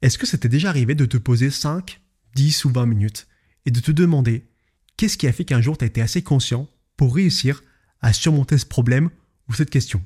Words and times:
Est-ce 0.00 0.18
que 0.18 0.26
c'était 0.26 0.48
déjà 0.48 0.68
arrivé 0.68 0.94
de 0.94 1.06
te 1.06 1.16
poser 1.16 1.50
5, 1.50 2.00
10 2.34 2.64
ou 2.66 2.70
20 2.70 2.86
minutes 2.86 3.26
et 3.66 3.70
de 3.70 3.80
te 3.80 3.90
demander 3.90 4.48
qu'est-ce 4.96 5.18
qui 5.18 5.26
a 5.26 5.32
fait 5.32 5.44
qu'un 5.44 5.60
jour 5.60 5.76
tu 5.76 5.84
as 5.84 5.88
été 5.88 6.00
assez 6.00 6.22
conscient 6.22 6.68
pour 6.96 7.14
réussir 7.14 7.62
à 8.00 8.12
surmonter 8.12 8.58
ce 8.58 8.66
problème 8.66 9.10
ou 9.48 9.54
cette 9.54 9.70
question? 9.70 10.02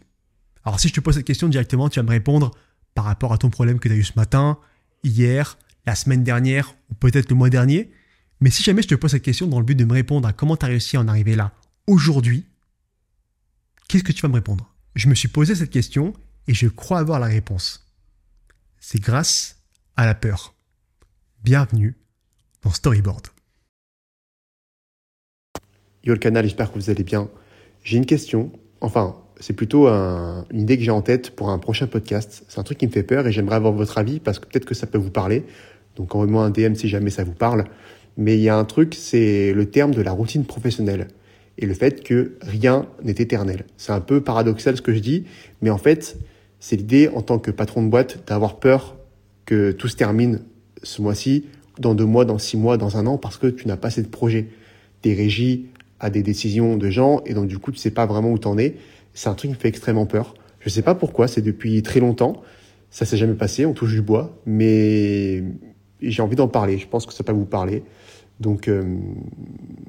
Alors 0.65 0.81
si 0.81 0.89
je 0.89 0.95
te 0.95 1.01
pose 1.01 1.17
cette 1.17 1.27
question 1.27 1.49
directement, 1.49 1.89
tu 1.89 1.99
vas 1.99 2.05
me 2.05 2.11
répondre 2.11 2.53
par 2.95 3.05
rapport 3.05 3.33
à 3.33 3.39
ton 3.39 3.51
problème 3.51 3.79
que 3.79 3.89
tu 3.89 3.95
as 3.95 3.97
eu 3.97 4.05
ce 4.05 4.13
matin, 4.17 4.59
hier, 5.03 5.59
la 5.87 5.95
semaine 5.95 6.25
dernière 6.25 6.75
ou 6.91 6.95
peut-être 6.95 7.29
le 7.31 7.37
mois 7.37 7.51
dernier. 7.51 7.91
Mais 8.41 8.51
si 8.51 8.63
jamais 8.63 8.83
je 8.83 8.89
te 8.89 8.95
pose 8.95 9.11
cette 9.11 9.23
question 9.23 9.47
dans 9.47 9.59
le 9.59 9.65
but 9.65 9.75
de 9.75 9.85
me 9.85 9.93
répondre 9.93 10.27
à 10.27 10.33
comment 10.33 10.57
tu 10.57 10.65
as 10.65 10.69
réussi 10.69 10.97
à 10.97 11.01
en 11.01 11.09
arriver 11.09 11.37
là 11.37 11.53
aujourd'hui, 11.87 12.47
qu'est-ce 13.89 14.05
que 14.05 14.13
tu 14.13 14.23
vas 14.23 14.29
me 14.29 14.35
répondre? 14.35 14.75
Je 14.95 15.09
me 15.09 15.15
suis 15.15 15.29
posé 15.29 15.55
cette 15.55 15.71
question 15.71 16.15
et 16.49 16.55
je 16.55 16.69
crois 16.69 16.99
avoir 16.99 17.21
la 17.21 17.27
réponse. 17.27 17.87
C'est 18.79 19.01
grâce 19.01 19.62
à 19.97 20.07
la 20.07 20.15
peur. 20.15 20.55
Bienvenue 21.45 21.97
dans 22.63 22.71
Storyboard. 22.71 23.27
Yo 26.05 26.15
le 26.15 26.19
canal, 26.19 26.45
j'espère 26.45 26.73
que 26.73 26.79
vous 26.79 26.91
allez 26.91 27.05
bien. 27.05 27.29
J'ai 27.85 27.99
une 27.99 28.07
question, 28.07 28.53
enfin 28.81 29.17
c'est 29.39 29.53
plutôt 29.53 29.89
une 29.89 30.61
idée 30.61 30.79
que 30.79 30.85
j'ai 30.85 30.91
en 30.91 31.03
tête 31.03 31.35
pour 31.35 31.51
un 31.51 31.59
prochain 31.59 31.87
podcast. 31.87 32.45
C'est 32.49 32.59
un 32.59 32.63
truc 32.63 32.79
qui 32.79 32.87
me 32.87 32.93
fait 32.93 33.03
peur 33.03 33.27
et 33.27 33.33
j'aimerais 33.33 33.57
avoir 33.57 33.73
votre 33.73 33.99
avis 33.99 34.21
parce 34.21 34.39
que 34.39 34.47
peut-être 34.47 34.65
que 34.65 34.75
ça 34.75 34.87
peut 34.87 34.99
vous 34.99 35.11
parler. 35.11 35.45
Donc 35.97 36.15
envoyez-moi 36.15 36.45
un 36.45 36.51
DM 36.51 36.75
si 36.75 36.89
jamais 36.89 37.11
ça 37.11 37.25
vous 37.25 37.35
parle. 37.35 37.65
Mais 38.17 38.37
il 38.37 38.43
y 38.43 38.49
a 38.49 38.57
un 38.57 38.65
truc, 38.65 38.95
c'est 38.95 39.53
le 39.53 39.71
terme 39.71 39.93
de 39.93 40.03
la 40.03 40.13
routine 40.13 40.45
professionnelle 40.45 41.09
et 41.59 41.67
le 41.67 41.75
fait 41.75 42.03
que 42.03 42.39
rien 42.41 42.87
n'est 43.03 43.13
éternel. 43.13 43.65
C'est 43.77 43.93
un 43.93 44.01
peu 44.01 44.23
paradoxal 44.23 44.77
ce 44.77 44.83
que 44.83 44.95
je 44.95 45.01
dis, 45.01 45.27
mais 45.61 45.71
en 45.71 45.79
fait, 45.79 46.19
c'est 46.61 46.77
l'idée 46.77 47.09
en 47.09 47.23
tant 47.23 47.39
que 47.39 47.51
patron 47.51 47.83
de 47.83 47.89
boîte 47.89 48.27
d'avoir 48.27 48.59
peur 48.59 48.97
que 49.45 49.73
tout 49.73 49.89
se 49.89 49.97
termine 49.97 50.41
ce 50.83 51.03
mois-ci, 51.03 51.47
dans 51.79 51.95
deux 51.95 52.05
mois, 52.05 52.25
dans 52.25 52.39
six 52.39 52.57
mois, 52.57 52.77
dans 52.77 52.97
un 52.97 53.07
an, 53.07 53.19
parce 53.19 53.39
que 53.39 53.47
tu 53.47 53.67
n'as 53.67 53.77
pas 53.77 53.89
assez 53.89 54.03
de 54.03 54.09
projets. 54.09 54.49
Des 55.03 55.15
régies 55.15 55.67
à 56.01 56.11
des 56.11 56.23
décisions 56.23 56.77
de 56.77 56.91
gens, 56.91 57.23
et 57.27 57.35
donc 57.35 57.49
du 57.49 57.59
coup, 57.59 57.73
tu 57.73 57.79
sais 57.79 57.91
pas 57.91 58.07
vraiment 58.07 58.31
où 58.31 58.39
t'en 58.39 58.59
es. 58.59 58.77
C'est 59.15 59.29
un 59.29 59.35
truc 59.35 59.51
qui 59.51 59.57
me 59.57 59.61
fait 59.61 59.69
extrêmement 59.69 60.07
peur. 60.07 60.35
Je 60.61 60.69
sais 60.69 60.83
pas 60.83 60.95
pourquoi, 60.95 61.29
c'est 61.29 61.43
depuis 61.43 61.83
très 61.83 62.01
longtemps. 62.01 62.43
Ça 62.91 63.05
s'est 63.05 63.17
jamais 63.17 63.35
passé, 63.35 63.67
on 63.67 63.73
touche 63.73 63.93
du 63.93 64.03
bois, 64.03 64.39
mais 64.47 65.43
j'ai 66.01 66.23
envie 66.23 66.37
d'en 66.37 66.49
parler. 66.49 66.79
Je 66.79 66.87
pense 66.87 67.07
que 67.07 67.13
ça 67.13 67.25
peut 67.25 67.33
vous 67.33 67.47
parler. 67.47 67.83
Donc 68.41 68.69
euh, 68.69 68.99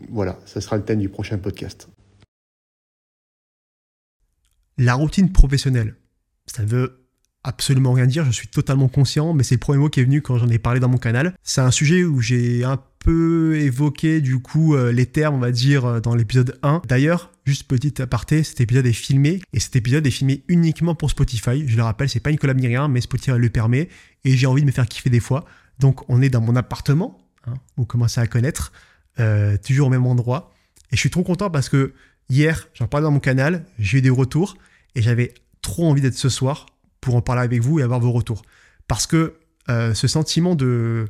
voilà, 0.10 0.40
ça 0.46 0.62
sera 0.62 0.78
le 0.78 0.84
thème 0.84 1.00
du 1.00 1.10
prochain 1.10 1.38
podcast. 1.38 1.90
La 4.78 4.96
routine 4.96 5.32
professionnelle, 5.32 5.96
ça 6.48 6.64
veut 6.64 7.03
absolument 7.44 7.94
rien 7.94 8.06
dire, 8.06 8.26
je 8.26 8.32
suis 8.32 8.48
totalement 8.48 8.88
conscient, 8.88 9.34
mais 9.34 9.44
c'est 9.44 9.56
le 9.56 9.60
premier 9.60 9.80
mot 9.80 9.90
qui 9.90 10.00
est 10.00 10.04
venu 10.04 10.22
quand 10.22 10.38
j'en 10.38 10.48
ai 10.48 10.60
parlé 10.60 10.80
dans 10.80 10.88
mon 10.88 10.98
canal. 10.98 11.34
C'est 11.44 11.62
un 11.62 11.72
sujet 11.72 12.04
où 12.04 12.22
j'ai 12.22 12.64
un 12.64 12.80
peu 13.00 13.58
évoqué 13.58 14.22
du 14.22 14.40
coup 14.40 14.76
euh, 14.76 14.92
les 14.92 15.06
termes, 15.06 15.36
on 15.36 15.40
va 15.40 15.52
dire, 15.52 15.86
euh, 15.86 16.00
dans 16.00 16.16
l'épisode 16.16 16.58
1. 16.64 16.84
D'ailleurs, 16.88 17.32
juste 17.46 17.68
petite 17.68 18.00
aparté, 18.00 18.44
cet 18.44 18.62
épisode 18.62 18.86
est 18.86 18.94
filmé, 18.94 19.42
et 19.52 19.60
cet 19.60 19.76
épisode 19.76 20.08
est 20.08 20.12
filmé 20.12 20.44
uniquement 20.48 20.96
pour 20.96 21.10
Spotify. 21.10 21.68
Je 21.68 21.76
le 21.76 21.84
rappelle, 21.84 22.10
c'est 22.10 22.22
pas 22.22 22.32
une 22.32 22.38
collab 22.38 22.58
ni 22.58 22.68
rien, 22.68 22.88
mais 22.88 23.02
Spotify 23.02 23.38
le 23.38 23.50
permet, 23.50 23.90
et 24.24 24.38
j'ai 24.38 24.48
envie 24.48 24.62
de 24.62 24.68
me 24.68 24.72
faire 24.72 24.88
kiffer 24.88 25.10
des 25.10 25.20
fois. 25.20 25.46
Donc 25.80 26.10
on 26.10 26.22
est 26.22 26.30
dans 26.30 26.42
mon 26.42 26.56
appartement, 26.56 27.18
hein, 27.46 27.56
vous 27.76 27.86
commencez 27.86 28.22
à 28.22 28.28
connaître, 28.28 28.72
euh, 29.20 29.58
toujours 29.58 29.88
au 29.88 29.92
même 29.92 30.06
endroit. 30.06 30.54
Et 30.92 30.96
je 30.96 31.00
suis 31.00 31.10
trop 31.10 31.24
content 31.24 31.50
parce 31.50 31.68
que 31.68 31.94
hier, 32.30 32.70
j'en 32.74 32.88
parlais 32.88 33.04
dans 33.04 33.12
mon 33.12 33.20
canal, 33.20 33.66
j'ai 33.80 33.98
eu 33.98 34.02
des 34.02 34.10
retours, 34.10 34.56
et 34.96 35.02
j'avais 35.02 35.34
trop 35.62 35.90
envie 35.90 36.02
d'être 36.02 36.18
ce 36.18 36.30
soir 36.30 36.68
pour 37.04 37.16
en 37.16 37.22
parler 37.22 37.42
avec 37.42 37.62
vous 37.62 37.80
et 37.80 37.84
avoir 37.84 38.00
vos 38.00 38.12
retours. 38.12 38.42
Parce 38.88 39.08
que 39.08 39.36
euh, 39.70 39.94
ce 39.94 40.08
sentiment 40.08 40.56
de, 40.56 41.06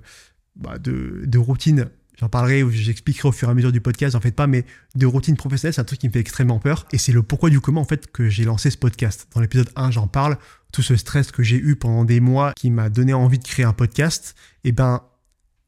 bah, 0.56 0.78
de, 0.78 1.24
de, 1.26 1.38
routine, 1.38 1.90
j'en 2.20 2.30
parlerai 2.30 2.64
ou 2.64 2.72
j'expliquerai 2.72 3.30
au 3.30 3.32
fur 3.32 3.48
et 3.48 3.52
à 3.52 3.54
mesure 3.54 3.72
du 3.72 3.82
podcast, 3.82 4.16
en 4.16 4.20
fait 4.20 4.32
pas, 4.32 4.48
mais 4.48 4.66
de 4.96 5.06
routine 5.06 5.36
professionnelle, 5.36 5.74
c'est 5.74 5.82
un 5.82 5.86
truc 5.86 6.00
qui 6.00 6.08
me 6.08 6.14
fait 6.14 6.20
extrêmement 6.20 6.60
peur. 6.60 6.86
Et 6.92 6.98
c'est 6.98 7.12
le 7.12 7.24
pourquoi 7.24 7.50
du 7.50 7.60
comment 7.60 7.82
en 7.82 7.86
fait 7.86 8.12
que 8.12 8.28
j'ai 8.28 8.44
lancé 8.44 8.70
ce 8.70 8.78
podcast. 8.78 9.28
Dans 9.34 9.42
l'épisode 9.42 9.70
1, 9.76 9.92
j'en 9.92 10.08
parle, 10.08 10.38
tout 10.72 10.82
ce 10.82 10.96
stress 10.96 11.32
que 11.32 11.44
j'ai 11.44 11.58
eu 11.58 11.76
pendant 11.76 12.06
des 12.06 12.20
mois 12.20 12.54
qui 12.56 12.70
m'a 12.72 12.90
donné 12.90 13.14
envie 13.14 13.40
de 13.40 13.44
créer 13.44 13.66
un 13.66 13.74
podcast, 13.74 14.36
et 14.64 14.70
eh 14.70 14.72
ben 14.72 15.02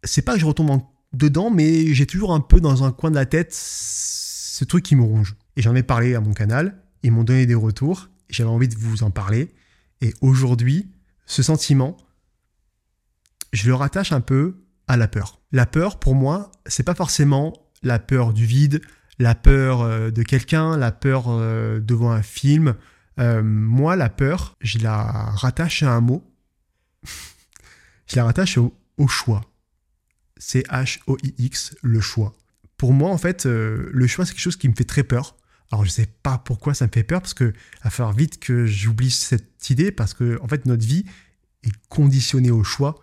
c'est 0.04 0.22
pas 0.22 0.34
que 0.34 0.40
je 0.40 0.46
retombe 0.46 0.82
dedans, 1.14 1.50
mais 1.50 1.94
j'ai 1.94 2.06
toujours 2.06 2.34
un 2.34 2.40
peu 2.40 2.60
dans 2.60 2.84
un 2.84 2.92
coin 2.92 3.10
de 3.10 3.16
la 3.16 3.26
tête 3.26 3.54
ce 3.54 4.64
truc 4.66 4.84
qui 4.84 4.96
me 4.96 5.04
ronge. 5.04 5.36
Et 5.56 5.62
j'en 5.62 5.76
ai 5.76 5.84
parlé 5.84 6.16
à 6.16 6.22
mon 6.22 6.34
canal, 6.34 6.78
ils 7.04 7.12
m'ont 7.12 7.24
donné 7.24 7.46
des 7.46 7.56
retours, 7.56 8.10
j'avais 8.30 8.50
envie 8.50 8.68
de 8.68 8.76
vous 8.76 9.04
en 9.04 9.12
parler. 9.12 9.54
Et 10.02 10.14
aujourd'hui, 10.22 10.92
ce 11.26 11.44
sentiment, 11.44 11.98
je 13.54 13.68
le 13.68 13.76
rattache 13.76 14.12
un 14.12 14.22
peu 14.22 14.58
à 14.88 14.98
la 14.98 15.08
peur. 15.08 15.42
La 15.52 15.66
peur, 15.66 16.00
pour 16.00 16.16
moi, 16.16 16.52
c'est 16.66 16.84
pas 16.84 16.96
forcément 16.96 17.54
la 17.84 18.00
peur 18.00 18.34
du 18.34 18.46
vide, 18.46 18.82
la 19.20 19.36
peur 19.36 19.82
euh, 19.82 20.12
de 20.12 20.24
quelqu'un, 20.24 20.78
la 20.78 20.92
peur 20.92 21.26
euh, 21.28 21.80
devant 21.80 22.12
un 22.12 22.22
film. 22.22 22.76
Euh, 23.20 23.42
moi, 23.44 23.96
la 23.96 24.10
peur, 24.10 24.56
je 24.62 24.80
la 24.80 25.04
rattache 25.04 25.84
à 25.84 25.92
un 25.92 26.02
mot. 26.02 26.30
je 28.08 28.16
la 28.16 28.26
rattache 28.26 28.58
au, 28.58 28.78
au 28.98 29.08
choix. 29.08 29.42
C-H-O-I-X, 30.38 31.78
le 31.82 32.02
choix. 32.02 32.34
Pour 32.78 32.92
moi, 32.92 33.10
en 33.10 33.18
fait, 33.18 33.46
le 33.46 34.06
choix, 34.06 34.26
c'est 34.26 34.34
quelque 34.34 34.42
chose 34.42 34.58
qui 34.58 34.68
me 34.68 34.76
fait 34.76 34.84
très 34.84 35.04
peur. 35.04 35.38
Alors 35.72 35.86
je 35.86 35.90
sais 35.90 36.08
pas 36.24 36.38
pourquoi 36.38 36.74
ça 36.74 36.86
me 36.86 36.92
fait 36.92 37.04
peur 37.04 37.22
parce 37.22 37.34
que 37.34 37.54
va 37.84 37.90
falloir 37.90 38.16
vite 38.16 38.40
que 38.40 38.66
j'oublie 38.66 39.12
cette 39.12 39.70
idée 39.70 39.92
parce 39.92 40.14
que 40.14 40.40
en 40.42 40.48
fait 40.48 40.66
notre 40.66 40.86
vie 40.86 41.06
est 41.64 41.74
conditionnée 41.90 42.52
au 42.52 42.64
choix. 42.64 42.96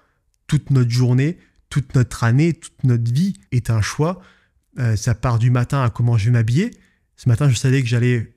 Toute 0.47 0.71
notre 0.71 0.91
journée, 0.91 1.39
toute 1.71 1.95
notre 1.95 2.25
année, 2.25 2.53
toute 2.55 2.85
notre 2.85 3.11
vie 3.13 3.35
est 3.51 3.71
un 3.71 3.81
choix. 3.81 4.21
Euh, 4.79 4.97
ça 4.97 5.15
part 5.15 5.39
du 5.39 5.51
matin 5.51 5.83
à 5.83 5.91
comment 5.91 6.17
je 6.17 6.27
vais 6.27 6.31
m'habiller. 6.31 6.71
Ce 7.17 7.29
matin, 7.29 7.49
je 7.49 7.55
savais 7.55 7.83
que 7.83 7.89
j'allais 7.89 8.35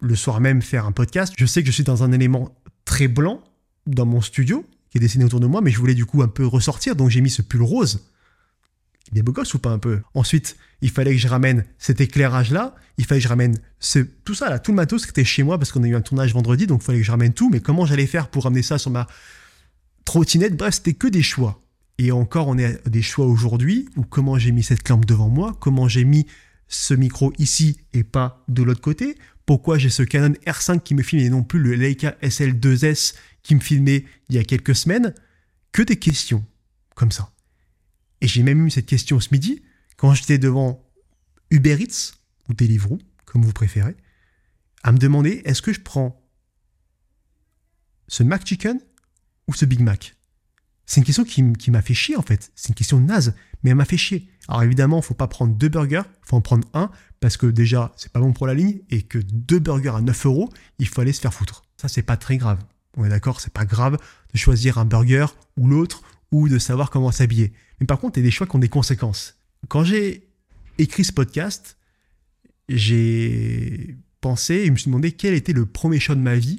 le 0.00 0.16
soir 0.16 0.40
même 0.40 0.62
faire 0.62 0.86
un 0.86 0.92
podcast. 0.92 1.32
Je 1.36 1.46
sais 1.46 1.62
que 1.62 1.66
je 1.66 1.72
suis 1.72 1.84
dans 1.84 2.02
un 2.02 2.12
élément 2.12 2.54
très 2.84 3.08
blanc 3.08 3.42
dans 3.86 4.06
mon 4.06 4.20
studio 4.20 4.64
qui 4.90 4.98
est 4.98 5.00
dessiné 5.00 5.24
autour 5.24 5.40
de 5.40 5.46
moi, 5.46 5.60
mais 5.60 5.70
je 5.70 5.78
voulais 5.78 5.94
du 5.94 6.06
coup 6.06 6.22
un 6.22 6.28
peu 6.28 6.46
ressortir, 6.46 6.94
donc 6.94 7.10
j'ai 7.10 7.20
mis 7.20 7.30
ce 7.30 7.42
pull 7.42 7.62
rose 7.62 8.06
il 9.14 9.18
est 9.18 9.22
beau 9.22 9.32
gosse 9.32 9.54
ou 9.54 9.58
pas 9.58 9.70
un 9.70 9.78
peu? 9.78 10.02
Ensuite, 10.12 10.56
il 10.82 10.90
fallait 10.90 11.12
que 11.12 11.18
je 11.18 11.28
ramène 11.28 11.64
cet 11.78 12.00
éclairage-là, 12.00 12.74
il 12.98 13.06
fallait 13.06 13.20
que 13.20 13.24
je 13.24 13.28
ramène 13.28 13.56
tout 14.24 14.34
ça, 14.34 14.50
là, 14.50 14.58
tout 14.58 14.72
le 14.72 14.76
matos 14.76 15.04
qui 15.04 15.10
était 15.10 15.24
chez 15.24 15.44
moi 15.44 15.56
parce 15.56 15.70
qu'on 15.72 15.82
a 15.84 15.86
eu 15.86 15.94
un 15.94 16.00
tournage 16.00 16.34
vendredi, 16.34 16.66
donc 16.66 16.82
il 16.82 16.84
fallait 16.84 16.98
que 16.98 17.04
je 17.04 17.10
ramène 17.10 17.32
tout, 17.32 17.48
mais 17.48 17.60
comment 17.60 17.86
j'allais 17.86 18.06
faire 18.06 18.28
pour 18.28 18.44
ramener 18.44 18.62
ça 18.62 18.76
sur 18.76 18.90
ma 18.90 19.06
trottinette? 20.04 20.56
Bref, 20.56 20.74
c'était 20.74 20.94
que 20.94 21.06
des 21.06 21.22
choix. 21.22 21.62
Et 21.98 22.10
encore, 22.10 22.48
on 22.48 22.58
est 22.58 22.84
à 22.84 22.90
des 22.90 23.02
choix 23.02 23.26
aujourd'hui, 23.26 23.88
ou 23.96 24.02
comment 24.02 24.36
j'ai 24.36 24.50
mis 24.50 24.64
cette 24.64 24.88
lampe 24.88 25.04
devant 25.04 25.28
moi, 25.28 25.56
comment 25.60 25.86
j'ai 25.86 26.04
mis 26.04 26.26
ce 26.66 26.92
micro 26.92 27.32
ici 27.38 27.78
et 27.92 28.02
pas 28.02 28.42
de 28.48 28.64
l'autre 28.64 28.80
côté, 28.80 29.16
pourquoi 29.46 29.78
j'ai 29.78 29.90
ce 29.90 30.02
Canon 30.02 30.34
R5 30.44 30.80
qui 30.80 30.96
me 30.96 31.02
filme 31.02 31.22
et 31.22 31.30
non 31.30 31.44
plus 31.44 31.60
le 31.60 31.74
Leica 31.74 32.16
SL2S 32.20 33.14
qui 33.44 33.54
me 33.54 33.60
filmait 33.60 34.06
il 34.28 34.34
y 34.34 34.38
a 34.38 34.44
quelques 34.44 34.74
semaines, 34.74 35.14
que 35.70 35.82
des 35.82 35.96
questions 35.96 36.44
comme 36.96 37.12
ça. 37.12 37.30
Et 38.24 38.26
j'ai 38.26 38.42
même 38.42 38.66
eu 38.66 38.70
cette 38.70 38.86
question 38.86 39.20
ce 39.20 39.28
midi, 39.32 39.62
quand 39.98 40.14
j'étais 40.14 40.38
devant 40.38 40.82
Uber 41.50 41.76
Eats, 41.78 42.14
ou 42.48 42.54
Deliveroo, 42.54 42.98
comme 43.26 43.44
vous 43.44 43.52
préférez, 43.52 43.94
à 44.82 44.92
me 44.92 44.96
demander 44.96 45.42
est-ce 45.44 45.60
que 45.60 45.74
je 45.74 45.80
prends 45.80 46.26
ce 48.08 48.22
Mac 48.22 48.46
Chicken 48.46 48.80
ou 49.46 49.52
ce 49.52 49.66
Big 49.66 49.80
Mac? 49.80 50.16
C'est 50.86 51.02
une 51.02 51.04
question 51.04 51.24
qui, 51.24 51.70
m'a 51.70 51.82
fait 51.82 51.92
chier 51.92 52.16
en 52.16 52.22
fait. 52.22 52.50
C'est 52.54 52.68
une 52.68 52.74
question 52.74 52.98
naze, 52.98 53.34
mais 53.62 53.68
elle 53.68 53.76
m'a 53.76 53.84
fait 53.84 53.98
chier. 53.98 54.30
Alors 54.48 54.62
évidemment, 54.62 55.02
faut 55.02 55.12
pas 55.12 55.28
prendre 55.28 55.54
deux 55.54 55.68
burgers, 55.68 56.04
il 56.06 56.26
faut 56.26 56.36
en 56.36 56.40
prendre 56.40 56.66
un, 56.72 56.90
parce 57.20 57.36
que 57.36 57.44
déjà, 57.44 57.92
c'est 57.98 58.10
pas 58.10 58.20
bon 58.20 58.32
pour 58.32 58.46
la 58.46 58.54
ligne, 58.54 58.80
et 58.88 59.02
que 59.02 59.18
deux 59.18 59.58
burgers 59.58 59.96
à 59.96 60.00
9 60.00 60.24
euros, 60.24 60.50
il 60.78 60.88
faut 60.88 61.02
aller 61.02 61.12
se 61.12 61.20
faire 61.20 61.34
foutre. 61.34 61.62
Ça, 61.76 61.88
c'est 61.88 62.02
pas 62.02 62.16
très 62.16 62.38
grave. 62.38 62.64
On 62.96 63.04
est 63.04 63.10
d'accord, 63.10 63.42
c'est 63.42 63.52
pas 63.52 63.66
grave 63.66 63.98
de 64.32 64.38
choisir 64.38 64.78
un 64.78 64.86
burger 64.86 65.26
ou 65.58 65.68
l'autre, 65.68 66.02
ou 66.34 66.48
de 66.48 66.58
savoir 66.58 66.90
comment 66.90 67.12
s'habiller. 67.12 67.52
Mais 67.78 67.86
par 67.86 68.00
contre, 68.00 68.18
il 68.18 68.22
y 68.22 68.24
a 68.24 68.26
des 68.26 68.32
choix 68.32 68.48
qui 68.48 68.56
ont 68.56 68.58
des 68.58 68.68
conséquences. 68.68 69.36
Quand 69.68 69.84
j'ai 69.84 70.28
écrit 70.78 71.04
ce 71.04 71.12
podcast, 71.12 71.76
j'ai 72.68 73.96
pensé 74.20 74.54
et 74.54 74.66
je 74.66 74.72
me 74.72 74.76
suis 74.76 74.86
demandé 74.86 75.12
quel 75.12 75.32
était 75.34 75.52
le 75.52 75.64
premier 75.64 76.00
choix 76.00 76.16
de 76.16 76.20
ma 76.20 76.34
vie 76.34 76.58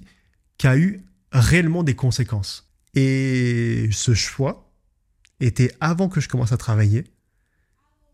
qui 0.58 0.68
a 0.68 0.78
eu 0.78 1.04
réellement 1.34 1.84
des 1.84 1.94
conséquences. 1.94 2.72
Et 2.94 3.90
ce 3.92 4.14
choix 4.14 4.72
était 5.42 5.76
avant 5.82 6.08
que 6.08 6.22
je 6.22 6.30
commence 6.30 6.54
à 6.54 6.58
travailler. 6.58 7.04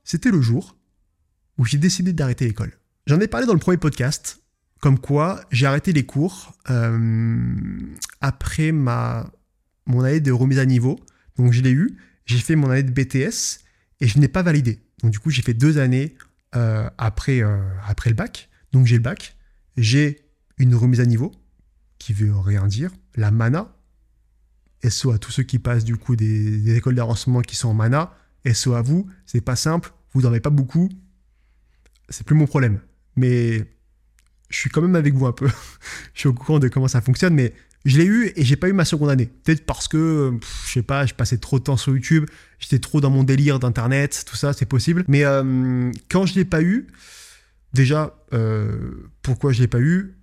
C'était 0.03 0.31
le 0.31 0.41
jour 0.41 0.75
où 1.59 1.65
j'ai 1.65 1.77
décidé 1.77 2.11
d'arrêter 2.11 2.45
l'école. 2.45 2.71
J'en 3.05 3.19
ai 3.19 3.27
parlé 3.27 3.45
dans 3.45 3.53
le 3.53 3.59
premier 3.59 3.77
podcast, 3.77 4.41
comme 4.79 4.97
quoi 4.97 5.41
j'ai 5.51 5.67
arrêté 5.67 5.93
les 5.93 6.07
cours 6.07 6.55
euh, 6.71 7.55
après 8.19 8.71
ma, 8.71 9.31
mon 9.85 10.01
année 10.01 10.21
de 10.21 10.31
remise 10.31 10.57
à 10.57 10.65
niveau 10.65 10.99
donc 11.41 11.53
je 11.53 11.61
l'ai 11.61 11.71
eu, 11.71 11.97
j'ai 12.27 12.37
fait 12.37 12.55
mon 12.55 12.69
année 12.69 12.83
de 12.83 12.91
BTS 12.91 13.63
et 13.99 14.07
je 14.07 14.19
n'ai 14.19 14.27
pas 14.27 14.43
validé. 14.43 14.79
Donc 15.01 15.11
du 15.11 15.17
coup, 15.17 15.31
j'ai 15.31 15.41
fait 15.41 15.55
deux 15.55 15.79
années 15.79 16.15
euh, 16.55 16.87
après, 16.99 17.41
euh, 17.41 17.57
après 17.87 18.11
le 18.11 18.15
bac. 18.15 18.49
Donc 18.71 18.85
j'ai 18.85 18.97
le 18.97 19.01
bac, 19.01 19.35
j'ai 19.75 20.21
une 20.57 20.75
remise 20.75 20.99
à 20.99 21.05
niveau 21.07 21.31
qui 21.97 22.13
veut 22.13 22.37
rien 22.37 22.67
dire, 22.67 22.91
la 23.15 23.31
mana, 23.31 23.75
SO 24.87 25.11
à 25.11 25.17
tous 25.17 25.31
ceux 25.31 25.43
qui 25.43 25.57
passent 25.57 25.83
du 25.83 25.97
coup 25.97 26.15
des, 26.15 26.75
écoles 26.75 26.93
d'avancement 26.93 27.41
qui 27.41 27.55
sont 27.55 27.69
en 27.69 27.73
mana. 27.73 28.15
SO 28.53 28.73
à 28.73 28.83
vous, 28.83 29.09
c'est 29.25 29.41
pas 29.41 29.55
simple, 29.55 29.91
vous 30.13 30.21
n'en 30.21 30.29
avez 30.29 30.41
pas 30.41 30.51
beaucoup. 30.51 30.89
C'est 32.09 32.25
plus 32.25 32.35
mon 32.35 32.45
problème. 32.45 32.81
Mais 33.15 33.65
je 34.49 34.57
suis 34.57 34.69
quand 34.69 34.81
même 34.81 34.95
avec 34.95 35.15
vous 35.15 35.25
un 35.25 35.31
peu. 35.31 35.47
je 36.13 36.19
suis 36.19 36.29
au 36.29 36.33
courant 36.33 36.59
de 36.59 36.67
comment 36.67 36.87
ça 36.87 37.01
fonctionne, 37.01 37.33
mais 37.33 37.53
je 37.85 37.97
l'ai 37.97 38.05
eu 38.05 38.31
et 38.35 38.43
j'ai 38.43 38.55
pas 38.55 38.69
eu 38.69 38.73
ma 38.73 38.85
seconde 38.85 39.09
année. 39.09 39.29
Peut-être 39.43 39.65
parce 39.65 39.87
que, 39.87 40.33
je 40.65 40.71
sais 40.71 40.83
pas, 40.83 41.05
je 41.05 41.13
passais 41.13 41.37
trop 41.37 41.59
de 41.59 41.63
temps 41.63 41.77
sur 41.77 41.93
YouTube, 41.93 42.25
j'étais 42.59 42.79
trop 42.79 43.01
dans 43.01 43.09
mon 43.09 43.23
délire 43.23 43.59
d'internet, 43.59 44.23
tout 44.27 44.35
ça, 44.35 44.53
c'est 44.53 44.65
possible. 44.65 45.03
Mais 45.07 45.23
euh, 45.23 45.91
quand 46.09 46.25
je 46.25 46.35
l'ai 46.35 46.45
pas 46.45 46.61
eu, 46.61 46.87
déjà, 47.73 48.15
euh, 48.33 49.09
pourquoi 49.21 49.51
je 49.51 49.61
l'ai 49.61 49.67
pas 49.67 49.79
eu? 49.79 50.17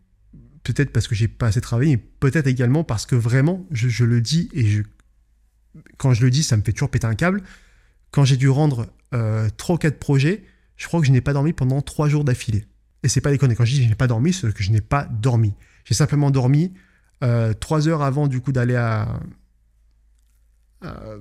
Peut-être 0.62 0.93
parce 0.93 1.08
que 1.08 1.14
j'ai 1.14 1.28
pas 1.28 1.46
assez 1.46 1.60
travaillé, 1.60 1.96
mais 1.96 2.02
peut-être 2.20 2.46
également 2.46 2.84
parce 2.84 3.06
que 3.06 3.16
vraiment, 3.16 3.66
je, 3.70 4.05
le 4.05 4.20
dis 4.20 4.49
et 4.52 4.82
quand 5.96 6.12
je 6.12 6.22
le 6.22 6.31
dis, 6.31 6.43
ça 6.43 6.56
me 6.56 6.62
fait 6.62 6.72
toujours 6.72 6.90
péter 6.90 7.06
un 7.06 7.14
câble. 7.14 7.43
Quand 8.10 8.25
j'ai 8.25 8.37
dû 8.37 8.49
rendre 8.49 8.87
euh, 9.14 9.49
3 9.56 9.76
ou 9.76 9.78
4 9.78 9.99
projets, 9.99 10.44
je 10.76 10.87
crois 10.87 11.00
que 11.00 11.06
je 11.06 11.12
n'ai 11.12 11.20
pas 11.20 11.32
dormi 11.32 11.52
pendant 11.52 11.81
3 11.81 12.08
jours 12.08 12.25
d'affilée. 12.25 12.66
Et 13.02 13.08
c'est 13.08 13.20
pas 13.20 13.31
déconné. 13.31 13.55
Quand 13.55 13.64
je 13.64 13.72
dis 13.72 13.78
que 13.78 13.84
je 13.84 13.88
n'ai 13.88 13.94
pas 13.94 14.06
dormi, 14.06 14.32
c'est 14.32 14.52
que 14.52 14.62
je 14.62 14.70
n'ai 14.70 14.81
pas 14.81 15.05
dormi. 15.05 15.55
J'ai 15.84 15.94
simplement 15.94 16.31
dormi 16.31 16.72
euh, 17.23 17.53
trois 17.53 17.88
heures 17.88 18.03
avant 18.03 18.26
du 18.26 18.41
coup 18.41 18.53
d'aller 18.53 18.76
à, 18.76 19.20
à, 20.82 21.19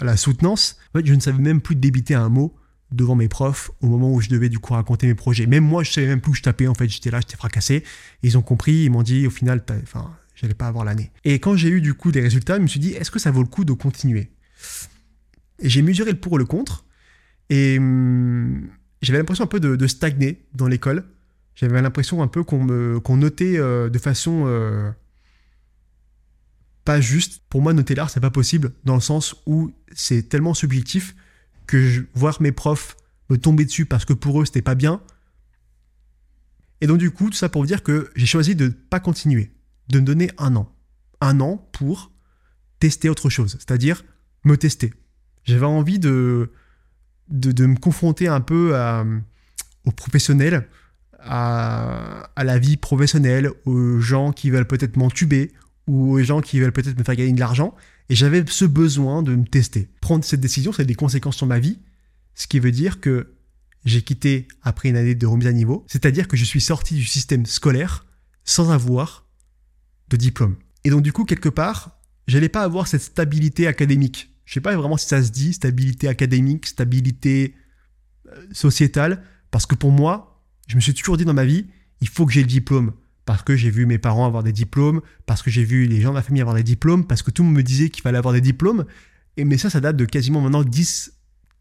la, 0.00 0.16
soutenance. 0.16 0.76
En 0.94 0.98
fait, 0.98 1.06
je 1.06 1.14
ne 1.14 1.20
savais 1.20 1.38
même 1.38 1.60
plus 1.60 1.76
débiter 1.76 2.14
un 2.14 2.28
mot 2.28 2.56
devant 2.92 3.14
mes 3.14 3.28
profs 3.28 3.70
au 3.80 3.86
moment 3.86 4.12
où 4.12 4.20
je 4.20 4.28
devais 4.28 4.48
du 4.48 4.58
coup 4.58 4.74
raconter 4.74 5.06
mes 5.06 5.14
projets. 5.14 5.46
Même 5.46 5.64
moi, 5.64 5.82
je 5.82 5.92
savais 5.92 6.06
même 6.06 6.20
plus 6.20 6.32
où 6.32 6.34
je 6.34 6.42
tapais. 6.42 6.66
En 6.66 6.74
fait, 6.74 6.88
j'étais 6.88 7.10
là, 7.10 7.20
j'étais 7.20 7.36
fracassé. 7.36 7.84
ils 8.22 8.38
ont 8.38 8.42
compris, 8.42 8.84
ils 8.84 8.90
m'ont 8.90 9.02
dit 9.02 9.26
au 9.26 9.30
final, 9.30 9.64
enfin, 9.82 10.14
j'allais 10.34 10.54
pas 10.54 10.66
avoir 10.66 10.84
l'année. 10.84 11.10
Et 11.24 11.38
quand 11.38 11.56
j'ai 11.56 11.68
eu 11.68 11.80
du 11.80 11.94
coup 11.94 12.12
des 12.12 12.20
résultats, 12.20 12.56
je 12.56 12.62
me 12.62 12.66
suis 12.66 12.80
dit, 12.80 12.92
est-ce 12.92 13.10
que 13.10 13.18
ça 13.18 13.30
vaut 13.30 13.42
le 13.42 13.48
coup 13.48 13.64
de 13.64 13.72
continuer? 13.72 14.30
J'ai 15.62 15.82
mesuré 15.82 16.12
le 16.12 16.18
pour 16.18 16.36
et 16.36 16.38
le 16.38 16.46
contre. 16.46 16.84
Et 17.50 17.78
hum, 17.78 18.68
j'avais 19.02 19.18
l'impression 19.18 19.44
un 19.44 19.48
peu 19.48 19.60
de, 19.60 19.86
stagner 19.86 20.44
dans 20.54 20.68
l'école. 20.68 21.04
J'avais 21.54 21.80
l'impression 21.82 22.22
un 22.22 22.28
peu 22.28 22.44
qu'on 22.44 22.64
me 22.64 23.16
notait 23.16 23.58
euh, 23.58 23.90
de 23.90 23.98
façon 23.98 24.44
euh, 24.46 24.90
pas 26.84 27.00
juste. 27.00 27.42
Pour 27.48 27.62
moi, 27.62 27.72
noter 27.72 27.94
l'art, 27.94 28.10
c'est 28.10 28.20
pas 28.20 28.30
possible, 28.30 28.72
dans 28.84 28.94
le 28.94 29.00
sens 29.00 29.36
où 29.46 29.72
c'est 29.92 30.28
tellement 30.28 30.54
subjectif 30.54 31.14
que 31.66 31.88
je, 31.88 32.02
voir 32.14 32.40
mes 32.40 32.52
profs 32.52 32.96
me 33.28 33.38
tomber 33.38 33.64
dessus 33.64 33.86
parce 33.86 34.04
que 34.04 34.12
pour 34.12 34.40
eux, 34.40 34.44
c'était 34.44 34.62
pas 34.62 34.74
bien. 34.74 35.00
Et 36.80 36.86
donc, 36.86 36.98
du 36.98 37.10
coup, 37.10 37.30
tout 37.30 37.36
ça 37.36 37.48
pour 37.48 37.64
dire 37.64 37.82
que 37.82 38.10
j'ai 38.16 38.26
choisi 38.26 38.56
de 38.56 38.68
pas 38.68 39.00
continuer, 39.00 39.52
de 39.88 40.00
me 40.00 40.04
donner 40.04 40.30
un 40.38 40.56
an. 40.56 40.74
Un 41.20 41.40
an 41.40 41.56
pour 41.72 42.10
tester 42.78 43.08
autre 43.08 43.28
chose, 43.28 43.56
c'est-à-dire 43.58 44.02
me 44.44 44.56
tester. 44.56 44.92
J'avais 45.44 45.66
envie 45.66 45.98
de, 45.98 46.50
de, 47.28 47.66
me 47.66 47.76
confronter 47.76 48.28
un 48.28 48.40
peu 48.40 48.76
à, 48.76 49.04
aux 49.84 49.92
professionnels, 49.92 50.66
à, 51.18 52.30
la 52.36 52.58
vie 52.58 52.76
professionnelle, 52.76 53.50
aux 53.66 54.00
gens 54.00 54.32
qui 54.32 54.50
veulent 54.50 54.66
peut-être 54.66 54.96
m'entuber, 54.96 55.52
ou 55.90 56.12
aux 56.12 56.22
gens 56.22 56.40
qui 56.40 56.60
veulent 56.60 56.72
peut-être 56.72 56.98
me 56.98 57.04
faire 57.04 57.16
gagner 57.16 57.32
de 57.32 57.40
l'argent. 57.40 57.74
Et 58.08 58.14
j'avais 58.14 58.44
ce 58.46 58.64
besoin 58.64 59.22
de 59.22 59.34
me 59.34 59.44
tester. 59.44 59.88
Prendre 60.00 60.24
cette 60.24 60.40
décision, 60.40 60.72
ça 60.72 60.82
a 60.82 60.84
des 60.84 60.94
conséquences 60.94 61.36
sur 61.36 61.46
ma 61.46 61.58
vie, 61.58 61.78
ce 62.34 62.46
qui 62.46 62.58
veut 62.58 62.72
dire 62.72 63.00
que 63.00 63.34
j'ai 63.84 64.02
quitté 64.02 64.48
après 64.62 64.88
une 64.88 64.96
année 64.96 65.14
de 65.14 65.26
remise 65.26 65.46
à 65.46 65.52
niveau, 65.52 65.84
c'est-à-dire 65.88 66.28
que 66.28 66.36
je 66.36 66.44
suis 66.44 66.60
sorti 66.60 66.94
du 66.94 67.04
système 67.04 67.46
scolaire 67.46 68.06
sans 68.44 68.70
avoir 68.70 69.26
de 70.08 70.16
diplôme. 70.16 70.56
Et 70.84 70.90
donc 70.90 71.02
du 71.02 71.12
coup, 71.12 71.24
quelque 71.24 71.48
part, 71.48 71.98
j'allais 72.26 72.48
pas 72.48 72.62
avoir 72.62 72.88
cette 72.88 73.02
stabilité 73.02 73.66
académique 73.66 74.30
je 74.50 74.54
sais 74.54 74.60
pas 74.60 74.74
vraiment 74.74 74.96
si 74.96 75.06
ça 75.06 75.22
se 75.22 75.30
dit, 75.30 75.52
stabilité 75.52 76.08
académique, 76.08 76.66
stabilité 76.66 77.54
euh, 78.26 78.46
sociétale, 78.50 79.22
parce 79.52 79.64
que 79.64 79.76
pour 79.76 79.92
moi, 79.92 80.42
je 80.66 80.74
me 80.74 80.80
suis 80.80 80.92
toujours 80.92 81.16
dit 81.16 81.24
dans 81.24 81.34
ma 81.34 81.44
vie, 81.44 81.66
il 82.00 82.08
faut 82.08 82.26
que 82.26 82.32
j'ai 82.32 82.40
le 82.40 82.48
diplôme, 82.48 82.92
parce 83.24 83.42
que 83.42 83.56
j'ai 83.56 83.70
vu 83.70 83.86
mes 83.86 83.98
parents 83.98 84.26
avoir 84.26 84.42
des 84.42 84.52
diplômes, 84.52 85.00
parce 85.26 85.42
que 85.42 85.50
j'ai 85.50 85.64
vu 85.64 85.86
les 85.86 86.00
gens 86.00 86.10
de 86.10 86.16
la 86.16 86.22
famille 86.22 86.40
avoir 86.40 86.56
des 86.56 86.62
diplômes, 86.62 87.06
parce 87.06 87.22
que 87.22 87.30
tout 87.30 87.42
le 87.42 87.48
monde 87.48 87.56
me 87.56 87.62
disait 87.62 87.90
qu'il 87.90 88.02
fallait 88.02 88.18
avoir 88.18 88.34
des 88.34 88.40
diplômes, 88.40 88.84
et 89.36 89.44
mais 89.44 89.58
ça, 89.58 89.70
ça 89.70 89.80
date 89.80 89.96
de 89.96 90.04
quasiment 90.04 90.40
maintenant 90.40 90.64
10, 90.64 91.12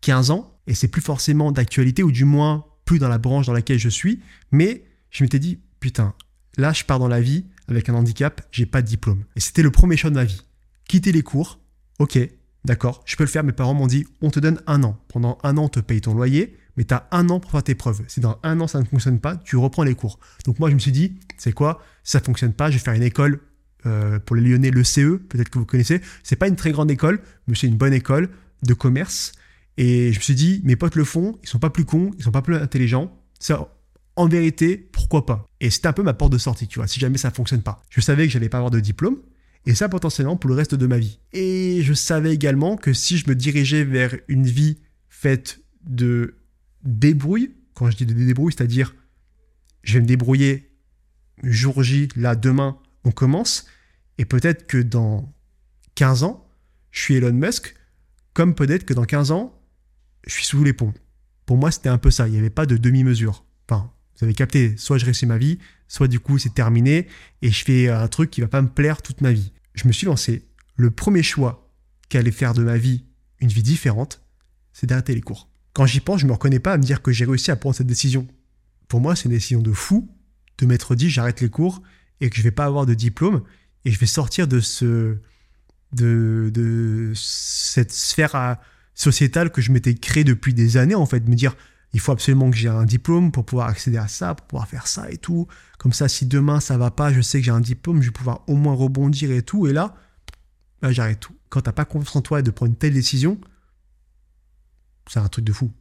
15 0.01 0.31
ans, 0.31 0.57
et 0.67 0.73
c'est 0.73 0.87
plus 0.87 1.01
forcément 1.01 1.51
d'actualité, 1.51 2.03
ou 2.03 2.11
du 2.11 2.25
moins 2.25 2.65
plus 2.85 2.99
dans 2.99 3.09
la 3.09 3.17
branche 3.17 3.45
dans 3.45 3.53
laquelle 3.53 3.79
je 3.79 3.89
suis, 3.89 4.21
mais 4.51 4.83
je 5.11 5.23
m'étais 5.23 5.39
dit, 5.39 5.59
putain, 5.79 6.13
là, 6.57 6.73
je 6.73 6.83
pars 6.83 6.99
dans 6.99 7.07
la 7.07 7.21
vie 7.21 7.45
avec 7.67 7.89
un 7.89 7.93
handicap, 7.93 8.41
j'ai 8.51 8.65
pas 8.65 8.81
de 8.81 8.87
diplôme. 8.87 9.23
Et 9.35 9.39
c'était 9.39 9.61
le 9.61 9.71
premier 9.71 9.95
choix 9.97 10.09
de 10.09 10.15
ma 10.15 10.23
vie. 10.23 10.41
Quitter 10.87 11.11
les 11.11 11.21
cours, 11.21 11.59
ok, 11.99 12.17
D'accord, 12.65 13.01
je 13.05 13.15
peux 13.15 13.23
le 13.23 13.29
faire. 13.29 13.43
Mes 13.43 13.51
parents 13.51 13.73
m'ont 13.73 13.87
dit 13.87 14.05
on 14.21 14.29
te 14.29 14.39
donne 14.39 14.61
un 14.67 14.83
an. 14.83 14.97
Pendant 15.07 15.37
un 15.43 15.57
an, 15.57 15.63
on 15.63 15.69
te 15.69 15.79
paye 15.79 16.01
ton 16.01 16.13
loyer, 16.13 16.57
mais 16.79 16.85
tu 16.85 16.93
as 16.93 17.09
un 17.11 17.27
an 17.29 17.41
pour 17.41 17.51
faire 17.51 17.61
tes 17.61 17.75
preuves. 17.75 18.03
Si 18.07 18.21
dans 18.21 18.39
un 18.41 18.61
an 18.61 18.65
ça 18.65 18.79
ne 18.79 18.85
fonctionne 18.85 19.19
pas, 19.19 19.35
tu 19.35 19.57
reprends 19.57 19.83
les 19.83 19.95
cours. 19.95 20.17
Donc 20.45 20.59
moi, 20.59 20.69
je 20.69 20.75
me 20.75 20.79
suis 20.79 20.93
dit 20.93 21.19
c'est 21.37 21.51
quoi? 21.51 21.83
Ça 22.05 22.21
fonctionne 22.21 22.53
pas, 22.53 22.71
je 22.71 22.77
vais 22.77 22.81
faire 22.81 22.93
une 22.93 23.03
école 23.03 23.41
euh, 23.85 24.17
pour 24.19 24.37
les 24.37 24.41
Lyonnais, 24.41 24.71
le 24.71 24.85
CE, 24.85 25.17
peut-être 25.17 25.49
que 25.49 25.59
vous 25.59 25.65
connaissez. 25.65 25.99
C'est 26.23 26.37
pas 26.37 26.47
une 26.47 26.55
très 26.55 26.71
grande 26.71 26.89
école, 26.89 27.19
mais 27.47 27.55
c'est 27.55 27.67
une 27.67 27.75
bonne 27.75 27.91
école 27.91 28.29
de 28.63 28.73
commerce. 28.73 29.33
Et 29.75 30.13
je 30.13 30.19
me 30.19 30.23
suis 30.23 30.35
dit 30.35 30.61
mes 30.63 30.77
potes 30.77 30.95
le 30.95 31.03
font, 31.03 31.37
ils 31.43 31.49
sont 31.49 31.59
pas 31.59 31.69
plus 31.69 31.83
cons, 31.83 32.11
ils 32.17 32.23
sont 32.23 32.31
pas 32.31 32.41
plus 32.41 32.55
intelligents. 32.55 33.13
Ça, 33.41 33.75
en 34.15 34.29
vérité, 34.29 34.77
pourquoi 34.77 35.25
pas? 35.25 35.45
Et 35.59 35.71
c'était 35.71 35.89
un 35.89 35.93
peu 35.93 36.03
ma 36.03 36.13
porte 36.13 36.31
de 36.31 36.37
sortie, 36.37 36.69
tu 36.69 36.79
vois, 36.79 36.87
si 36.87 37.01
jamais 37.01 37.17
ça 37.17 37.29
fonctionne 37.29 37.61
pas. 37.61 37.81
Je 37.89 37.99
savais 37.99 38.25
que 38.25 38.31
j'allais 38.31 38.47
pas 38.47 38.59
avoir 38.59 38.71
de 38.71 38.79
diplôme, 38.79 39.17
et 39.65 39.75
ça 39.75 39.89
potentiellement 39.89 40.37
pour 40.37 40.49
le 40.49 40.55
reste 40.55 40.75
de 40.75 40.87
ma 40.87 40.97
vie. 40.97 41.19
Et 41.33 41.81
je 41.83 41.93
savais 41.93 42.33
également 42.33 42.77
que 42.77 42.93
si 42.93 43.17
je 43.17 43.29
me 43.29 43.35
dirigeais 43.35 43.83
vers 43.83 44.15
une 44.29 44.45
vie 44.45 44.77
faite 45.09 45.59
de 45.83 46.38
débrouille, 46.83 47.55
quand 47.73 47.89
je 47.89 47.97
dis 47.97 48.05
de 48.05 48.13
débrouille, 48.13 48.53
c'est-à-dire 48.53 48.95
je 49.83 49.93
vais 49.93 50.01
me 50.01 50.05
débrouiller 50.05 50.71
jour 51.43 51.83
J, 51.83 52.09
là, 52.15 52.35
demain, 52.35 52.77
on 53.05 53.11
commence, 53.11 53.65
et 54.17 54.25
peut-être 54.25 54.67
que 54.67 54.77
dans 54.77 55.33
15 55.95 56.23
ans, 56.23 56.47
je 56.91 57.01
suis 57.01 57.15
Elon 57.15 57.33
Musk, 57.33 57.75
comme 58.33 58.55
peut-être 58.55 58.85
que 58.85 58.93
dans 58.93 59.05
15 59.05 59.31
ans, 59.31 59.57
je 60.27 60.33
suis 60.33 60.45
sous 60.45 60.63
les 60.63 60.73
ponts. 60.73 60.93
Pour 61.45 61.57
moi, 61.57 61.71
c'était 61.71 61.89
un 61.89 61.97
peu 61.97 62.11
ça, 62.11 62.27
il 62.27 62.31
n'y 62.31 62.37
avait 62.37 62.49
pas 62.49 62.65
de 62.65 62.77
demi-mesure. 62.77 63.45
Enfin, 63.67 63.91
vous 64.15 64.25
avez 64.25 64.33
capté, 64.33 64.75
soit 64.77 64.97
je 64.97 65.05
réussis 65.05 65.25
ma 65.25 65.37
vie, 65.37 65.59
soit 65.87 66.07
du 66.07 66.19
coup 66.19 66.37
c'est 66.37 66.53
terminé 66.53 67.07
et 67.41 67.49
je 67.49 67.63
fais 67.63 67.89
un 67.89 68.07
truc 68.07 68.29
qui 68.29 68.41
va 68.41 68.47
pas 68.47 68.61
me 68.61 68.69
plaire 68.69 69.01
toute 69.01 69.21
ma 69.21 69.31
vie. 69.31 69.51
Je 69.73 69.87
me 69.87 69.93
suis 69.93 70.05
lancé. 70.05 70.47
Le 70.75 70.91
premier 70.91 71.23
choix 71.23 71.71
qui 72.09 72.17
allait 72.17 72.31
faire 72.31 72.53
de 72.53 72.63
ma 72.63 72.77
vie 72.77 73.05
une 73.39 73.49
vie 73.49 73.63
différente, 73.63 74.21
c'est 74.73 74.87
d'arrêter 74.87 75.15
les 75.15 75.21
cours. 75.21 75.48
Quand 75.73 75.85
j'y 75.85 75.99
pense, 75.99 76.21
je 76.21 76.25
me 76.25 76.33
reconnais 76.33 76.59
pas 76.59 76.73
à 76.73 76.77
me 76.77 76.83
dire 76.83 77.01
que 77.01 77.11
j'ai 77.11 77.25
réussi 77.25 77.51
à 77.51 77.55
prendre 77.55 77.75
cette 77.75 77.87
décision. 77.87 78.27
Pour 78.87 79.01
moi, 79.01 79.15
c'est 79.15 79.25
une 79.25 79.31
décision 79.31 79.61
de 79.61 79.71
fou 79.71 80.09
de 80.57 80.65
m'être 80.65 80.95
dit 80.95 81.09
j'arrête 81.09 81.41
les 81.41 81.49
cours 81.49 81.81
et 82.21 82.29
que 82.29 82.35
je 82.35 82.41
vais 82.41 82.51
pas 82.51 82.65
avoir 82.65 82.85
de 82.85 82.93
diplôme 82.93 83.43
et 83.85 83.91
je 83.91 83.99
vais 83.99 84.05
sortir 84.05 84.47
de 84.47 84.59
ce 84.59 85.17
de, 85.93 86.51
de 86.53 87.13
cette 87.15 87.91
sphère 87.91 88.57
sociétale 88.93 89.51
que 89.51 89.61
je 89.61 89.71
m'étais 89.71 89.95
créée 89.95 90.23
depuis 90.23 90.53
des 90.53 90.77
années 90.77 90.95
en 90.95 91.05
fait, 91.05 91.21
de 91.21 91.29
me 91.29 91.35
dire 91.35 91.55
il 91.93 91.99
faut 91.99 92.11
absolument 92.11 92.51
que 92.51 92.57
j'ai 92.57 92.67
un 92.67 92.85
diplôme 92.85 93.31
pour 93.31 93.45
pouvoir 93.45 93.67
accéder 93.67 93.97
à 93.97 94.07
ça, 94.07 94.35
pour 94.35 94.45
pouvoir 94.45 94.67
faire 94.67 94.85
ça 94.85 95.09
et 95.09 95.17
tout. 95.17 95.47
Comme 95.79 95.93
ça, 95.93 96.07
si 96.07 96.25
demain 96.25 96.59
ça 96.59 96.77
va 96.77 96.91
pas, 96.91 97.11
je 97.11 97.21
sais 97.21 97.39
que 97.39 97.45
j'ai 97.45 97.51
un 97.51 97.61
diplôme, 97.61 98.01
je 98.01 98.07
vais 98.07 98.13
pouvoir 98.13 98.43
au 98.47 98.55
moins 98.55 98.75
rebondir 98.75 99.31
et 99.31 99.41
tout. 99.41 99.65
Et 99.67 99.73
là, 99.73 99.95
bah, 100.81 100.91
j'arrête 100.91 101.19
tout. 101.19 101.35
Quand 101.49 101.61
t'as 101.61 101.71
pas 101.71 101.85
confiance 101.85 102.15
en 102.15 102.21
toi 102.21 102.41
et 102.41 102.43
de 102.43 102.51
prendre 102.51 102.71
une 102.71 102.77
telle 102.77 102.93
décision, 102.93 103.39
c'est 105.09 105.19
un 105.19 105.27
truc 105.27 105.45
de 105.45 105.53
fou. 105.53 105.71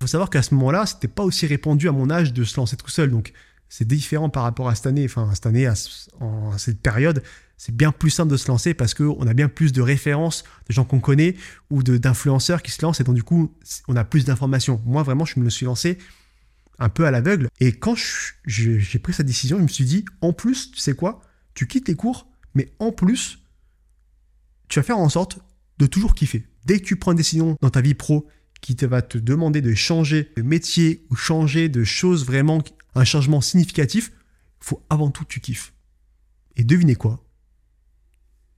Il 0.00 0.04
faut 0.04 0.08
savoir 0.08 0.30
qu'à 0.30 0.42
ce 0.42 0.54
moment-là, 0.54 0.86
c'était 0.86 1.08
pas 1.08 1.24
aussi 1.24 1.46
répandu 1.46 1.88
à 1.88 1.92
mon 1.92 2.10
âge 2.10 2.32
de 2.32 2.44
se 2.44 2.56
lancer 2.56 2.76
tout 2.76 2.88
seul. 2.88 3.10
Donc, 3.10 3.32
c'est 3.68 3.86
différent 3.86 4.30
par 4.30 4.44
rapport 4.44 4.68
à 4.68 4.74
cette 4.74 4.86
année. 4.86 5.04
Enfin, 5.04 5.30
cette 5.34 5.46
année, 5.46 5.66
à, 5.66 5.74
en, 6.20 6.56
cette 6.56 6.80
période, 6.80 7.22
c'est 7.56 7.74
bien 7.74 7.90
plus 7.92 8.10
simple 8.10 8.30
de 8.30 8.36
se 8.36 8.48
lancer 8.48 8.74
parce 8.74 8.94
qu'on 8.94 9.26
a 9.26 9.34
bien 9.34 9.48
plus 9.48 9.72
de 9.72 9.82
références 9.82 10.44
de 10.68 10.72
gens 10.72 10.84
qu'on 10.84 11.00
connaît 11.00 11.36
ou 11.70 11.82
d'influenceurs 11.82 12.62
qui 12.62 12.70
se 12.70 12.80
lancent 12.82 13.00
et 13.00 13.04
donc 13.04 13.16
du 13.16 13.24
coup, 13.24 13.52
on 13.88 13.96
a 13.96 14.04
plus 14.04 14.24
d'informations. 14.24 14.80
Moi, 14.86 15.02
vraiment, 15.02 15.24
je 15.24 15.40
me 15.40 15.50
suis 15.50 15.66
lancé 15.66 15.98
un 16.78 16.88
peu 16.88 17.04
à 17.04 17.10
l'aveugle. 17.10 17.48
Et 17.58 17.72
quand 17.72 17.96
j'ai 18.46 18.98
pris 19.00 19.12
cette 19.12 19.26
décision, 19.26 19.58
je 19.58 19.62
me 19.62 19.68
suis 19.68 19.84
dit, 19.84 20.04
en 20.20 20.32
plus, 20.32 20.70
tu 20.70 20.78
sais 20.78 20.94
quoi? 20.94 21.20
Tu 21.54 21.66
quittes 21.66 21.88
les 21.88 21.96
cours, 21.96 22.28
mais 22.54 22.72
en 22.78 22.92
plus, 22.92 23.40
tu 24.68 24.78
vas 24.78 24.84
faire 24.84 24.98
en 24.98 25.08
sorte 25.08 25.40
de 25.78 25.86
toujours 25.86 26.14
kiffer. 26.14 26.46
Dès 26.64 26.78
que 26.78 26.84
tu 26.84 26.96
prends 26.96 27.12
une 27.12 27.16
décision 27.16 27.56
dans 27.60 27.70
ta 27.70 27.80
vie 27.80 27.94
pro 27.94 28.28
qui 28.60 28.76
te 28.76 28.86
va 28.86 29.02
te 29.02 29.18
demander 29.18 29.60
de 29.60 29.74
changer 29.74 30.32
de 30.36 30.42
métier 30.42 31.06
ou 31.10 31.16
changer 31.16 31.68
de 31.68 31.84
choses 31.84 32.24
vraiment, 32.24 32.62
un 32.94 33.04
changement 33.04 33.40
significatif, 33.40 34.12
faut 34.60 34.84
avant 34.90 35.10
tout 35.10 35.24
que 35.24 35.28
tu 35.28 35.40
kiffes. 35.40 35.72
Et 36.56 36.64
devinez 36.64 36.96
quoi? 36.96 37.24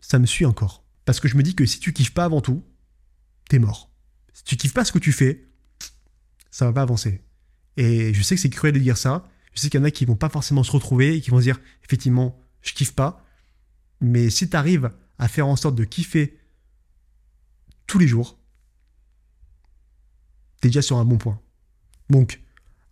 Ça 0.00 0.18
me 0.18 0.26
suit 0.26 0.46
encore. 0.46 0.84
Parce 1.04 1.20
que 1.20 1.28
je 1.28 1.36
me 1.36 1.42
dis 1.42 1.54
que 1.54 1.66
si 1.66 1.80
tu 1.80 1.92
kiffes 1.92 2.14
pas 2.14 2.24
avant 2.24 2.40
tout, 2.40 2.64
t'es 3.48 3.58
mort. 3.58 3.90
Si 4.32 4.44
tu 4.44 4.56
kiffes 4.56 4.72
pas 4.72 4.84
ce 4.84 4.92
que 4.92 4.98
tu 4.98 5.12
fais, 5.12 5.46
ça 6.50 6.64
va 6.64 6.72
pas 6.72 6.82
avancer. 6.82 7.22
Et 7.76 8.14
je 8.14 8.22
sais 8.22 8.34
que 8.34 8.40
c'est 8.40 8.50
cruel 8.50 8.74
de 8.74 8.78
dire 8.78 8.96
ça. 8.96 9.28
Je 9.52 9.60
sais 9.60 9.68
qu'il 9.68 9.80
y 9.80 9.82
en 9.82 9.86
a 9.86 9.90
qui 9.90 10.04
vont 10.04 10.16
pas 10.16 10.28
forcément 10.28 10.62
se 10.62 10.72
retrouver 10.72 11.16
et 11.16 11.20
qui 11.20 11.30
vont 11.30 11.40
dire 11.40 11.60
effectivement, 11.84 12.40
je 12.62 12.72
kiffe 12.72 12.94
pas. 12.94 13.24
Mais 14.00 14.30
si 14.30 14.48
tu 14.48 14.56
arrives 14.56 14.90
à 15.18 15.28
faire 15.28 15.46
en 15.46 15.56
sorte 15.56 15.74
de 15.74 15.84
kiffer 15.84 16.38
tous 17.86 17.98
les 17.98 18.08
jours, 18.08 18.39
t'es 20.60 20.68
déjà 20.68 20.82
sur 20.82 20.98
un 20.98 21.04
bon 21.04 21.18
point. 21.18 21.40
Donc, 22.08 22.40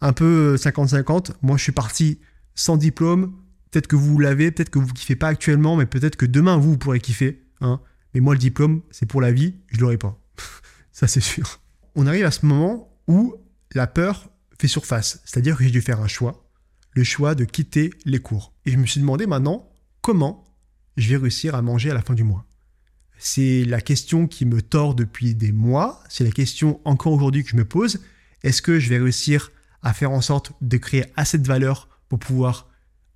un 0.01 0.13
peu 0.13 0.57
50-50. 0.57 1.33
Moi, 1.43 1.57
je 1.57 1.63
suis 1.63 1.73
parti 1.73 2.21
sans 2.55 2.77
diplôme. 2.77 3.35
Peut-être 3.71 3.87
que 3.87 3.97
vous 3.97 4.19
l'avez, 4.19 4.51
peut-être 4.51 4.71
que 4.71 4.79
vous 4.79 4.87
ne 4.87 4.93
kiffez 4.93 5.17
pas 5.17 5.29
actuellement, 5.29 5.77
mais 5.77 5.87
peut-être 5.87 6.17
que 6.17 6.27
demain, 6.27 6.57
vous, 6.57 6.73
vous 6.73 6.79
pourrez 6.79 7.01
kiffer. 7.01 7.43
Hein. 7.61 7.81
Mais 8.15 8.21
moi, 8.21 8.35
le 8.35 8.39
diplôme, 8.39 8.83
c'est 8.91 9.07
pour 9.07 9.21
la 9.21 9.33
vie, 9.33 9.57
je 9.69 9.77
ne 9.77 9.83
l'aurai 9.83 9.99
pas. 9.99 10.19
Ça, 10.93 11.07
c'est 11.07 11.21
sûr. 11.21 11.61
On 11.95 12.07
arrive 12.07 12.25
à 12.25 12.31
ce 12.31 12.47
moment 12.47 12.97
où 13.07 13.35
la 13.75 13.87
peur 13.87 14.31
fait 14.59 14.69
surface. 14.69 15.21
C'est-à-dire 15.25 15.57
que 15.57 15.65
j'ai 15.65 15.71
dû 15.71 15.81
faire 15.81 16.01
un 16.01 16.09
choix. 16.09 16.49
Le 16.93 17.05
choix 17.05 17.35
de 17.35 17.45
quitter 17.45 17.91
les 18.05 18.19
cours. 18.19 18.55
Et 18.65 18.71
je 18.71 18.77
me 18.77 18.87
suis 18.87 19.01
demandé 19.01 19.27
maintenant 19.27 19.71
comment 20.01 20.45
je 20.97 21.09
vais 21.11 21.17
réussir 21.17 21.55
à 21.55 21.63
manger 21.63 21.91
à 21.91 21.95
la 21.95 22.03
fin 22.03 22.15
du 22.15 22.25
mois. 22.25 22.48
C'est 23.19 23.65
la 23.65 23.81
question 23.81 24.29
qui 24.29 24.47
me 24.47 24.63
tord 24.63 24.95
depuis 24.95 25.35
des 25.35 25.51
mois. 25.51 26.03
C'est 26.09 26.25
la 26.25 26.31
question 26.31 26.81
encore 26.85 27.13
aujourd'hui 27.13 27.43
que 27.43 27.51
je 27.51 27.57
me 27.57 27.65
pose. 27.65 28.01
Est-ce 28.45 28.63
que 28.63 28.79
je 28.79 28.89
vais 28.89 28.99
réussir 28.99 29.51
à 29.83 29.93
faire 29.93 30.13
en 30.13 30.21
sorte 30.21 30.53
de 30.61 30.77
créer 30.77 31.05
assez 31.17 31.37
de 31.39 31.47
valeur 31.47 31.89
pour 32.09 32.21
pouvoir 32.21 32.69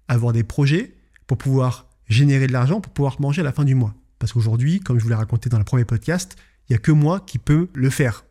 avoir 0.08 0.32
des 0.32 0.42
projets, 0.42 0.94
pour 1.28 1.38
pouvoir 1.38 1.88
générer 2.08 2.48
de 2.48 2.52
l'argent, 2.52 2.80
pour 2.80 2.92
pouvoir 2.92 3.20
manger 3.20 3.42
à 3.42 3.44
la 3.44 3.52
fin 3.52 3.64
du 3.64 3.76
mois? 3.76 3.94
Parce 4.18 4.32
qu'aujourd'hui, 4.32 4.80
comme 4.80 4.98
je 4.98 5.04
vous 5.04 5.08
l'ai 5.08 5.14
raconté 5.14 5.48
dans 5.48 5.58
le 5.58 5.64
premier 5.64 5.84
podcast, 5.84 6.36
il 6.68 6.72
n'y 6.72 6.76
a 6.76 6.78
que 6.78 6.92
moi 6.92 7.20
qui 7.20 7.38
peux 7.38 7.68
le 7.72 7.90
faire. 7.90 8.24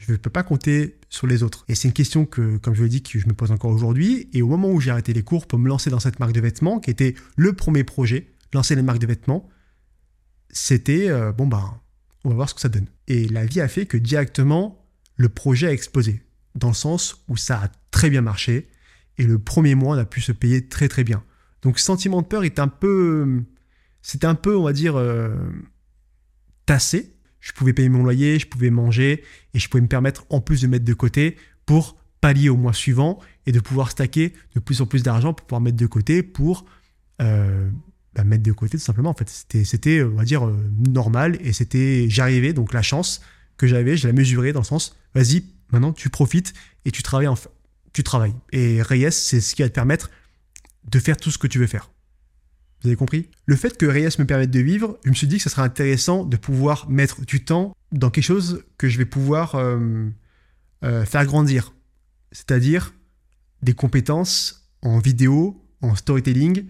Je 0.00 0.12
ne 0.12 0.16
peux 0.16 0.30
pas 0.30 0.42
compter 0.42 0.98
sur 1.10 1.26
les 1.26 1.42
autres. 1.42 1.64
Et 1.68 1.74
c'est 1.74 1.88
une 1.88 1.94
question 1.94 2.24
que, 2.24 2.56
comme 2.56 2.74
je 2.74 2.82
l'ai 2.82 2.88
dit, 2.88 3.02
que 3.02 3.18
je 3.18 3.26
me 3.26 3.34
pose 3.34 3.50
encore 3.50 3.70
aujourd'hui. 3.70 4.30
Et 4.32 4.40
au 4.40 4.46
moment 4.46 4.70
où 4.70 4.80
j'ai 4.80 4.90
arrêté 4.90 5.12
les 5.12 5.22
cours 5.22 5.46
pour 5.46 5.58
me 5.58 5.68
lancer 5.68 5.90
dans 5.90 6.00
cette 6.00 6.20
marque 6.20 6.32
de 6.32 6.40
vêtements, 6.40 6.80
qui 6.80 6.90
était 6.90 7.14
le 7.36 7.52
premier 7.52 7.84
projet, 7.84 8.28
lancer 8.54 8.74
les 8.76 8.82
marques 8.82 9.00
de 9.00 9.06
vêtements, 9.06 9.48
c'était 10.50 11.08
euh, 11.08 11.32
bon 11.32 11.46
bah 11.46 11.80
on 12.24 12.30
va 12.30 12.34
voir 12.34 12.48
ce 12.48 12.54
que 12.54 12.60
ça 12.60 12.68
donne. 12.68 12.86
Et 13.06 13.28
la 13.28 13.46
vie 13.46 13.60
a 13.60 13.68
fait 13.68 13.86
que 13.86 13.96
directement 13.96 14.84
le 15.16 15.28
projet 15.28 15.68
a 15.68 15.72
explosé 15.72 16.22
dans 16.54 16.68
le 16.68 16.74
sens 16.74 17.24
où 17.28 17.36
ça 17.36 17.62
a 17.62 17.68
très 17.90 18.10
bien 18.10 18.20
marché 18.20 18.68
et 19.16 19.24
le 19.24 19.38
premier 19.38 19.74
mois 19.74 19.96
on 19.96 19.98
a 19.98 20.04
pu 20.04 20.20
se 20.20 20.32
payer 20.32 20.68
très 20.68 20.88
très 20.88 21.04
bien. 21.04 21.22
Donc 21.62 21.78
sentiment 21.78 22.22
de 22.22 22.26
peur 22.26 22.44
est 22.44 22.58
un 22.58 22.68
peu 22.68 23.42
c'était 24.02 24.26
un 24.26 24.34
peu 24.34 24.56
on 24.56 24.64
va 24.64 24.72
dire 24.72 24.96
euh, 24.96 25.34
tassé. 26.66 27.14
Je 27.40 27.52
pouvais 27.52 27.72
payer 27.72 27.88
mon 27.88 28.02
loyer, 28.02 28.38
je 28.38 28.46
pouvais 28.46 28.70
manger 28.70 29.22
et 29.54 29.58
je 29.58 29.68
pouvais 29.68 29.80
me 29.80 29.88
permettre 29.88 30.26
en 30.28 30.40
plus 30.40 30.62
de 30.62 30.66
mettre 30.66 30.84
de 30.84 30.94
côté 30.94 31.36
pour 31.66 31.96
pallier 32.20 32.48
au 32.48 32.56
mois 32.56 32.72
suivant 32.72 33.20
et 33.46 33.52
de 33.52 33.60
pouvoir 33.60 33.90
stacker 33.90 34.32
de 34.54 34.60
plus 34.60 34.80
en 34.80 34.86
plus 34.86 35.02
d'argent 35.02 35.32
pour 35.32 35.46
pouvoir 35.46 35.60
mettre 35.60 35.76
de 35.76 35.86
côté 35.86 36.22
pour 36.22 36.66
euh, 37.22 37.70
bah, 38.14 38.24
mettre 38.24 38.42
de 38.42 38.52
côté 38.52 38.78
tout 38.78 38.84
simplement. 38.84 39.10
En 39.10 39.14
fait, 39.14 39.28
c'était, 39.28 39.64
c'était 39.64 40.02
on 40.02 40.16
va 40.16 40.24
dire, 40.24 40.46
euh, 40.46 40.56
normal 40.88 41.38
et 41.40 41.52
c'était, 41.52 42.06
j'arrivais, 42.08 42.52
donc 42.52 42.72
la 42.72 42.82
chance 42.82 43.20
que 43.56 43.66
j'avais, 43.66 43.96
je 43.96 44.06
la 44.06 44.12
mesurais 44.12 44.52
dans 44.52 44.60
le 44.60 44.64
sens, 44.64 44.96
vas-y, 45.14 45.44
maintenant 45.72 45.92
tu 45.92 46.10
profites 46.10 46.54
et 46.84 46.90
tu 46.90 47.02
travailles, 47.02 47.28
tu 47.92 48.02
travailles. 48.02 48.34
Et 48.52 48.82
Reyes, 48.82 49.12
c'est 49.12 49.40
ce 49.40 49.54
qui 49.54 49.62
va 49.62 49.68
te 49.68 49.74
permettre 49.74 50.10
de 50.84 50.98
faire 50.98 51.16
tout 51.16 51.30
ce 51.30 51.38
que 51.38 51.46
tu 51.46 51.58
veux 51.58 51.66
faire. 51.66 51.90
Vous 52.82 52.88
avez 52.88 52.96
compris? 52.96 53.28
Le 53.46 53.56
fait 53.56 53.76
que 53.76 53.86
Reyes 53.86 54.16
me 54.18 54.24
permette 54.24 54.52
de 54.52 54.60
vivre, 54.60 54.98
je 55.04 55.10
me 55.10 55.14
suis 55.14 55.26
dit 55.26 55.38
que 55.38 55.42
ce 55.42 55.50
serait 55.50 55.62
intéressant 55.62 56.24
de 56.24 56.36
pouvoir 56.36 56.88
mettre 56.88 57.24
du 57.24 57.44
temps 57.44 57.74
dans 57.90 58.10
quelque 58.10 58.24
chose 58.24 58.64
que 58.78 58.88
je 58.88 58.98
vais 58.98 59.04
pouvoir 59.04 59.56
euh, 59.56 60.08
euh, 60.84 61.04
faire 61.04 61.26
grandir. 61.26 61.74
C'est-à-dire 62.30 62.94
des 63.62 63.74
compétences 63.74 64.70
en 64.82 65.00
vidéo, 65.00 65.64
en 65.82 65.96
storytelling, 65.96 66.66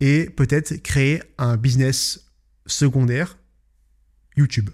et 0.00 0.30
peut-être 0.30 0.76
créer 0.82 1.22
un 1.38 1.56
business 1.56 2.30
secondaire, 2.66 3.38
YouTube. 4.36 4.70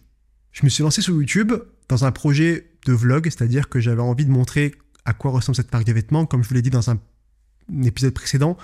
Je 0.52 0.64
me 0.64 0.68
suis 0.68 0.82
lancé 0.82 1.02
sur 1.02 1.14
YouTube 1.14 1.52
dans 1.88 2.04
un 2.04 2.12
projet 2.12 2.70
de 2.86 2.92
vlog, 2.92 3.24
c'est-à-dire 3.24 3.68
que 3.68 3.80
j'avais 3.80 4.02
envie 4.02 4.24
de 4.24 4.30
montrer 4.30 4.74
à 5.04 5.12
quoi 5.12 5.30
ressemble 5.30 5.56
cette 5.56 5.72
marque 5.72 5.86
de 5.86 5.92
vêtements. 5.92 6.26
Comme 6.26 6.42
je 6.42 6.48
vous 6.48 6.54
l'ai 6.54 6.62
dit 6.62 6.70
dans 6.70 6.90
un, 6.90 6.98
épisode 7.84 8.14
précédent, 8.14 8.56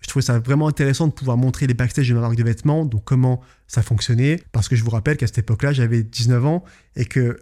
je 0.00 0.08
trouvais 0.08 0.24
ça 0.24 0.38
vraiment 0.38 0.68
intéressant 0.68 1.08
de 1.08 1.12
pouvoir 1.12 1.36
montrer 1.36 1.66
les 1.66 1.74
backstage 1.74 2.08
de 2.08 2.14
ma 2.14 2.20
marque 2.20 2.36
de 2.36 2.44
vêtements, 2.44 2.84
donc 2.84 3.04
comment 3.04 3.40
ça 3.66 3.82
fonctionnait, 3.82 4.40
parce 4.52 4.68
que 4.68 4.76
je 4.76 4.84
vous 4.84 4.90
rappelle 4.90 5.16
qu'à 5.16 5.26
cette 5.26 5.38
époque-là, 5.38 5.72
j'avais 5.72 6.02
19 6.02 6.44
ans 6.46 6.64
et 6.94 7.04
que 7.04 7.40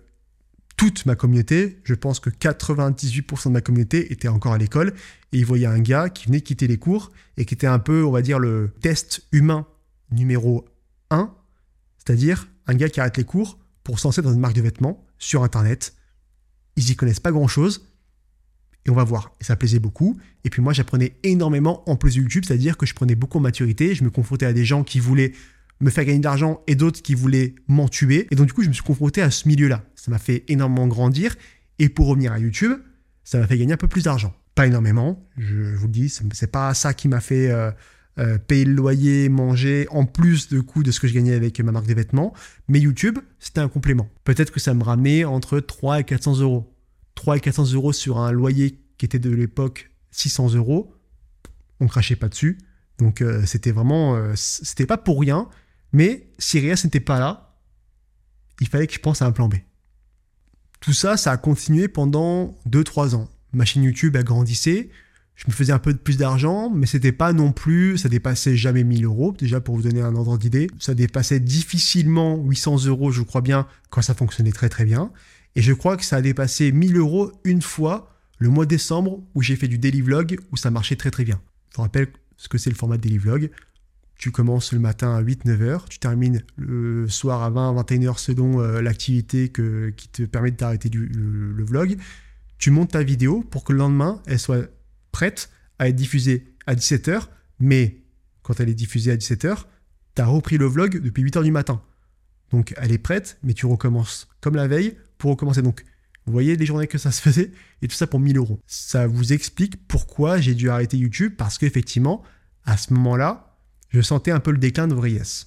toute 0.81 1.05
ma 1.05 1.15
communauté, 1.15 1.79
je 1.85 1.93
pense 1.93 2.21
que 2.21 2.31
98% 2.31 3.49
de 3.49 3.53
ma 3.53 3.61
communauté 3.61 4.15
était 4.15 4.29
encore 4.29 4.55
à 4.55 4.57
l'école, 4.57 4.95
et 5.31 5.37
ils 5.37 5.45
voyaient 5.45 5.67
un 5.67 5.81
gars 5.81 6.09
qui 6.09 6.25
venait 6.25 6.41
quitter 6.41 6.67
les 6.67 6.79
cours 6.79 7.13
et 7.37 7.45
qui 7.45 7.53
était 7.53 7.67
un 7.67 7.79
peu, 7.79 8.03
on 8.03 8.11
va 8.11 8.23
dire, 8.23 8.39
le 8.39 8.73
test 8.81 9.27
humain 9.31 9.67
numéro 10.11 10.65
1, 11.11 11.35
c'est-à-dire 11.99 12.49
un 12.67 12.73
gars 12.77 12.89
qui 12.89 12.99
arrête 12.99 13.19
les 13.19 13.25
cours 13.25 13.59
pour 13.85 14.01
se 14.01 14.23
dans 14.23 14.33
une 14.33 14.41
marque 14.41 14.55
de 14.55 14.63
vêtements 14.63 15.05
sur 15.19 15.45
Internet. 15.45 15.93
Ils 16.77 16.91
y 16.91 16.97
connaissent 16.97 17.21
pas 17.21 17.31
grand-chose, 17.31 17.87
et 18.87 18.91
on 18.91 18.95
va 18.95 19.05
voir. 19.05 19.33
Et 19.39 19.45
ça 19.45 19.57
plaisait 19.57 19.81
beaucoup. 19.81 20.19
Et 20.45 20.49
puis 20.49 20.63
moi, 20.63 20.73
j'apprenais 20.73 21.15
énormément 21.25 21.87
en 21.91 21.97
plus 21.97 22.17
YouTube, 22.17 22.45
c'est-à-dire 22.47 22.79
que 22.79 22.87
je 22.87 22.95
prenais 22.95 23.17
beaucoup 23.17 23.37
en 23.37 23.43
maturité, 23.43 23.95
je 23.95 24.03
me 24.03 24.09
confrontais 24.09 24.47
à 24.47 24.55
des 24.55 24.65
gens 24.65 24.83
qui 24.83 24.99
voulaient 24.99 25.33
me 25.81 25.91
faire 25.91 26.05
gagner 26.05 26.19
de 26.19 26.25
l'argent 26.25 26.63
et 26.67 26.75
d'autres 26.75 27.03
qui 27.03 27.15
voulaient 27.15 27.55
m'en 27.69 27.89
tuer. 27.89 28.27
Et 28.31 28.35
donc 28.35 28.47
du 28.47 28.53
coup, 28.53 28.63
je 28.63 28.69
me 28.69 28.73
suis 28.73 28.83
confronté 28.83 29.23
à 29.23 29.31
ce 29.31 29.49
milieu-là. 29.49 29.85
Ça 30.01 30.11
m'a 30.11 30.19
fait 30.19 30.45
énormément 30.49 30.87
grandir. 30.87 31.37
Et 31.79 31.91
pour 31.91 32.07
revenir 32.07 32.33
à 32.33 32.39
YouTube, 32.39 32.73
ça 33.23 33.39
m'a 33.39 33.47
fait 33.47 33.59
gagner 33.59 33.75
un 33.75 33.77
peu 33.77 33.87
plus 33.87 34.05
d'argent. 34.05 34.35
Pas 34.55 34.67
énormément, 34.67 35.29
je 35.37 35.75
vous 35.75 35.87
le 35.87 35.93
dis, 35.93 36.09
c'est 36.09 36.51
pas 36.51 36.73
ça 36.73 36.95
qui 36.95 37.07
m'a 37.07 37.21
fait 37.21 37.51
euh, 37.51 37.71
euh, 38.19 38.39
payer 38.39 38.65
le 38.65 38.73
loyer, 38.73 39.29
manger, 39.29 39.87
en 39.91 40.07
plus 40.07 40.49
de 40.49 40.61
coût 40.61 40.83
de 40.83 40.91
ce 40.91 41.01
que 41.01 41.07
je 41.07 41.13
gagnais 41.13 41.35
avec 41.35 41.61
ma 41.61 41.71
marque 41.71 41.87
de 41.87 41.93
vêtements. 41.93 42.33
Mais 42.67 42.81
YouTube, 42.81 43.19
c'était 43.39 43.61
un 43.61 43.69
complément. 43.69 44.09
Peut-être 44.25 44.53
que 44.53 44.59
ça 44.59 44.73
me 44.73 44.83
ramenait 44.83 45.25
entre 45.25 45.61
3 45.61 46.01
et 46.01 46.05
400 46.05 46.41
euros. 46.41 46.75
3 47.15 47.37
et 47.37 47.41
400 47.41 47.75
euros 47.75 47.93
sur 47.93 48.19
un 48.19 48.33
loyer 48.33 48.81
qui 48.97 49.05
était 49.05 49.19
de 49.19 49.31
l'époque 49.31 49.91
600 50.13 50.55
euros. 50.55 50.95
On 51.79 51.87
crachait 51.87 52.17
pas 52.17 52.31
dessus. 52.31 52.57
Donc 52.99 53.21
euh, 53.21 53.45
c'était 53.45 53.71
vraiment, 53.71 54.19
c'était 54.35 54.87
pas 54.87 54.97
pour 54.97 55.21
rien. 55.21 55.49
Mais 55.93 56.31
si 56.39 56.59
Rias 56.59 56.81
n'était 56.85 57.01
pas 57.01 57.19
là, 57.19 57.59
il 58.61 58.69
fallait 58.69 58.87
que 58.87 58.95
je 58.95 58.99
pense 58.99 59.21
à 59.21 59.27
un 59.27 59.33
plan 59.33 59.49
B. 59.49 59.57
Tout 60.81 60.93
ça, 60.93 61.17
ça 61.17 61.33
a 61.33 61.37
continué 61.37 61.89
pendant 61.89 62.57
2-3 62.69 63.15
ans. 63.15 63.29
Ma 63.53 63.65
chaîne 63.65 63.83
YouTube 63.83 64.17
a 64.17 64.23
grandissé, 64.23 64.91
je 65.41 65.47
me 65.49 65.53
faisais 65.53 65.73
un 65.73 65.79
peu 65.79 65.95
plus 65.95 66.19
d'argent, 66.19 66.69
mais 66.69 66.85
c'était 66.85 67.13
pas 67.13 67.33
non 67.33 67.53
plus, 67.53 67.97
ça 67.97 68.11
dépassait 68.11 68.57
jamais 68.57 68.85
1000 68.85 69.07
euros, 69.07 69.35
déjà 69.39 69.59
pour 69.61 69.75
vous 69.75 69.83
donner 69.83 70.03
un 70.03 70.15
ordre 70.15 70.37
d'idée. 70.37 70.69
Ça 70.79 70.93
dépassait 70.93 71.41
difficilement 71.41 72.37
800 72.37 72.85
euros, 72.85 73.11
je 73.11 73.23
crois 73.23 73.41
bien, 73.41 73.67
quand 73.89 74.03
ça 74.03 74.13
fonctionnait 74.13 74.53
très 74.53 74.69
très 74.69 74.85
bien. 74.85 75.11
Et 75.57 75.63
je 75.63 75.73
crois 75.73 75.97
que 75.97 76.05
ça 76.05 76.17
a 76.17 76.21
dépassé 76.21 76.73
1000 76.73 76.97
euros 76.99 77.33
une 77.45 77.63
fois, 77.63 78.15
le 78.37 78.51
mois 78.51 78.67
de 78.67 78.71
décembre, 78.71 79.23
où 79.35 79.41
j'ai 79.41 79.57
fait 79.57 79.67
du 79.67 79.79
daily 79.79 80.03
vlog, 80.03 80.39
où 80.53 80.59
ça 80.59 80.71
marchait 80.71 80.97
très 80.97 81.11
très 81.11 81.25
bien. 81.25 81.41
Je 81.71 81.77
vous 81.77 81.83
rappelle 81.83 82.09
ce 82.37 82.49
que 82.49 82.59
c'est 82.59 82.71
le 82.71 82.77
format 82.77 82.99
daily 82.99 83.17
vlog. 83.17 83.51
Tu 84.21 84.31
commences 84.31 84.75
le 84.75 84.79
matin 84.79 85.15
à 85.17 85.23
8-9 85.23 85.63
heures, 85.63 85.89
tu 85.89 85.99
termines 85.99 86.43
le 86.57 87.09
soir 87.09 87.43
à 87.43 87.51
20-21 87.51 88.07
heures 88.07 88.19
selon 88.19 88.61
euh, 88.61 88.83
l'activité 88.83 89.49
qui 89.49 90.09
te 90.11 90.25
permet 90.25 90.51
d'arrêter 90.51 90.91
le, 90.91 91.07
le 91.07 91.65
vlog. 91.65 91.97
Tu 92.59 92.71
montes 92.71 92.91
ta 92.91 93.03
vidéo 93.03 93.43
pour 93.43 93.65
que 93.65 93.73
le 93.73 93.79
lendemain, 93.79 94.21
elle 94.27 94.39
soit 94.39 94.69
prête 95.11 95.49
à 95.79 95.89
être 95.89 95.97
diffusée 95.97 96.53
à 96.67 96.75
17 96.75 97.09
heures, 97.09 97.31
mais 97.61 98.03
quand 98.43 98.61
elle 98.61 98.69
est 98.69 98.75
diffusée 98.75 99.11
à 99.11 99.17
17 99.17 99.47
heures, 99.47 99.69
tu 100.15 100.21
as 100.21 100.27
repris 100.27 100.59
le 100.59 100.67
vlog 100.67 101.01
depuis 101.01 101.23
8 101.23 101.39
heures 101.39 101.43
du 101.43 101.51
matin. 101.51 101.81
Donc 102.51 102.75
elle 102.77 102.93
est 102.93 102.99
prête, 102.99 103.39
mais 103.43 103.55
tu 103.55 103.65
recommences 103.65 104.29
comme 104.43 104.55
la 104.55 104.69
veille 104.69 104.99
pour 105.17 105.31
recommencer. 105.31 105.63
Donc 105.63 105.83
vous 106.27 106.33
voyez 106.35 106.57
les 106.57 106.67
journées 106.67 106.89
que 106.89 106.99
ça 106.99 107.11
se 107.11 107.23
faisait, 107.23 107.53
et 107.81 107.89
tout 107.89 107.97
ça 107.97 108.07
pour 108.07 108.21
1000 108.21 108.37
euros. 108.37 108.61
Ça 108.67 109.07
vous 109.07 109.33
explique 109.33 109.89
pourquoi 109.89 110.43
j'ai 110.43 110.55
dû 110.55 110.69
arrêter 110.69 110.99
YouTube, 110.99 111.33
parce 111.39 111.57
qu'effectivement, 111.57 112.23
à 112.67 112.77
ce 112.77 112.93
moment-là, 112.93 113.50
je 113.91 114.01
sentais 114.01 114.31
un 114.31 114.41
peu 114.41 114.51
le 114.51 114.59
déclin 114.59 114.89
de 114.89 114.95
Vries. 114.95 115.47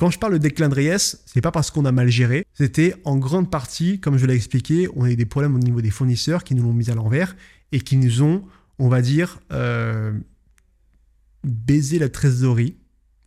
Quand 0.00 0.10
je 0.10 0.18
parle 0.18 0.32
de 0.32 0.38
déclin 0.38 0.70
de 0.70 0.74
Reyes, 0.74 1.18
c'est 1.26 1.42
pas 1.42 1.50
parce 1.50 1.70
qu'on 1.70 1.84
a 1.84 1.92
mal 1.92 2.08
géré, 2.08 2.46
c'était 2.54 2.94
en 3.04 3.18
grande 3.18 3.50
partie, 3.50 4.00
comme 4.00 4.16
je 4.16 4.24
l'ai 4.24 4.34
expliqué, 4.34 4.88
on 4.96 5.04
a 5.04 5.10
eu 5.10 5.14
des 5.14 5.26
problèmes 5.26 5.54
au 5.54 5.58
niveau 5.58 5.82
des 5.82 5.90
fournisseurs 5.90 6.42
qui 6.42 6.54
nous 6.54 6.62
l'ont 6.62 6.72
mis 6.72 6.88
à 6.88 6.94
l'envers 6.94 7.36
et 7.70 7.80
qui 7.80 7.98
nous 7.98 8.22
ont, 8.22 8.46
on 8.78 8.88
va 8.88 9.02
dire, 9.02 9.40
euh, 9.52 10.18
baisé 11.44 11.98
la 11.98 12.08
trésorerie 12.08 12.78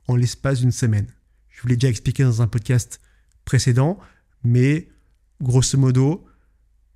en 0.08 0.16
l'espace 0.16 0.62
d'une 0.62 0.72
semaine. 0.72 1.06
Je 1.50 1.62
vous 1.62 1.68
l'ai 1.68 1.76
déjà 1.76 1.90
expliqué 1.90 2.24
dans 2.24 2.42
un 2.42 2.48
podcast 2.48 3.00
précédent, 3.46 4.00
mais 4.44 4.90
grosso 5.44 5.78
modo, 5.78 6.26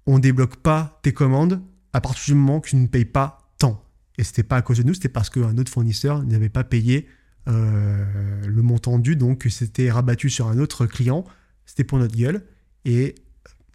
on 0.08 0.18
débloque 0.18 0.56
pas 0.56 1.00
tes 1.04 1.14
commandes 1.14 1.62
à 1.94 2.02
partir 2.02 2.34
du 2.34 2.40
moment 2.40 2.62
que 2.62 2.70
tu 2.70 2.78
ne 2.78 2.88
payes 2.88 3.06
pas 3.06 3.48
tant. 3.60 3.86
Et 4.18 4.24
c'était 4.24 4.42
pas 4.42 4.56
à 4.56 4.64
cause 4.64 4.80
de 4.80 4.84
nous, 4.84 4.96
c'était 4.96 5.08
parce 5.08 5.30
qu'un 5.30 5.56
autre 5.60 5.72
fournisseur 5.72 6.24
n'avait 6.24 6.50
pas 6.50 6.64
payé 6.64 7.08
le 7.48 8.62
montant 8.62 9.00
dû, 9.00 9.16
donc 9.16 9.48
c'était 9.50 9.90
rabattu 9.90 10.30
sur 10.30 10.48
un 10.48 10.60
autre 10.60 10.86
client, 10.86 11.26
c'était 11.66 11.84
pour 11.84 11.98
notre 11.98 12.16
gueule, 12.16 12.44
et 12.86 13.16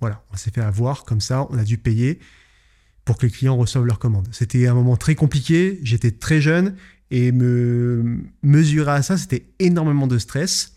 voilà, 0.00 0.24
on 0.32 0.36
s'est 0.36 0.50
fait 0.50 0.60
avoir 0.60 1.04
comme 1.04 1.20
ça, 1.20 1.46
on 1.50 1.58
a 1.58 1.64
dû 1.64 1.78
payer 1.78 2.18
pour 3.04 3.18
que 3.18 3.26
les 3.26 3.32
clients 3.32 3.56
reçoivent 3.56 3.86
leur 3.86 3.98
commande. 3.98 4.28
C'était 4.30 4.66
un 4.66 4.74
moment 4.74 4.96
très 4.96 5.14
compliqué, 5.14 5.80
j'étais 5.82 6.10
très 6.10 6.40
jeune, 6.40 6.76
et 7.10 7.32
me 7.32 8.20
mesurer 8.42 8.92
à 8.92 9.02
ça, 9.02 9.16
c'était 9.16 9.46
énormément 9.58 10.06
de 10.06 10.18
stress. 10.18 10.72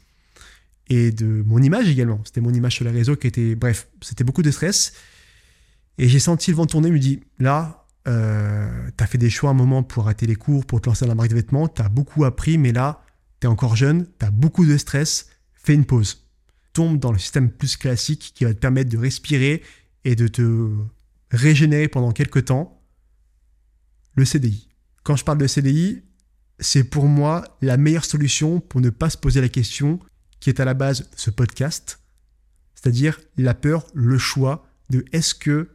et 0.90 1.12
de 1.12 1.44
mon 1.46 1.62
image 1.62 1.90
également. 1.90 2.22
C'était 2.26 2.42
mon 2.42 2.54
image 2.54 2.76
sur 2.76 2.86
les 2.86 2.92
réseaux 2.92 3.16
qui 3.16 3.28
était, 3.28 3.56
bref, 3.56 3.88
c'était 4.02 4.24
beaucoup 4.24 4.44
de 4.44 4.52
stress. 4.52 4.94
Et 5.98 6.08
j'ai 6.10 6.20
senti 6.20 6.52
le 6.52 6.58
vent 6.58 6.66
tourner, 6.66 6.92
me 6.92 7.00
dit, 7.00 7.22
là, 7.40 7.85
euh, 8.08 8.90
tu 8.98 9.04
as 9.04 9.08
fait 9.08 9.18
des 9.18 9.30
choix 9.30 9.50
un 9.50 9.54
moment 9.54 9.84
pour 9.84 10.06
arrêter 10.06 10.28
les 10.28 10.36
cours, 10.36 10.66
pour 10.66 10.82
te 10.82 10.90
lancer 10.90 11.06
dans 11.06 11.10
la 11.10 11.16
marque 11.16 11.30
de 11.30 11.36
vêtements, 11.36 11.68
tu 11.68 11.82
as 11.82 11.90
beaucoup 11.90 12.26
appris, 12.26 12.58
mais 12.58 12.72
là, 12.72 13.04
tu 13.40 13.48
es 13.48 13.50
encore 13.50 13.76
jeune, 13.76 14.08
tu 14.20 14.26
as 14.26 14.32
beaucoup 14.32 14.66
de 14.66 14.78
stress, 14.78 15.30
fais 15.54 15.74
une 15.74 15.86
pause. 15.86 16.28
Tombe 16.74 17.00
dans 17.00 17.12
le 17.12 17.18
système 17.18 17.50
plus 17.50 17.78
classique 17.78 18.34
qui 18.36 18.44
va 18.44 18.54
te 18.54 18.60
permettre 18.60 18.90
de 18.90 18.98
respirer 18.98 19.64
et 20.04 20.16
de 20.16 20.28
te 20.28 20.70
régénérer 21.32 21.88
pendant 21.88 22.12
quelques 22.12 22.46
temps. 22.46 22.82
Le 24.16 24.26
CDI. 24.26 24.70
Quand 25.04 25.16
je 25.16 25.26
parle 25.26 25.38
de 25.38 25.48
CDI, 25.48 26.04
c'est 26.60 26.84
pour 26.84 27.06
moi 27.06 27.44
la 27.62 27.78
meilleure 27.78 28.06
solution 28.06 28.60
pour 28.60 28.82
ne 28.82 28.90
pas 28.90 29.10
se 29.10 29.18
poser 29.18 29.42
la 29.42 29.50
question 29.50 30.00
qui 30.40 30.50
est 30.50 30.60
à 30.60 30.66
la 30.66 30.74
base 30.74 31.10
ce 31.16 31.32
podcast, 31.32 32.00
c'est-à-dire 32.76 33.20
la 33.38 33.54
peur, 33.54 33.88
le 33.94 34.18
choix 34.18 34.68
de 34.90 35.04
est-ce 35.12 35.34
que 35.34 35.70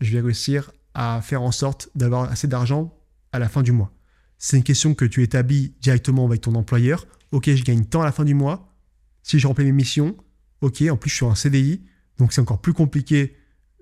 je 0.00 0.12
vais 0.12 0.20
réussir 0.20 0.72
à 0.94 1.20
faire 1.22 1.42
en 1.42 1.52
sorte 1.52 1.88
d'avoir 1.94 2.30
assez 2.30 2.48
d'argent 2.48 2.96
à 3.32 3.38
la 3.38 3.48
fin 3.48 3.62
du 3.62 3.72
mois. 3.72 3.92
C'est 4.38 4.56
une 4.56 4.62
question 4.62 4.94
que 4.94 5.04
tu 5.04 5.22
établis 5.22 5.74
directement 5.80 6.24
avec 6.26 6.40
ton 6.40 6.54
employeur. 6.54 7.06
Ok, 7.32 7.50
je 7.52 7.64
gagne 7.64 7.84
tant 7.84 8.02
à 8.02 8.04
la 8.04 8.12
fin 8.12 8.24
du 8.24 8.34
mois. 8.34 8.74
Si 9.22 9.38
je 9.38 9.46
remplis 9.46 9.64
mes 9.64 9.72
missions, 9.72 10.16
ok, 10.60 10.82
en 10.90 10.96
plus 10.96 11.10
je 11.10 11.16
suis 11.16 11.24
en 11.24 11.34
CDI, 11.34 11.82
donc 12.18 12.32
c'est 12.32 12.40
encore 12.40 12.60
plus 12.60 12.72
compliqué 12.72 13.36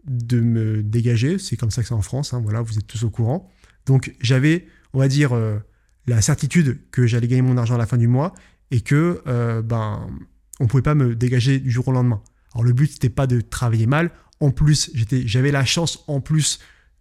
de 0.04 0.40
me 0.40 0.82
dégager. 0.82 1.38
C'est 1.38 1.56
comme 1.56 1.70
ça 1.70 1.82
que 1.82 1.88
c'est 1.88 1.94
en 1.94 2.02
France, 2.02 2.32
hein, 2.32 2.40
voilà, 2.42 2.62
vous 2.62 2.78
êtes 2.78 2.86
tous 2.86 3.04
au 3.04 3.10
courant. 3.10 3.50
Donc 3.86 4.14
j'avais, 4.20 4.66
on 4.92 4.98
va 4.98 5.08
dire, 5.08 5.32
euh, 5.32 5.58
la 6.06 6.20
certitude 6.22 6.80
que 6.90 7.06
j'allais 7.06 7.28
gagner 7.28 7.42
mon 7.42 7.56
argent 7.56 7.74
à 7.74 7.78
la 7.78 7.86
fin 7.86 7.96
du 7.96 8.08
mois 8.08 8.32
et 8.70 8.80
que 8.80 9.22
euh, 9.26 9.62
ben 9.62 10.06
on 10.60 10.66
pouvait 10.66 10.82
pas 10.82 10.94
me 10.94 11.14
dégager 11.14 11.58
du 11.58 11.70
jour 11.70 11.88
au 11.88 11.92
lendemain. 11.92 12.22
Alors 12.54 12.64
le 12.64 12.72
but 12.72 12.90
n'était 12.90 13.10
pas 13.10 13.26
de 13.26 13.40
travailler 13.40 13.86
mal. 13.86 14.10
En 14.40 14.50
plus, 14.50 14.90
j'avais 15.24 15.52
la 15.52 15.64
chance 15.64 16.04
en 16.08 16.20
plus 16.20 16.58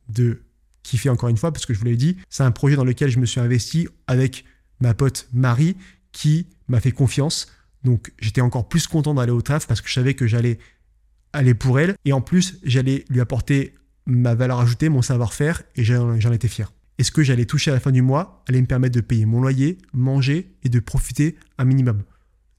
de 0.10 0.41
kiffer 0.84 1.10
encore 1.10 1.29
une 1.29 1.38
fois 1.38 1.51
parce 1.51 1.65
que 1.65 1.74
je 1.74 1.79
vous 1.79 1.86
l'ai 1.86 1.96
dit, 1.96 2.17
c'est 2.29 2.43
un 2.43 2.51
projet 2.51 2.75
dans 2.75 2.84
lequel 2.84 3.10
je 3.10 3.20
me 3.20 3.25
suis 3.25 3.39
investi 3.39 3.88
avec 4.08 4.46
ma 4.79 4.93
pote 4.93 5.27
Marie 5.34 5.77
qui 6.12 6.48
m'a 6.67 6.79
fait 6.79 6.91
confiance. 6.91 7.48
Donc 7.84 8.12
j'étais 8.20 8.41
encore 8.41 8.67
plus 8.67 8.88
content 8.88 9.13
d'aller 9.13 9.31
au 9.31 9.41
taf 9.41 9.67
parce 9.67 9.81
que 9.81 9.88
je 9.88 9.93
savais 9.93 10.13
que 10.13 10.27
j'allais 10.27 10.60
aller 11.34 11.53
pour 11.53 11.79
elle 11.79 11.96
et 12.05 12.13
en 12.13 12.22
plus 12.22 12.60
j'allais 12.63 13.05
lui 13.10 13.22
apporter 13.22 13.75
ma 14.05 14.36
valeur 14.36 14.60
ajoutée, 14.60 14.89
mon 14.89 15.01
savoir-faire 15.01 15.63
et 15.75 15.84
j'en 15.84 16.31
étais 16.31 16.48
fier. 16.48 16.72
Et 16.98 17.03
ce 17.03 17.12
que 17.12 17.24
j'allais 17.24 17.46
toucher 17.46 17.72
à 17.72 17.74
la 17.74 17.79
fin 17.79 17.91
du 17.91 18.01
mois 18.01 18.43
allait 18.48 18.62
me 18.62 18.67
permettre 18.67 18.96
de 18.96 19.01
payer 19.01 19.25
mon 19.25 19.41
loyer, 19.41 19.77
manger 19.93 20.53
et 20.63 20.70
de 20.70 20.79
profiter 20.79 21.38
un 21.58 21.65
minimum. 21.65 22.03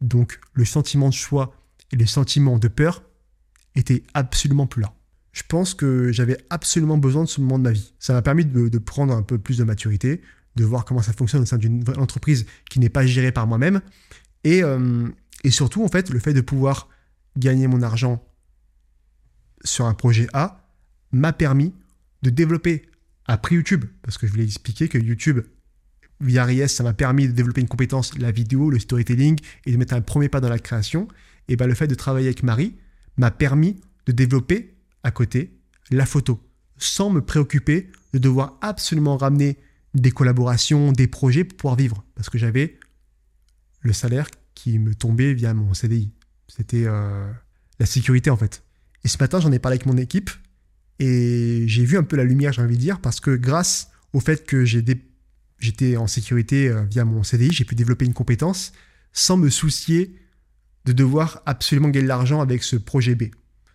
Donc 0.01 0.41
le 0.55 0.65
sentiment 0.65 1.11
de 1.11 1.15
choix 1.15 1.55
et 1.93 1.97
le 1.97 2.07
sentiment 2.07 2.59
de 2.59 2.69
peur 2.69 3.03
étaient 3.75 4.03
absolument 4.15 4.67
plus 4.67 4.83
là. 4.83 4.93
Je 5.33 5.43
pense 5.49 5.75
que 5.75 6.13
j'avais 6.13 6.37
absolument 6.51 6.99
besoin 6.99 7.25
de 7.25 7.29
ce 7.29 7.41
moment 7.41 7.59
de 7.59 7.65
ma 7.65 7.73
vie. 7.73 7.95
Ça 7.99 8.13
m'a 8.13 8.23
permis 8.23 8.45
de, 8.45 8.79
prendre 8.79 9.15
un 9.15 9.23
peu 9.23 9.39
plus 9.39 9.59
de 9.59 9.65
maturité, 9.65 10.21
de 10.57 10.65
voir 10.65 10.85
comment 10.85 11.01
ça 11.01 11.13
fonctionne 11.13 11.43
au 11.43 11.47
sein 11.47 11.59
d'une 11.59 11.85
entreprise 11.97 12.47
qui 12.71 12.81
n'est 12.81 12.91
pas 12.91 13.07
gérée 13.07 13.33
par 13.33 13.47
moi-même. 13.47 13.81
Et, 14.45 14.63
euh, 14.63 15.09
et 15.45 15.51
surtout, 15.51 15.83
en 15.85 15.89
fait, 15.89 16.11
le 16.11 16.19
fait 16.19 16.35
de 16.35 16.43
pouvoir 16.43 16.89
gagner 17.39 17.67
mon 17.67 17.81
argent 17.83 18.23
sur 19.65 19.87
un 19.87 19.95
projet 19.95 20.27
A 20.35 20.69
m'a 21.13 21.33
permis 21.33 21.73
de 22.23 22.31
développer 22.31 22.83
après 23.27 23.55
YouTube, 23.55 23.85
parce 24.03 24.19
que 24.19 24.27
je 24.27 24.33
voulais 24.33 24.45
expliquer 24.45 24.89
que 24.89 24.99
YouTube, 24.99 25.41
via 26.21 26.69
ça 26.69 26.83
m'a 26.83 26.93
permis 26.93 27.27
de 27.27 27.33
développer 27.33 27.61
une 27.61 27.69
compétence, 27.69 28.17
la 28.19 28.31
vidéo, 28.31 28.71
le 28.71 28.79
storytelling, 28.79 29.39
et 29.67 29.73
de 29.73 29.77
mettre 29.77 29.95
un 29.95 30.01
premier 30.01 30.29
pas 30.29 30.41
dans 30.41 30.49
la 30.49 30.59
création. 30.59 31.09
Et 31.49 31.57
ben, 31.57 31.67
le 31.67 31.75
fait 31.75 31.87
de 31.87 31.95
travailler 31.95 32.29
avec 32.29 32.43
Marie 32.43 32.77
m'a 33.17 33.31
permis 33.31 33.81
de 34.07 34.13
développer 34.13 34.72
à 35.03 35.11
côté 35.11 35.59
la 35.91 36.07
photo, 36.07 36.41
sans 36.79 37.11
me 37.11 37.21
préoccuper 37.21 37.91
de 38.13 38.19
devoir 38.19 38.59
absolument 38.61 39.17
ramener 39.17 39.59
des 39.95 40.11
collaborations, 40.11 40.93
des 40.93 41.07
projets 41.07 41.45
pour 41.45 41.57
pouvoir 41.57 41.77
vivre, 41.77 42.05
parce 42.15 42.31
que 42.31 42.39
j'avais 42.39 42.79
le 43.81 43.93
salaire 43.93 44.29
qui 44.55 44.79
me 44.79 44.95
tombait 44.95 45.35
via 45.35 45.55
mon 45.55 45.75
CDI. 45.75 46.13
C'était 46.49 46.85
euh, 46.87 47.31
la 47.79 47.87
sécurité 47.87 48.31
en 48.31 48.37
fait. 48.37 48.63
Et 49.05 49.09
ce 49.09 49.19
matin, 49.19 49.41
j'en 49.41 49.53
ai 49.53 49.59
parlé 49.59 49.77
avec 49.77 49.87
mon 49.87 49.97
équipe 49.97 50.31
et 50.99 51.65
j'ai 51.67 51.85
vu 51.85 51.97
un 51.97 52.05
peu 52.05 52.17
la 52.17 52.25
lumière, 52.25 52.53
j'ai 52.53 52.63
envie 52.63 52.77
de 52.77 52.81
dire, 52.81 53.01
parce 53.01 53.21
que 53.21 53.35
grâce 53.35 53.91
au 54.13 54.21
fait 54.21 54.47
que 54.47 54.65
j'étais 54.65 55.97
en 55.97 56.07
sécurité 56.07 56.69
euh, 56.69 56.85
via 56.85 57.05
mon 57.05 57.23
CDI, 57.23 57.51
j'ai 57.51 57.65
pu 57.65 57.75
développer 57.75 58.05
une 58.05 58.15
compétence 58.15 58.73
sans 59.13 59.37
me 59.37 59.51
soucier 59.51 60.17
de 60.85 60.93
devoir 60.93 61.43
absolument 61.47 61.89
gagner 61.89 62.05
de 62.05 62.09
l'argent 62.09 62.41
avec 62.41 62.63
ce 62.63 62.77
projet 62.77 63.15
B. 63.15 63.25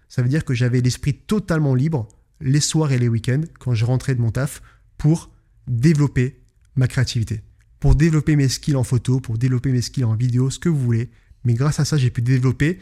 Ça 0.10 0.22
veut 0.22 0.30
dire 0.30 0.46
que 0.46 0.54
j'avais 0.54 0.82
l'esprit 0.82 1.14
totalement 1.14 1.76
libre 1.76 2.08
les 2.40 2.60
soirs 2.60 2.92
et 2.92 3.00
les 3.00 3.08
week-ends 3.08 3.42
quand 3.60 3.74
je 3.74 3.86
rentrais 3.86 4.16
de 4.16 4.22
mon 4.22 4.32
taf 4.32 4.62
pour 4.98 5.32
développer 5.68 6.40
ma 6.76 6.88
créativité, 6.88 7.42
pour 7.80 7.96
développer 7.96 8.36
mes 8.36 8.48
skills 8.48 8.76
en 8.76 8.84
photo, 8.84 9.20
pour 9.20 9.38
développer 9.38 9.72
mes 9.72 9.82
skills 9.82 10.06
en 10.06 10.16
vidéo, 10.16 10.50
ce 10.50 10.60
que 10.60 10.70
vous 10.70 10.80
voulez. 10.80 11.10
Mais 11.44 11.54
grâce 11.54 11.80
à 11.80 11.86
ça, 11.86 11.98
j'ai 11.98 12.10
pu 12.10 12.22
développer 12.22 12.80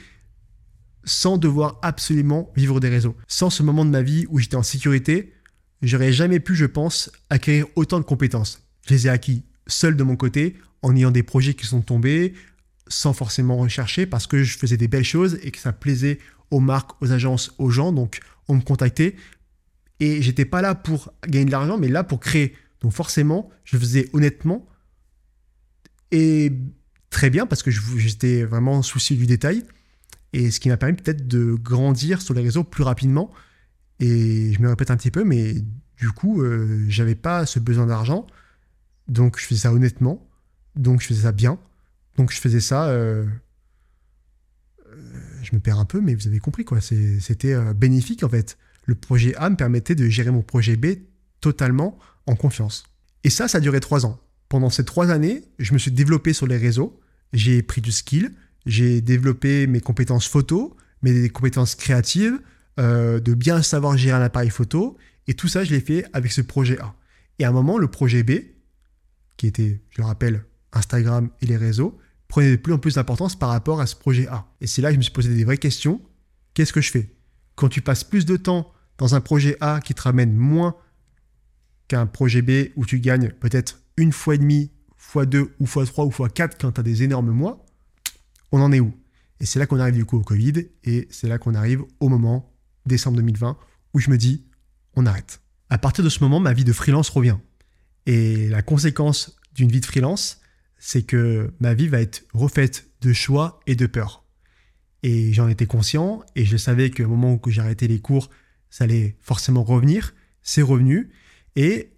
sans 1.03 1.37
devoir 1.37 1.79
absolument 1.83 2.51
vivre 2.55 2.79
des 2.79 2.89
réseaux. 2.89 3.15
Sans 3.27 3.49
ce 3.49 3.63
moment 3.63 3.85
de 3.85 3.91
ma 3.91 4.01
vie 4.01 4.25
où 4.29 4.39
j'étais 4.39 4.55
en 4.55 4.63
sécurité, 4.63 5.33
j'aurais 5.81 6.11
jamais 6.11 6.39
pu, 6.39 6.55
je 6.55 6.65
pense, 6.65 7.11
acquérir 7.29 7.67
autant 7.75 7.99
de 7.99 8.05
compétences. 8.05 8.63
Je 8.87 8.93
les 8.93 9.07
ai 9.07 9.09
acquis 9.09 9.43
seul 9.67 9.95
de 9.95 10.03
mon 10.03 10.15
côté, 10.15 10.57
en 10.81 10.95
ayant 10.95 11.11
des 11.11 11.23
projets 11.23 11.53
qui 11.53 11.65
sont 11.65 11.81
tombés, 11.81 12.33
sans 12.87 13.13
forcément 13.13 13.57
rechercher, 13.57 14.05
parce 14.05 14.27
que 14.27 14.43
je 14.43 14.57
faisais 14.57 14.77
des 14.77 14.87
belles 14.87 15.03
choses 15.03 15.39
et 15.41 15.51
que 15.51 15.59
ça 15.59 15.73
plaisait 15.73 16.19
aux 16.55 16.61
marques, 16.61 16.91
aux 17.01 17.11
agences, 17.11 17.53
aux 17.57 17.69
gens. 17.69 17.91
Donc, 17.91 18.19
on 18.47 18.55
me 18.55 18.61
contactait. 18.61 19.15
Et 19.99 20.21
j'étais 20.21 20.45
pas 20.45 20.61
là 20.61 20.75
pour 20.75 21.13
gagner 21.27 21.45
de 21.45 21.51
l'argent, 21.51 21.77
mais 21.77 21.89
là 21.89 22.03
pour 22.03 22.19
créer. 22.19 22.55
Donc, 22.81 22.93
forcément, 22.93 23.49
je 23.63 23.77
faisais 23.77 24.09
honnêtement 24.13 24.65
et 26.11 26.53
très 27.09 27.29
bien, 27.29 27.45
parce 27.45 27.63
que 27.63 27.71
j'étais 27.71 28.43
vraiment 28.43 28.81
soucieux 28.81 29.17
du 29.17 29.25
détail 29.25 29.63
et 30.33 30.51
ce 30.51 30.59
qui 30.59 30.69
m'a 30.69 30.77
permis 30.77 30.95
peut-être 30.95 31.27
de 31.27 31.53
grandir 31.53 32.21
sur 32.21 32.33
les 32.33 32.41
réseaux 32.41 32.63
plus 32.63 32.83
rapidement. 32.83 33.31
Et 33.99 34.53
je 34.53 34.61
me 34.61 34.69
répète 34.69 34.91
un 34.91 34.97
petit 34.97 35.11
peu, 35.11 35.23
mais 35.23 35.55
du 35.97 36.11
coup, 36.11 36.41
euh, 36.41 36.85
j'avais 36.89 37.15
pas 37.15 37.45
ce 37.45 37.59
besoin 37.59 37.85
d'argent, 37.85 38.27
donc 39.07 39.39
je 39.39 39.45
faisais 39.45 39.61
ça 39.61 39.73
honnêtement, 39.73 40.27
donc 40.75 41.01
je 41.01 41.07
faisais 41.07 41.23
ça 41.23 41.31
bien, 41.31 41.57
donc 42.17 42.31
je 42.31 42.39
faisais 42.39 42.59
ça. 42.59 42.87
Euh, 42.87 43.25
me 45.55 45.59
perds 45.59 45.79
un 45.79 45.85
peu, 45.85 46.01
mais 46.01 46.15
vous 46.15 46.27
avez 46.27 46.39
compris 46.39 46.65
quoi. 46.65 46.79
C'était 46.81 47.55
bénéfique 47.73 48.23
en 48.23 48.29
fait. 48.29 48.57
Le 48.85 48.95
projet 48.95 49.35
A 49.35 49.49
me 49.49 49.55
permettait 49.55 49.95
de 49.95 50.07
gérer 50.07 50.31
mon 50.31 50.41
projet 50.41 50.75
B 50.75 50.87
totalement 51.41 51.97
en 52.27 52.35
confiance. 52.35 52.85
Et 53.23 53.29
ça, 53.29 53.47
ça 53.47 53.57
a 53.57 53.61
duré 53.61 53.79
trois 53.79 54.05
ans. 54.05 54.19
Pendant 54.49 54.69
ces 54.69 54.85
trois 54.85 55.09
années, 55.09 55.43
je 55.57 55.73
me 55.73 55.79
suis 55.79 55.91
développé 55.91 56.33
sur 56.33 56.47
les 56.47 56.57
réseaux, 56.57 56.99
j'ai 57.33 57.63
pris 57.63 57.81
du 57.81 57.91
skill, 57.91 58.31
j'ai 58.65 59.01
développé 59.01 59.67
mes 59.67 59.81
compétences 59.81 60.27
photo, 60.27 60.75
mes 61.01 61.29
compétences 61.29 61.75
créatives, 61.75 62.39
euh, 62.79 63.19
de 63.19 63.33
bien 63.33 63.61
savoir 63.61 63.97
gérer 63.97 64.17
un 64.17 64.21
appareil 64.21 64.49
photo. 64.49 64.97
Et 65.27 65.33
tout 65.33 65.47
ça, 65.47 65.63
je 65.63 65.71
l'ai 65.71 65.81
fait 65.81 66.05
avec 66.13 66.31
ce 66.31 66.41
projet 66.41 66.79
A. 66.79 66.93
Et 67.39 67.45
à 67.45 67.49
un 67.49 67.51
moment, 67.51 67.77
le 67.77 67.87
projet 67.87 68.23
B, 68.23 68.31
qui 69.37 69.47
était, 69.47 69.81
je 69.89 70.01
le 70.01 70.05
rappelle, 70.05 70.45
Instagram 70.73 71.29
et 71.41 71.45
les 71.47 71.57
réseaux, 71.57 71.97
prenait 72.27 72.51
de 72.51 72.55
plus 72.55 72.73
en 72.73 72.77
plus 72.77 72.95
d'importance 72.95 73.37
par 73.37 73.49
rapport 73.49 73.81
à 73.81 73.87
ce 73.87 73.95
projet 73.95 74.27
A. 74.27 74.47
Et 74.61 74.67
c'est 74.67 74.81
là 74.81 74.89
que 74.89 74.93
je 74.93 74.97
me 74.97 75.03
suis 75.03 75.13
posé 75.13 75.33
des 75.33 75.43
vraies 75.43 75.57
questions. 75.57 76.01
Qu'est-ce 76.53 76.73
que 76.73 76.81
je 76.81 76.91
fais? 76.91 77.15
Quand 77.55 77.69
tu 77.69 77.81
passes 77.81 78.03
plus 78.03 78.25
de 78.25 78.37
temps 78.37 78.71
dans 78.97 79.15
un 79.15 79.21
projet 79.21 79.57
A 79.61 79.79
qui 79.79 79.93
te 79.93 80.01
ramène 80.01 80.33
moins 80.33 80.75
qu'un 81.87 82.05
projet 82.05 82.41
B 82.41 82.71
où 82.75 82.85
tu 82.85 82.99
gagnes 82.99 83.29
peut-être 83.29 83.79
une 83.97 84.11
fois 84.11 84.35
et 84.35 84.37
demi, 84.37 84.71
fois 84.97 85.25
deux 85.25 85.53
ou 85.59 85.65
fois 85.65 85.85
trois 85.85 86.05
ou 86.05 86.11
fois 86.11 86.29
quatre 86.29 86.57
quand 86.59 86.71
tu 86.71 86.79
as 86.79 86.83
des 86.83 87.03
énormes 87.03 87.31
mois, 87.31 87.65
on 88.51 88.61
en 88.61 88.71
est 88.71 88.79
où? 88.79 88.93
Et 89.39 89.45
c'est 89.45 89.59
là 89.59 89.65
qu'on 89.65 89.79
arrive 89.79 89.95
du 89.95 90.05
coup 90.05 90.17
au 90.17 90.23
Covid, 90.23 90.67
et 90.83 91.07
c'est 91.11 91.27
là 91.27 91.37
qu'on 91.37 91.55
arrive 91.55 91.83
au 91.99 92.09
moment, 92.09 92.53
décembre 92.85 93.17
2020, 93.17 93.57
où 93.93 93.99
je 93.99 94.09
me 94.09 94.17
dis, 94.17 94.45
on 94.95 95.05
arrête. 95.05 95.41
À 95.69 95.77
partir 95.77 96.03
de 96.03 96.09
ce 96.09 96.23
moment, 96.23 96.39
ma 96.39 96.53
vie 96.53 96.63
de 96.63 96.71
freelance 96.71 97.09
revient. 97.09 97.37
Et 98.05 98.47
la 98.47 98.61
conséquence 98.61 99.35
d'une 99.53 99.69
vie 99.69 99.81
de 99.81 99.85
freelance, 99.85 100.39
c'est 100.77 101.03
que 101.03 101.53
ma 101.59 101.73
vie 101.73 101.87
va 101.87 102.01
être 102.01 102.23
refaite 102.33 102.87
de 103.01 103.13
choix 103.13 103.59
et 103.67 103.75
de 103.75 103.85
peur. 103.85 104.23
Et 105.03 105.33
j'en 105.33 105.47
étais 105.47 105.67
conscient, 105.67 106.23
et 106.35 106.45
je 106.45 106.57
savais 106.57 106.89
qu'au 106.89 107.07
moment 107.07 107.39
où 107.43 107.49
j'ai 107.49 107.61
arrêté 107.61 107.87
les 107.87 107.99
cours, 107.99 108.29
ça 108.69 108.85
allait 108.85 109.15
forcément 109.21 109.63
revenir. 109.63 110.13
C'est 110.41 110.61
revenu. 110.61 111.11
Et 111.55 111.91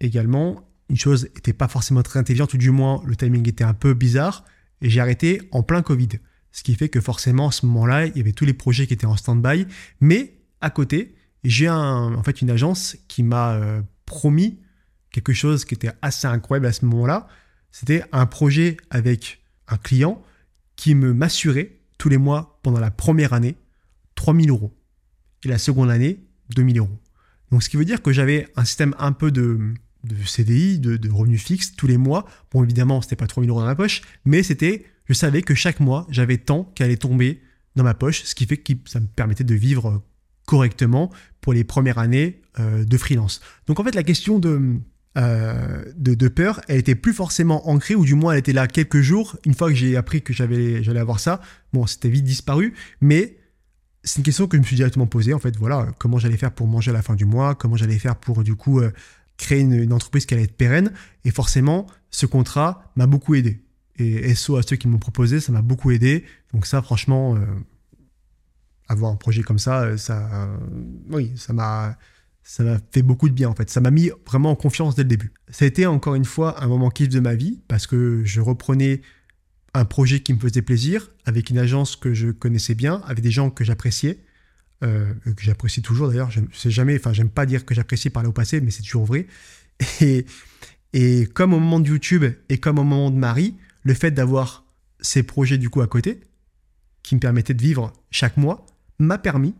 également, 0.00 0.68
une 0.88 0.96
chose 0.96 1.24
n'était 1.34 1.52
pas 1.52 1.68
forcément 1.68 2.02
très 2.02 2.18
intelligente, 2.18 2.54
ou 2.54 2.58
du 2.58 2.70
moins 2.70 3.02
le 3.06 3.16
timing 3.16 3.48
était 3.48 3.64
un 3.64 3.74
peu 3.74 3.94
bizarre, 3.94 4.44
et 4.80 4.90
j'ai 4.90 5.00
arrêté 5.00 5.42
en 5.52 5.62
plein 5.62 5.82
Covid. 5.82 6.08
Ce 6.52 6.62
qui 6.62 6.74
fait 6.74 6.88
que 6.88 7.00
forcément, 7.00 7.48
à 7.48 7.52
ce 7.52 7.66
moment-là, 7.66 8.06
il 8.06 8.16
y 8.16 8.20
avait 8.20 8.32
tous 8.32 8.44
les 8.44 8.52
projets 8.52 8.86
qui 8.86 8.92
étaient 8.92 9.06
en 9.06 9.16
stand-by. 9.16 9.66
Mais 10.00 10.34
à 10.60 10.70
côté, 10.70 11.14
j'ai 11.44 11.68
en 11.68 12.22
fait 12.22 12.42
une 12.42 12.50
agence 12.50 12.96
qui 13.08 13.22
m'a 13.22 13.54
euh, 13.54 13.80
promis 14.06 14.60
quelque 15.10 15.32
chose 15.32 15.64
qui 15.64 15.74
était 15.74 15.90
assez 16.02 16.26
incroyable 16.26 16.66
à 16.66 16.72
ce 16.72 16.84
moment-là. 16.84 17.26
C'était 17.72 18.04
un 18.12 18.26
projet 18.26 18.76
avec 18.90 19.42
un 19.66 19.78
client 19.78 20.22
qui 20.76 20.94
me 20.94 21.12
m'assurait 21.12 21.78
tous 21.98 22.08
les 22.08 22.18
mois 22.18 22.60
pendant 22.62 22.80
la 22.80 22.90
première 22.90 23.32
année 23.32 23.56
3000 24.14 24.50
euros. 24.50 24.76
Et 25.44 25.48
la 25.48 25.58
seconde 25.58 25.90
année, 25.90 26.20
2000 26.54 26.78
euros. 26.78 26.98
Donc 27.50 27.62
ce 27.62 27.68
qui 27.68 27.76
veut 27.76 27.84
dire 27.84 28.02
que 28.02 28.12
j'avais 28.12 28.48
un 28.56 28.64
système 28.64 28.94
un 28.98 29.12
peu 29.12 29.30
de, 29.30 29.58
CDI, 30.24 30.78
de, 30.78 31.10
revenus 31.10 31.42
fixes 31.42 31.74
tous 31.74 31.86
les 31.86 31.96
mois. 31.96 32.26
Bon, 32.50 32.62
évidemment, 32.62 33.02
c'était 33.02 33.16
pas 33.16 33.26
3000 33.26 33.50
euros 33.50 33.60
dans 33.60 33.66
ma 33.66 33.74
poche, 33.74 34.02
mais 34.24 34.42
c'était, 34.42 34.86
je 35.06 35.14
savais 35.14 35.42
que 35.42 35.54
chaque 35.54 35.80
mois, 35.80 36.06
j'avais 36.10 36.38
tant 36.38 36.64
qui 36.74 36.82
allait 36.82 36.96
tomber 36.96 37.42
dans 37.74 37.84
ma 37.84 37.94
poche, 37.94 38.22
ce 38.24 38.34
qui 38.34 38.46
fait 38.46 38.58
que 38.58 38.72
ça 38.86 39.00
me 39.00 39.06
permettait 39.06 39.44
de 39.44 39.54
vivre 39.54 40.02
correctement 40.46 41.10
pour 41.40 41.52
les 41.52 41.64
premières 41.64 41.98
années 41.98 42.42
euh, 42.58 42.84
de 42.84 42.96
freelance. 42.98 43.40
Donc 43.66 43.80
en 43.80 43.84
fait, 43.84 43.94
la 43.94 44.02
question 44.02 44.38
de, 44.38 44.78
euh, 45.18 45.84
de, 45.94 46.28
peur, 46.28 46.60
elle 46.68 46.78
était 46.78 46.94
plus 46.94 47.12
forcément 47.12 47.68
ancrée, 47.68 47.94
ou 47.94 48.04
du 48.04 48.14
moins 48.14 48.32
elle 48.32 48.38
était 48.38 48.52
là 48.52 48.66
quelques 48.66 49.00
jours. 49.00 49.36
Une 49.44 49.54
fois 49.54 49.68
que 49.68 49.74
j'ai 49.74 49.96
appris 49.96 50.22
que 50.22 50.32
j'allais 50.32 50.98
avoir 50.98 51.20
ça, 51.20 51.40
bon, 51.72 51.86
c'était 51.86 52.08
vite 52.08 52.24
disparu, 52.24 52.74
mais 53.00 53.36
c'est 54.04 54.18
une 54.18 54.24
question 54.24 54.46
que 54.46 54.56
je 54.56 54.62
me 54.62 54.66
suis 54.66 54.76
directement 54.76 55.06
posée. 55.06 55.34
En 55.34 55.38
fait, 55.38 55.56
voilà, 55.56 55.88
comment 55.98 56.18
j'allais 56.18 56.36
faire 56.36 56.52
pour 56.52 56.66
manger 56.66 56.90
à 56.90 56.94
la 56.94 57.02
fin 57.02 57.14
du 57.14 57.24
mois, 57.24 57.54
comment 57.54 57.76
j'allais 57.76 57.98
faire 57.98 58.16
pour 58.16 58.42
du 58.42 58.56
coup 58.56 58.80
euh, 58.80 58.90
créer 59.36 59.60
une, 59.60 59.92
entreprise 59.92 60.24
qui 60.24 60.34
allait 60.34 60.44
être 60.44 60.56
pérenne? 60.56 60.92
Et 61.24 61.30
forcément, 61.30 61.86
ce 62.10 62.26
contrat 62.26 62.90
m'a 62.96 63.06
beaucoup 63.06 63.34
aidé. 63.34 63.62
Et 63.98 64.34
SO 64.34 64.56
à 64.56 64.62
ceux 64.62 64.76
qui 64.76 64.88
m'ont 64.88 64.98
proposé, 64.98 65.40
ça 65.40 65.52
m'a 65.52 65.62
beaucoup 65.62 65.90
aidé. 65.90 66.24
Donc 66.54 66.64
ça, 66.64 66.80
franchement, 66.80 67.36
avoir 68.88 69.12
un 69.12 69.16
projet 69.16 69.42
comme 69.42 69.58
ça, 69.58 69.98
ça, 69.98 70.48
oui, 71.10 71.32
ça 71.36 71.52
m'a 71.52 71.98
ça 72.42 72.64
m'a 72.64 72.78
fait 72.90 73.02
beaucoup 73.02 73.28
de 73.28 73.34
bien 73.34 73.48
en 73.48 73.54
fait. 73.54 73.70
Ça 73.70 73.80
m'a 73.80 73.90
mis 73.90 74.10
vraiment 74.26 74.50
en 74.50 74.56
confiance 74.56 74.94
dès 74.94 75.02
le 75.02 75.08
début. 75.08 75.32
Ça 75.48 75.64
a 75.64 75.68
été 75.68 75.86
encore 75.86 76.14
une 76.14 76.24
fois 76.24 76.62
un 76.62 76.66
moment 76.66 76.90
kiff 76.90 77.08
de 77.08 77.20
ma 77.20 77.34
vie 77.34 77.60
parce 77.68 77.86
que 77.86 78.22
je 78.24 78.40
reprenais 78.40 79.00
un 79.74 79.84
projet 79.84 80.20
qui 80.20 80.34
me 80.34 80.38
faisait 80.38 80.62
plaisir 80.62 81.10
avec 81.24 81.50
une 81.50 81.58
agence 81.58 81.96
que 81.96 82.12
je 82.14 82.30
connaissais 82.30 82.74
bien, 82.74 83.02
avec 83.06 83.22
des 83.22 83.30
gens 83.30 83.50
que 83.50 83.64
j'appréciais, 83.64 84.18
euh, 84.82 85.14
que 85.24 85.42
j'apprécie 85.42 85.82
toujours 85.82 86.08
d'ailleurs. 86.08 86.30
Je 86.30 86.40
sais 86.52 86.70
jamais, 86.70 86.96
enfin 86.96 87.12
j'aime 87.12 87.30
pas 87.30 87.46
dire 87.46 87.64
que 87.64 87.74
j'apprécie 87.74 88.10
parler 88.10 88.28
au 88.28 88.32
passé, 88.32 88.60
mais 88.60 88.70
c'est 88.70 88.82
toujours 88.82 89.04
vrai. 89.04 89.26
Et 90.94 91.26
comme 91.32 91.54
au 91.54 91.60
moment 91.60 91.80
de 91.80 91.88
YouTube 91.88 92.24
et 92.50 92.58
comme 92.58 92.78
au 92.78 92.84
moment 92.84 93.10
de 93.10 93.16
Marie, 93.16 93.56
le 93.82 93.94
fait 93.94 94.10
d'avoir 94.10 94.66
ces 95.00 95.22
projets 95.22 95.56
du 95.56 95.70
coup 95.70 95.80
à 95.80 95.86
côté, 95.86 96.20
qui 97.02 97.14
me 97.14 97.20
permettaient 97.20 97.54
de 97.54 97.62
vivre 97.62 97.94
chaque 98.10 98.36
mois, 98.36 98.66
m'a 98.98 99.16
permis 99.16 99.54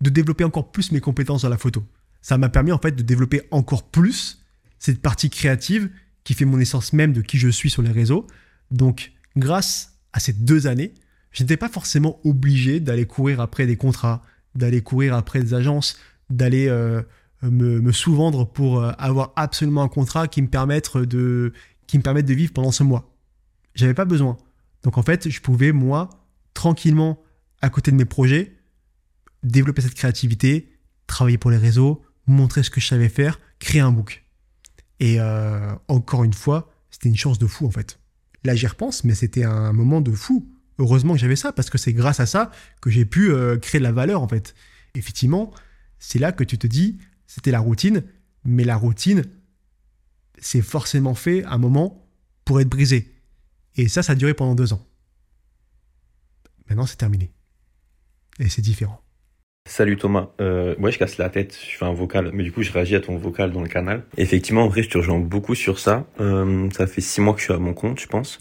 de 0.00 0.08
développer 0.08 0.44
encore 0.44 0.72
plus 0.72 0.90
mes 0.90 1.00
compétences 1.00 1.42
dans 1.42 1.50
la 1.50 1.58
photo 1.58 1.84
ça 2.22 2.38
m'a 2.38 2.48
permis 2.48 2.72
en 2.72 2.78
fait 2.78 2.92
de 2.92 3.02
développer 3.02 3.42
encore 3.50 3.88
plus 3.88 4.44
cette 4.78 5.00
partie 5.00 5.30
créative 5.30 5.90
qui 6.24 6.34
fait 6.34 6.44
mon 6.44 6.58
essence 6.58 6.92
même 6.92 7.12
de 7.12 7.22
qui 7.22 7.38
je 7.38 7.48
suis 7.48 7.70
sur 7.70 7.82
les 7.82 7.92
réseaux. 7.92 8.26
Donc, 8.70 9.12
grâce 9.36 9.98
à 10.12 10.20
ces 10.20 10.32
deux 10.32 10.66
années, 10.66 10.94
je 11.32 11.42
n'étais 11.42 11.56
pas 11.56 11.68
forcément 11.68 12.20
obligé 12.24 12.80
d'aller 12.80 13.06
courir 13.06 13.40
après 13.40 13.66
des 13.66 13.76
contrats, 13.76 14.22
d'aller 14.54 14.82
courir 14.82 15.14
après 15.14 15.40
des 15.40 15.54
agences, 15.54 15.98
d'aller 16.28 16.68
euh, 16.68 17.02
me, 17.42 17.92
sous-vendre 17.92 18.50
pour 18.50 18.80
euh, 18.80 18.92
avoir 18.98 19.32
absolument 19.36 19.82
un 19.82 19.88
contrat 19.88 20.28
qui 20.28 20.42
me 20.42 20.48
permette 20.48 20.96
de, 20.96 21.52
qui 21.86 21.98
me 21.98 22.02
permette 22.02 22.26
de 22.26 22.34
vivre 22.34 22.52
pendant 22.52 22.72
ce 22.72 22.82
mois. 22.82 23.14
J'avais 23.74 23.94
pas 23.94 24.04
besoin. 24.04 24.36
Donc 24.82 24.98
en 24.98 25.02
fait, 25.02 25.28
je 25.28 25.40
pouvais 25.40 25.72
moi 25.72 26.10
tranquillement 26.54 27.22
à 27.62 27.70
côté 27.70 27.90
de 27.90 27.96
mes 27.96 28.04
projets 28.04 28.56
développer 29.42 29.82
cette 29.82 29.94
créativité, 29.94 30.76
travailler 31.06 31.38
pour 31.38 31.50
les 31.50 31.56
réseaux, 31.56 32.02
montrer 32.30 32.62
ce 32.62 32.70
que 32.70 32.80
je 32.80 32.86
savais 32.86 33.08
faire, 33.08 33.40
créer 33.58 33.80
un 33.80 33.92
book. 33.92 34.24
Et 34.98 35.20
euh, 35.20 35.74
encore 35.88 36.24
une 36.24 36.32
fois, 36.32 36.72
c'était 36.90 37.08
une 37.08 37.16
chance 37.16 37.38
de 37.38 37.46
fou 37.46 37.66
en 37.66 37.70
fait. 37.70 37.98
Là, 38.44 38.54
j'y 38.54 38.66
repense, 38.66 39.04
mais 39.04 39.14
c'était 39.14 39.44
un 39.44 39.72
moment 39.72 40.00
de 40.00 40.12
fou. 40.12 40.48
Heureusement 40.78 41.12
que 41.12 41.20
j'avais 41.20 41.36
ça, 41.36 41.52
parce 41.52 41.68
que 41.68 41.78
c'est 41.78 41.92
grâce 41.92 42.20
à 42.20 42.26
ça 42.26 42.50
que 42.80 42.90
j'ai 42.90 43.04
pu 43.04 43.30
euh, 43.30 43.58
créer 43.58 43.80
de 43.80 43.84
la 43.84 43.92
valeur 43.92 44.22
en 44.22 44.28
fait. 44.28 44.54
Effectivement, 44.94 45.52
c'est 45.98 46.18
là 46.18 46.32
que 46.32 46.44
tu 46.44 46.58
te 46.58 46.66
dis, 46.66 46.98
c'était 47.26 47.50
la 47.50 47.60
routine, 47.60 48.02
mais 48.44 48.64
la 48.64 48.76
routine, 48.76 49.24
c'est 50.38 50.62
forcément 50.62 51.14
fait 51.14 51.44
à 51.44 51.52
un 51.52 51.58
moment 51.58 52.08
pour 52.44 52.60
être 52.60 52.68
brisé. 52.68 53.14
Et 53.76 53.88
ça, 53.88 54.02
ça 54.02 54.12
a 54.12 54.14
duré 54.16 54.34
pendant 54.34 54.54
deux 54.54 54.72
ans. 54.72 54.86
Maintenant, 56.68 56.86
c'est 56.86 56.96
terminé. 56.96 57.32
Et 58.38 58.48
c'est 58.48 58.62
différent. 58.62 59.02
Salut 59.70 59.96
Thomas, 59.96 60.30
euh, 60.40 60.74
ouais 60.80 60.90
je 60.90 60.98
casse 60.98 61.16
la 61.16 61.28
tête, 61.28 61.56
je 61.56 61.78
fais 61.78 61.84
un 61.84 61.92
vocal, 61.92 62.32
mais 62.34 62.42
du 62.42 62.50
coup 62.50 62.60
je 62.60 62.72
réagis 62.72 62.96
à 62.96 63.00
ton 63.00 63.16
vocal 63.16 63.52
dans 63.52 63.62
le 63.62 63.68
canal. 63.68 64.02
effectivement 64.16 64.64
en 64.64 64.68
vrai 64.68 64.82
je 64.82 64.88
te 64.88 64.98
rejoins 64.98 65.20
beaucoup 65.20 65.54
sur 65.54 65.78
ça, 65.78 66.08
euh, 66.18 66.68
ça 66.72 66.88
fait 66.88 67.00
six 67.00 67.20
mois 67.20 67.34
que 67.34 67.38
je 67.38 67.44
suis 67.44 67.52
à 67.52 67.58
mon 67.58 67.72
compte 67.72 68.00
je 68.00 68.08
pense, 68.08 68.40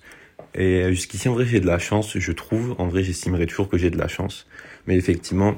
et 0.55 0.89
jusqu'ici 0.89 1.29
en 1.29 1.33
vrai 1.33 1.45
j'ai 1.45 1.59
de 1.59 1.67
la 1.67 1.77
chance, 1.77 2.17
je 2.17 2.31
trouve, 2.31 2.73
en 2.79 2.87
vrai 2.87 3.03
j'estimerais 3.03 3.45
toujours 3.45 3.69
que 3.69 3.77
j'ai 3.77 3.91
de 3.91 3.97
la 3.99 4.07
chance, 4.07 4.47
mais 4.87 4.95
effectivement 4.97 5.53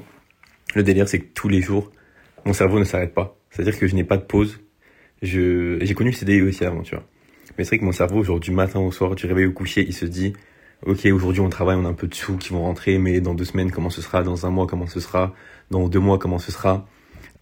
le 0.74 0.82
délire 0.82 1.08
c'est 1.08 1.20
que 1.20 1.32
tous 1.32 1.48
les 1.48 1.62
jours 1.62 1.90
mon 2.44 2.52
cerveau 2.52 2.78
ne 2.78 2.84
s'arrête 2.84 3.14
pas, 3.14 3.38
c'est-à-dire 3.48 3.78
que 3.78 3.86
je 3.86 3.94
n'ai 3.94 4.04
pas 4.04 4.18
de 4.18 4.24
pause, 4.24 4.60
je 5.22 5.78
j'ai 5.80 5.94
connu 5.94 6.10
le 6.10 6.16
CDI 6.16 6.42
aussi 6.42 6.66
avant 6.66 6.82
tu 6.82 6.94
vois, 6.94 7.04
mais 7.56 7.64
c'est 7.64 7.70
vrai 7.70 7.78
que 7.78 7.86
mon 7.86 7.92
cerveau 7.92 8.22
genre 8.22 8.40
du 8.40 8.50
matin 8.50 8.78
au 8.78 8.92
soir, 8.92 9.14
du 9.14 9.24
réveil 9.24 9.46
au 9.46 9.52
coucher, 9.52 9.86
il 9.88 9.94
se 9.94 10.04
dit 10.04 10.34
ok, 10.84 11.06
aujourd'hui 11.06 11.40
on 11.40 11.48
travaille, 11.48 11.76
on 11.76 11.84
a 11.84 11.88
un 11.88 11.94
peu 11.94 12.08
de 12.08 12.14
sous 12.14 12.36
qui 12.36 12.50
vont 12.50 12.62
rentrer, 12.62 12.98
mais 12.98 13.20
dans 13.20 13.34
deux 13.34 13.44
semaines 13.46 13.70
comment 13.70 13.90
ce 13.90 14.02
sera, 14.02 14.22
dans 14.22 14.46
un 14.46 14.50
mois 14.50 14.66
comment 14.66 14.86
ce 14.86 15.00
sera, 15.00 15.32
dans 15.70 15.88
deux 15.88 16.00
mois 16.00 16.18
comment 16.18 16.38
ce 16.38 16.52
sera? 16.52 16.86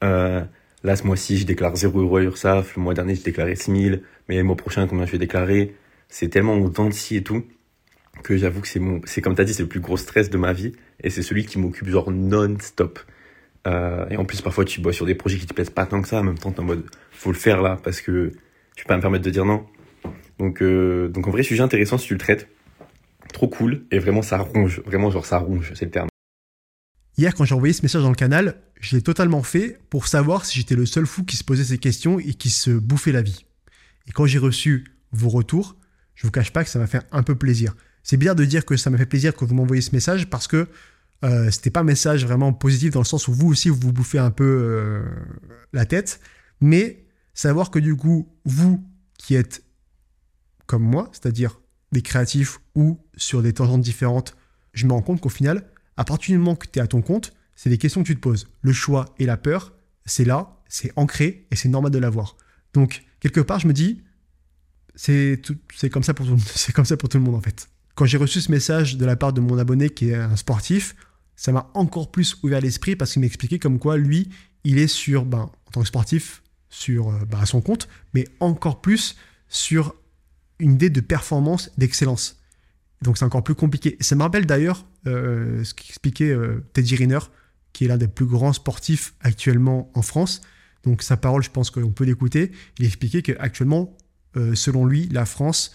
Euh, 0.03 0.43
là 0.83 0.97
ce 0.97 1.07
mois-ci 1.07 1.39
je 1.39 1.47
déclare 1.47 1.77
0 1.77 2.01
euros 2.01 2.17
à 2.17 2.23
URSAF, 2.23 2.77
le 2.77 2.83
mois 2.83 2.95
dernier 2.95 3.15
j'ai 3.15 3.23
déclaré 3.23 3.57
6000, 3.57 4.03
mais 4.29 4.37
le 4.37 4.45
mois 4.45 4.57
prochain 4.57 4.87
combien 4.87 5.07
je 5.07 5.13
vais 5.13 5.19
déclarer, 5.19 5.75
c'est 6.09 6.29
tellement 6.29 6.55
au 6.55 6.69
denti 6.69 7.17
et 7.17 7.23
tout 7.23 7.45
que 8.23 8.37
j'avoue 8.37 8.61
que 8.61 8.69
c'est 8.69 8.81
mon, 8.81 9.01
c'est 9.05 9.23
comme 9.23 9.35
t'as 9.35 9.45
dit, 9.45 9.55
c'est 9.55 9.63
le 9.63 9.69
plus 9.69 9.81
gros 9.81 9.97
stress 9.97 10.31
de 10.31 10.39
ma 10.39 10.53
vie 10.53 10.73
et 11.03 11.11
c'est 11.11 11.23
celui 11.23 11.45
qui 11.47 11.59
m'occupe 11.59 11.89
genre 11.89 12.11
non-stop. 12.11 12.99
Euh, 13.67 14.07
et 14.09 14.17
en 14.17 14.25
plus 14.25 14.41
parfois 14.41 14.65
tu 14.65 14.81
bosses 14.81 14.97
sur 14.97 15.07
des 15.07 15.15
projets 15.15 15.39
qui 15.39 15.47
te 15.47 15.53
plaisent 15.53 15.71
pas 15.71 15.87
tant 15.87 16.01
que 16.01 16.09
ça, 16.09 16.21
en 16.21 16.25
même 16.25 16.39
temps 16.39 16.51
t'es 16.51 16.61
en 16.61 16.65
mode 16.65 16.85
faut 17.13 17.31
le 17.31 17.37
faire 17.37 17.61
là 17.61 17.79
parce 17.83 18.01
que 18.01 18.33
je 18.77 18.83
peux 18.83 18.89
pas 18.89 18.97
me 18.97 19.03
permettre 19.03 19.25
de 19.25 19.31
dire 19.31 19.45
non. 19.45 19.67
Donc 20.39 20.63
euh, 20.63 21.09
donc 21.09 21.27
en 21.29 21.31
vrai 21.31 21.43
sujet 21.43 21.63
intéressant 21.63 21.99
si 21.99 22.07
tu 22.07 22.15
le 22.15 22.21
traites 22.21 22.49
trop 23.33 23.49
cool 23.49 23.83
et 23.91 23.99
vraiment 23.99 24.23
ça 24.23 24.39
ronge, 24.39 24.81
vraiment 24.87 25.11
genre 25.11 25.27
ça 25.27 25.39
ronge, 25.39 25.73
c'est 25.75 25.85
le 25.85 25.91
terme. 25.91 26.10
Hier, 27.21 27.35
quand 27.35 27.45
j'ai 27.45 27.55
envoyé 27.55 27.75
ce 27.75 27.83
message 27.83 28.01
dans 28.01 28.09
le 28.09 28.15
canal, 28.15 28.57
je 28.81 28.97
l'ai 28.97 29.03
totalement 29.03 29.43
fait 29.43 29.79
pour 29.91 30.07
savoir 30.07 30.47
si 30.47 30.59
j'étais 30.59 30.75
le 30.75 30.87
seul 30.87 31.05
fou 31.05 31.23
qui 31.23 31.37
se 31.37 31.45
posait 31.45 31.65
ces 31.65 31.77
questions 31.77 32.19
et 32.19 32.33
qui 32.33 32.49
se 32.49 32.71
bouffait 32.71 33.13
la 33.13 33.21
vie. 33.21 33.45
Et 34.07 34.13
quand 34.13 34.25
j'ai 34.25 34.39
reçu 34.39 34.87
vos 35.13 35.29
retours, 35.29 35.77
je 36.15 36.27
vous 36.27 36.31
cache 36.31 36.51
pas 36.51 36.65
que 36.65 36.71
ça 36.71 36.79
m'a 36.79 36.87
fait 36.87 37.03
un 37.13 37.23
peu 37.23 37.35
plaisir. 37.35 37.77
C'est 38.03 38.17
bizarre 38.17 38.37
de 38.37 38.47
dire 38.47 38.65
que 38.65 38.75
ça 38.79 38.89
m'a 38.89 38.97
fait 38.97 39.05
plaisir 39.05 39.37
que 39.37 39.45
vous 39.45 39.55
m'envoyez 39.55 39.83
ce 39.83 39.95
message 39.95 40.31
parce 40.31 40.47
que 40.47 40.67
euh, 41.23 41.51
c'était 41.51 41.69
pas 41.69 41.81
un 41.81 41.85
message 41.85 42.25
vraiment 42.25 42.55
positif 42.55 42.93
dans 42.93 43.01
le 43.01 43.05
sens 43.05 43.29
où 43.29 43.35
vous 43.35 43.49
aussi 43.49 43.69
vous 43.69 43.79
vous 43.79 43.93
bouffez 43.93 44.19
un 44.19 44.31
peu 44.31 44.47
euh, 44.47 45.03
la 45.75 45.85
tête, 45.85 46.21
mais 46.63 47.05
savoir 47.35 47.71
que 47.71 47.79
du 47.79 47.97
coup 47.97 48.35
vous 48.47 48.83
qui 49.19 49.35
êtes 49.35 49.63
comme 50.65 50.85
moi, 50.85 51.11
c'est-à-dire 51.13 51.61
des 51.93 52.01
créatifs 52.01 52.61
ou 52.75 52.99
sur 53.15 53.43
des 53.43 53.53
tangentes 53.53 53.83
différentes, 53.83 54.39
je 54.73 54.87
me 54.87 54.95
rends 54.95 55.03
compte 55.03 55.21
qu'au 55.21 55.29
final, 55.29 55.70
à 56.01 56.05
partir 56.05 56.33
du 56.33 56.39
moment 56.39 56.57
que 56.57 56.67
tu 56.67 56.79
es 56.79 56.83
à 56.83 56.87
ton 56.87 57.03
compte, 57.03 57.35
c'est 57.55 57.69
des 57.69 57.77
questions 57.77 58.03
que 58.03 58.07
tu 58.07 58.17
te 58.17 58.21
poses. 58.21 58.49
Le 58.63 58.73
choix 58.73 59.15
et 59.19 59.27
la 59.27 59.37
peur, 59.37 59.75
c'est 60.07 60.25
là, 60.25 60.63
c'est 60.67 60.91
ancré 60.97 61.47
et 61.51 61.57
c'est 61.57 61.69
normal 61.69 61.93
de 61.93 61.99
l'avoir. 61.99 62.39
Donc, 62.73 63.05
quelque 63.21 63.43
part, 63.43 63.61
je 63.61 63.69
me 63.69 63.75
dis, 63.75 64.01
c'est 64.95 65.43
comme, 65.93 66.03
ça 66.03 66.15
pour 66.15 66.25
tout, 66.25 66.39
comme 66.75 66.87
ça 66.87 66.97
pour 66.97 67.11
tout 67.11 67.19
le 67.19 67.25
monde 67.25 67.35
en 67.35 67.43
fait. 67.43 67.69
Quand 67.97 68.07
j'ai 68.07 68.17
reçu 68.17 68.41
ce 68.41 68.51
message 68.51 68.97
de 68.97 69.05
la 69.05 69.15
part 69.15 69.35
de 69.35 69.43
mon 69.43 69.59
abonné 69.59 69.91
qui 69.91 70.09
est 70.09 70.15
un 70.15 70.37
sportif, 70.37 70.97
ça 71.37 71.53
m'a 71.53 71.71
encore 71.75 72.11
plus 72.11 72.39
ouvert 72.43 72.63
l'esprit 72.63 72.97
parce 72.97 73.13
qu'il 73.13 73.21
m'expliquait 73.21 73.59
comme 73.59 73.79
quoi 73.79 73.99
lui, 73.99 74.31
il 74.65 74.79
est 74.79 74.89
sur, 74.89 75.27
ben, 75.27 75.51
en 75.67 75.71
tant 75.71 75.83
que 75.83 75.87
sportif, 75.87 76.43
sur 76.71 77.11
euh, 77.11 77.27
ben, 77.27 77.41
à 77.41 77.45
son 77.45 77.61
compte, 77.61 77.89
mais 78.15 78.27
encore 78.41 78.81
plus 78.81 79.17
sur 79.49 79.95
une 80.61 80.73
idée 80.73 80.89
de 80.89 81.03
performance, 81.03 81.71
d'excellence. 81.77 82.39
Donc 83.03 83.17
c'est 83.19 83.25
encore 83.25 83.43
plus 83.43 83.55
compliqué. 83.55 83.97
Ça 84.01 84.15
me 84.15 84.23
rappelle 84.23 84.47
d'ailleurs 84.47 84.85
euh, 85.07 85.65
ce 85.65 85.75
qu'expliquait 85.75 86.31
euh, 86.31 86.65
Teddy 86.73 86.97
Riner, 86.97 87.21
qui 87.73 87.85
est 87.85 87.89
l'un 87.89 87.97
des 87.97 88.09
plus 88.09 88.27
grands 88.27 88.53
sportifs 88.53 89.15
actuellement 89.21 89.91
en 89.95 90.03
France. 90.03 90.43
Donc 90.85 91.03
sa 91.03 91.17
parole, 91.17 91.43
je 91.43 91.51
pense 91.51 91.71
qu'on 91.71 91.93
peut 91.93 92.05
l'écouter. 92.05 92.53
Il 92.79 92.87
expliquait 92.87 93.23
qu'actuellement, 93.23 93.97
euh, 94.37 94.55
selon 94.55 94.85
lui, 94.85 95.09
la 95.09 95.25
France 95.25 95.75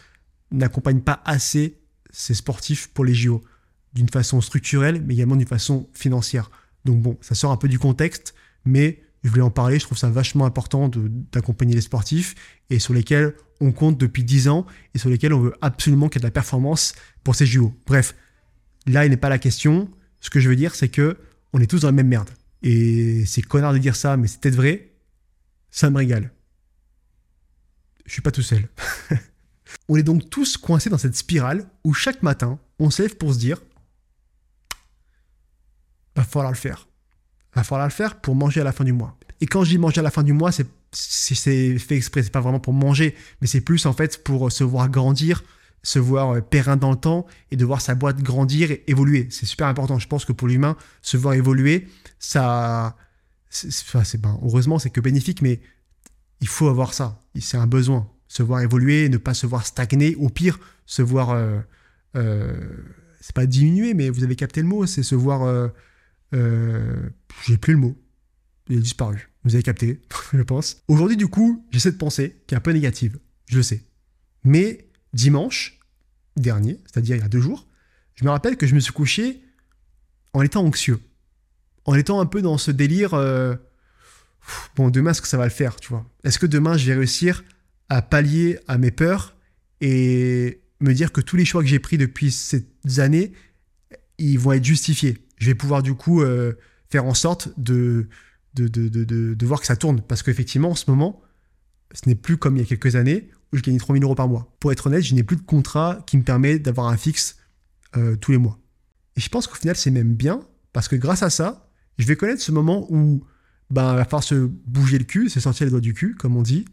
n'accompagne 0.52 1.02
pas 1.02 1.22
assez 1.26 1.80
ses 2.12 2.34
sportifs 2.34 2.90
pour 2.90 3.06
les 3.06 3.14
JO, 3.14 3.42
d'une 3.94 4.10
façon 4.10 4.40
structurelle, 4.40 5.02
mais 5.06 5.16
également 5.16 5.36
d'une 5.36 5.48
façon 5.48 5.90
financière. 5.94 6.50
Donc 6.86 7.02
bon, 7.02 7.18
ça 7.22 7.36
sort 7.36 7.52
un 7.52 7.58
peu 7.58 7.68
du 7.68 7.80
contexte, 7.80 8.36
mais 8.64 9.04
je 9.24 9.30
voulais 9.30 9.42
en 9.42 9.52
parler. 9.52 9.80
Je 9.80 9.86
trouve 9.86 9.98
ça 9.98 10.10
vachement 10.10 10.46
important 10.46 10.90
d'accompagner 11.32 11.74
les 11.74 11.82
sportifs 11.82 12.36
et 12.70 12.80
sur 12.80 12.94
lesquels 12.94 13.34
on 13.62 13.72
compte 13.72 13.98
depuis 13.98 14.24
10 14.24 14.48
ans 14.50 14.65
et 14.94 14.98
sur 14.98 15.10
lesquels 15.10 15.34
on 15.34 15.39
veut 15.39 15.54
absolument 15.62 16.10
qu'il 16.10 16.20
y 16.20 16.20
ait 16.20 16.24
de 16.24 16.28
la 16.28 16.32
performance 16.32 16.94
pour 17.24 17.36
ces 17.36 17.46
JO. 17.46 17.74
Bref, 17.86 18.15
là, 18.86 19.06
il 19.06 19.10
n'est 19.10 19.18
pas 19.18 19.30
la 19.30 19.39
question. 19.39 19.89
Ce 20.20 20.30
que 20.30 20.39
je 20.39 20.50
veux 20.50 20.56
dire, 20.56 20.76
c'est 20.76 20.89
que 20.89 21.18
on 21.54 21.60
est 21.60 21.68
tous 21.68 21.82
dans 21.82 21.88
la 21.88 21.94
même 21.94 22.08
merde. 22.08 22.30
Et 22.63 23.26
c'est 23.26 23.41
connard 23.41 23.74
de 23.74 23.78
dire 23.78 23.96
ça, 23.96 24.18
mais 24.18 24.28
c'est 24.28 24.39
peut-être 24.39 24.56
vrai. 24.56 24.91
Ça 25.72 25.89
me 25.89 25.98
régale. 25.98 26.32
Je 28.06 28.13
suis 28.13 28.22
pas 28.22 28.32
tout 28.32 28.41
seul. 28.41 28.68
on 29.89 29.96
est 29.96 30.04
donc 30.04 30.30
tous 30.30 30.58
coincés 30.58 30.89
dans 30.89 30.98
cette 30.98 31.15
spirale 31.15 31.68
où 31.84 31.94
chaque 31.94 32.24
matin, 32.24 32.60
on 32.80 32.89
se 32.89 33.04
lève 33.04 33.15
pour 33.18 33.34
se 33.34 33.39
dire 33.39 33.60
va 36.15 36.24
falloir 36.24 36.52
le 36.52 36.58
faire. 36.58 36.88
Va 37.56 37.63
falloir 37.63 37.88
le 37.88 37.94
faire 37.94 38.20
pour 38.20 38.36
manger 38.36 38.62
à 38.62 38.63
la 38.63 38.72
fin 38.72 38.84
du 38.84 38.94
mois. 38.94 39.18
Et 39.41 39.48
quand 39.48 39.63
je 39.63 39.72
dis 39.72 39.78
manger 39.78 40.00
à 40.00 40.04
la 40.04 40.12
fin 40.12 40.24
du 40.24 40.34
mois, 40.34 40.52
c'est 40.52 40.68
c'est 40.96 41.78
fait 41.78 41.96
exprès, 41.96 42.24
c'est 42.24 42.32
pas 42.32 42.42
vraiment 42.42 42.60
pour 42.60 42.74
manger, 42.74 43.16
mais 43.42 43.48
c'est 43.48 43.62
plus 43.62 43.86
en 43.86 43.94
fait 43.94 44.24
pour 44.24 44.52
se 44.52 44.64
voir 44.64 44.90
grandir, 44.90 45.44
se 45.84 46.00
voir 46.00 46.36
euh, 46.36 46.42
périn 46.42 46.78
dans 46.78 46.92
le 46.92 46.98
temps 46.98 47.26
et 47.52 47.58
de 47.58 47.66
voir 47.66 47.82
sa 47.82 47.96
boîte 47.96 48.22
grandir 48.22 48.72
et 48.72 48.84
évoluer. 48.88 49.28
C'est 49.30 49.46
super 49.46 49.68
important. 49.68 50.00
Je 50.00 50.08
pense 50.08 50.26
que 50.26 50.32
pour 50.32 50.48
l'humain, 50.48 50.76
se 51.02 51.18
voir 51.18 51.34
évoluer, 51.34 51.88
ça, 52.20 52.96
c'est 53.50 54.20
ben, 54.20 54.40
heureusement 54.42 54.80
c'est 54.80 54.90
que 54.90 55.02
bénéfique, 55.02 55.42
mais 55.42 55.62
il 56.42 56.48
faut 56.48 56.68
avoir 56.68 56.94
ça. 56.94 57.24
C'est 57.40 57.58
un 57.58 57.68
besoin. 57.68 58.10
Se 58.28 58.44
voir 58.44 58.62
évoluer, 58.62 59.10
ne 59.10 59.18
pas 59.18 59.34
se 59.34 59.46
voir 59.46 59.66
stagner, 59.66 60.16
au 60.16 60.30
pire, 60.30 60.60
se 60.86 61.02
voir, 61.02 61.32
euh, 61.32 61.60
euh, 62.16 62.56
c'est 63.22 63.36
pas 63.36 63.46
diminuer, 63.46 63.94
mais 63.94 64.10
vous 64.10 64.24
avez 64.24 64.36
capté 64.36 64.62
le 64.62 64.68
mot, 64.68 64.86
c'est 64.86 65.04
se 65.04 65.16
voir, 65.16 65.72
j'ai 66.32 67.58
plus 67.58 67.74
le 67.74 67.80
mot, 67.80 67.96
il 68.68 68.78
a 68.78 68.82
disparu. 68.82 69.30
Vous 69.46 69.54
avez 69.54 69.64
capté, 69.64 70.02
je 70.34 70.42
pense. 70.42 70.84
Aujourd'hui, 70.88 71.18
du 71.18 71.28
coup, 71.28 71.66
j'ai 71.72 71.80
cette 71.80 71.98
pensée 71.98 72.42
qui 72.48 72.56
est 72.56 72.58
un 72.58 72.62
peu 72.62 72.72
négative, 72.72 73.20
je 73.48 73.58
le 73.58 73.64
sais. 73.64 73.84
Mais 74.44 74.90
dimanche 75.14 75.80
dernier, 76.36 76.82
c'est-à-dire 76.86 77.16
il 77.16 77.22
y 77.22 77.26
a 77.26 77.30
deux 77.30 77.40
jours, 77.40 77.68
je 78.16 78.26
me 78.26 78.32
rappelle 78.32 78.58
que 78.58 78.68
je 78.68 78.76
me 78.76 78.80
suis 78.80 78.92
couché 78.92 79.44
en 80.34 80.42
étant 80.42 80.66
anxieux. 80.66 81.00
En 81.86 81.94
étant 81.94 82.20
un 82.20 82.26
peu 82.26 82.42
dans 82.42 82.58
ce 82.58 82.72
délire, 82.72 83.14
euh, 83.14 83.56
bon, 84.76 84.90
demain, 84.90 85.12
est-ce 85.12 85.22
que 85.22 85.28
ça 85.28 85.38
va 85.38 85.46
le 85.46 85.52
faire, 85.52 85.76
tu 85.76 85.90
vois? 85.90 86.10
Est-ce 86.24 86.40
que 86.40 86.48
demain, 86.48 86.76
je 86.76 86.88
vais 86.88 86.96
réussir 86.96 87.44
à 87.90 88.02
pallier 88.02 88.60
à 88.68 88.78
mes 88.80 88.92
peurs 88.92 89.36
et 89.80 90.62
me 90.80 90.94
dire 90.94 91.12
que 91.12 91.22
tous 91.22 91.36
les 91.36 91.46
choix 91.46 91.62
que 91.62 91.68
j'ai 91.68 91.80
pris 91.80 91.98
depuis 91.98 92.32
ces 92.32 92.66
années, 92.98 93.34
ils 94.18 94.40
vont 94.40 94.54
être 94.54 94.66
justifiés? 94.66 95.20
Je 95.38 95.46
vais 95.48 95.56
pouvoir 95.56 95.84
du 95.84 95.94
coup 95.94 96.22
euh, 96.22 96.54
faire 96.90 97.06
en 97.06 97.14
sorte 97.14 97.50
de, 97.58 98.10
de, 98.56 98.68
de, 98.68 99.46
voir 99.46 99.60
que 99.60 99.65
ça 99.65 99.76
tourne. 99.76 100.02
Parce 100.02 100.24
qu'effectivement, 100.24 100.72
en 100.72 100.76
ce 100.76 100.89
moment, 100.89 101.22
ce 101.94 102.08
n'est 102.08 102.15
plus 102.15 102.38
comme 102.38 102.58
il 102.58 102.62
y 102.62 102.63
a 102.63 102.65
quelques 102.65 102.96
années 102.96 103.30
où 103.52 103.58
je 103.58 103.62
gagnais 103.62 103.78
3000 103.78 104.04
euros 104.04 104.15
par 104.15 104.28
mois. 104.28 104.56
Pour 104.60 104.72
être 104.72 104.88
honnête, 104.88 105.04
je 105.04 105.13
n'ai 105.13 105.24
plus 105.24 105.38
de 105.38 105.41
contrat 105.41 106.04
qui 106.08 106.18
me 106.18 106.24
permet 106.24 106.60
d'avoir 106.60 106.88
un 106.88 106.98
fixe 106.98 107.38
euh, 107.98 108.15
tous 108.15 108.32
les 108.32 108.38
mois. 108.38 108.60
Et 109.15 109.22
je 109.22 109.30
pense 109.30 109.48
qu'au 109.48 109.56
final, 109.56 109.76
c'est 109.76 109.91
même 109.91 110.13
bien 110.13 110.41
parce 110.74 110.88
que 110.88 110.96
grâce 110.96 111.24
à 111.24 111.30
ça, 111.30 111.70
je 111.98 112.06
vais 112.06 112.15
connaître 112.15 112.41
ce 112.41 112.52
moment 112.52 112.86
où 112.89 113.24
ben, 113.70 113.94
il 113.94 113.98
va 113.98 114.04
falloir 114.06 114.24
se 114.24 114.36
bouger 114.36 114.98
le 114.98 115.06
cul, 115.06 115.30
c'est 115.30 115.39
sortir 115.39 115.65
les 115.65 115.72
doigts 115.72 115.80
du 115.80 115.94
cul, 115.94 116.15
comme 116.15 116.36
on 116.36 116.41
dit. 116.41 116.65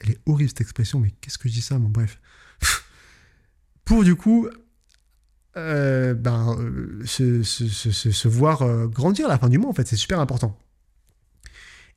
Elle 0.00 0.12
est 0.12 0.20
horrible 0.26 0.48
cette 0.48 0.60
expression, 0.60 1.00
mais 1.00 1.10
qu'est-ce 1.20 1.38
que 1.38 1.48
je 1.48 1.54
dis 1.54 1.60
ça 1.60 1.78
Bon, 1.78 1.88
bref. 1.88 2.20
Pour 3.84 4.04
du 4.04 4.14
coup 4.14 4.48
euh, 5.58 6.14
ben, 6.14 6.56
euh, 6.58 7.02
se, 7.04 8.28
voir 8.28 8.62
euh, 8.62 8.86
grandir 8.86 9.26
à 9.26 9.28
la 9.28 9.38
fin 9.38 9.48
du 9.48 9.58
mois, 9.58 9.68
en 9.70 9.72
fait, 9.72 9.86
c'est 9.86 9.96
super 9.96 10.20
important. 10.20 10.58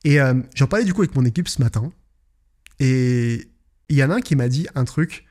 Et 0.04 0.18
j'en 0.56 0.66
parlais 0.66 0.84
du 0.84 0.92
coup 0.92 1.02
avec 1.02 1.14
mon 1.14 1.24
équipe 1.24 1.46
ce 1.46 1.62
matin, 1.62 1.92
et 2.80 3.48
il 3.88 3.96
y 3.96 4.02
en 4.02 4.10
a 4.10 4.16
un 4.16 4.20
qui 4.20 4.34
m'a 4.34 4.48
dit 4.48 4.66
un 4.74 4.84
truc 4.84 5.26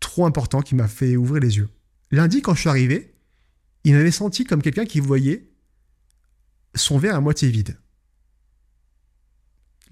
trop 0.00 0.24
important 0.24 0.62
qui 0.62 0.74
m'a 0.74 0.88
fait 0.88 1.16
ouvrir 1.16 1.42
les 1.42 1.58
yeux. 1.58 1.68
Lundi, 2.10 2.40
quand 2.40 2.54
je 2.54 2.60
suis 2.60 2.70
arrivé, 2.70 3.14
il 3.84 3.92
m'avait 3.92 4.10
senti 4.10 4.44
comme 4.44 4.62
quelqu'un 4.62 4.86
qui 4.86 5.00
voyait 5.00 5.50
son 6.74 6.98
verre 6.98 7.14
à 7.14 7.20
moitié 7.20 7.50
vide. 7.50 7.76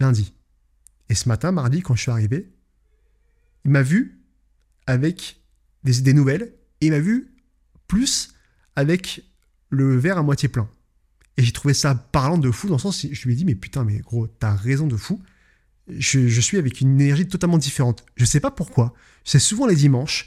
Lundi. 0.00 0.32
Et 1.10 1.14
ce 1.14 1.28
matin, 1.28 1.52
mardi, 1.52 1.82
quand 1.82 1.94
je 1.94 2.00
suis 2.00 2.10
arrivé, 2.10 2.50
il 3.66 3.72
m'a 3.72 3.82
vu 3.82 4.22
avec 4.86 5.42
des 5.84 5.98
idées 5.98 6.14
nouvelles 6.14 6.55
et 6.80 6.90
m'a 6.90 6.98
vu 6.98 7.32
plus 7.88 8.34
avec 8.74 9.24
le 9.70 9.96
verre 9.96 10.18
à 10.18 10.22
moitié 10.22 10.48
plein. 10.48 10.68
Et 11.36 11.42
j'ai 11.42 11.52
trouvé 11.52 11.74
ça 11.74 11.94
parlant 11.94 12.38
de 12.38 12.50
fou, 12.50 12.68
dans 12.68 12.76
le 12.76 12.80
sens, 12.80 13.06
je 13.10 13.24
lui 13.24 13.34
ai 13.34 13.36
dit, 13.36 13.44
mais 13.44 13.54
putain, 13.54 13.84
mais 13.84 13.98
gros, 13.98 14.26
t'as 14.26 14.54
raison 14.54 14.86
de 14.86 14.96
fou. 14.96 15.22
Je, 15.88 16.40
suis 16.40 16.56
avec 16.56 16.80
une 16.80 17.00
énergie 17.00 17.28
totalement 17.28 17.58
différente. 17.58 18.04
Je 18.16 18.24
sais 18.24 18.40
pas 18.40 18.50
pourquoi. 18.50 18.94
C'est 19.24 19.38
souvent 19.38 19.66
les 19.66 19.76
dimanches. 19.76 20.24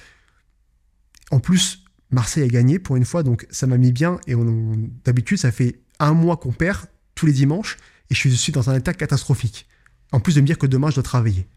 En 1.32 1.40
plus, 1.40 1.84
Marseille 2.12 2.44
a 2.44 2.48
gagné 2.48 2.80
pour 2.80 2.96
une 2.96 3.06
fois, 3.06 3.24
donc 3.24 3.46
ça 3.50 3.68
m'a 3.68 3.78
mis 3.78 3.92
bien. 3.92 4.20
Et 4.28 4.36
d'habitude, 5.04 5.38
ça 5.38 5.52
fait 5.52 5.82
un 6.00 6.14
mois 6.14 6.38
qu'on 6.38 6.54
perd 6.54 6.86
tous 7.16 7.26
les 7.26 7.34
dimanches, 7.34 7.78
et 8.10 8.16
je 8.16 8.30
suis 8.30 8.54
dans 8.54 8.70
un 8.70 8.76
état 8.76 8.94
catastrophique. 8.94 9.68
En 10.12 10.20
plus 10.20 10.36
de 10.36 10.42
me 10.42 10.46
dire 10.46 10.58
que 10.58 10.68
demain, 10.68 10.90
je 10.90 10.96
dois 10.96 11.04
travailler. 11.04 11.48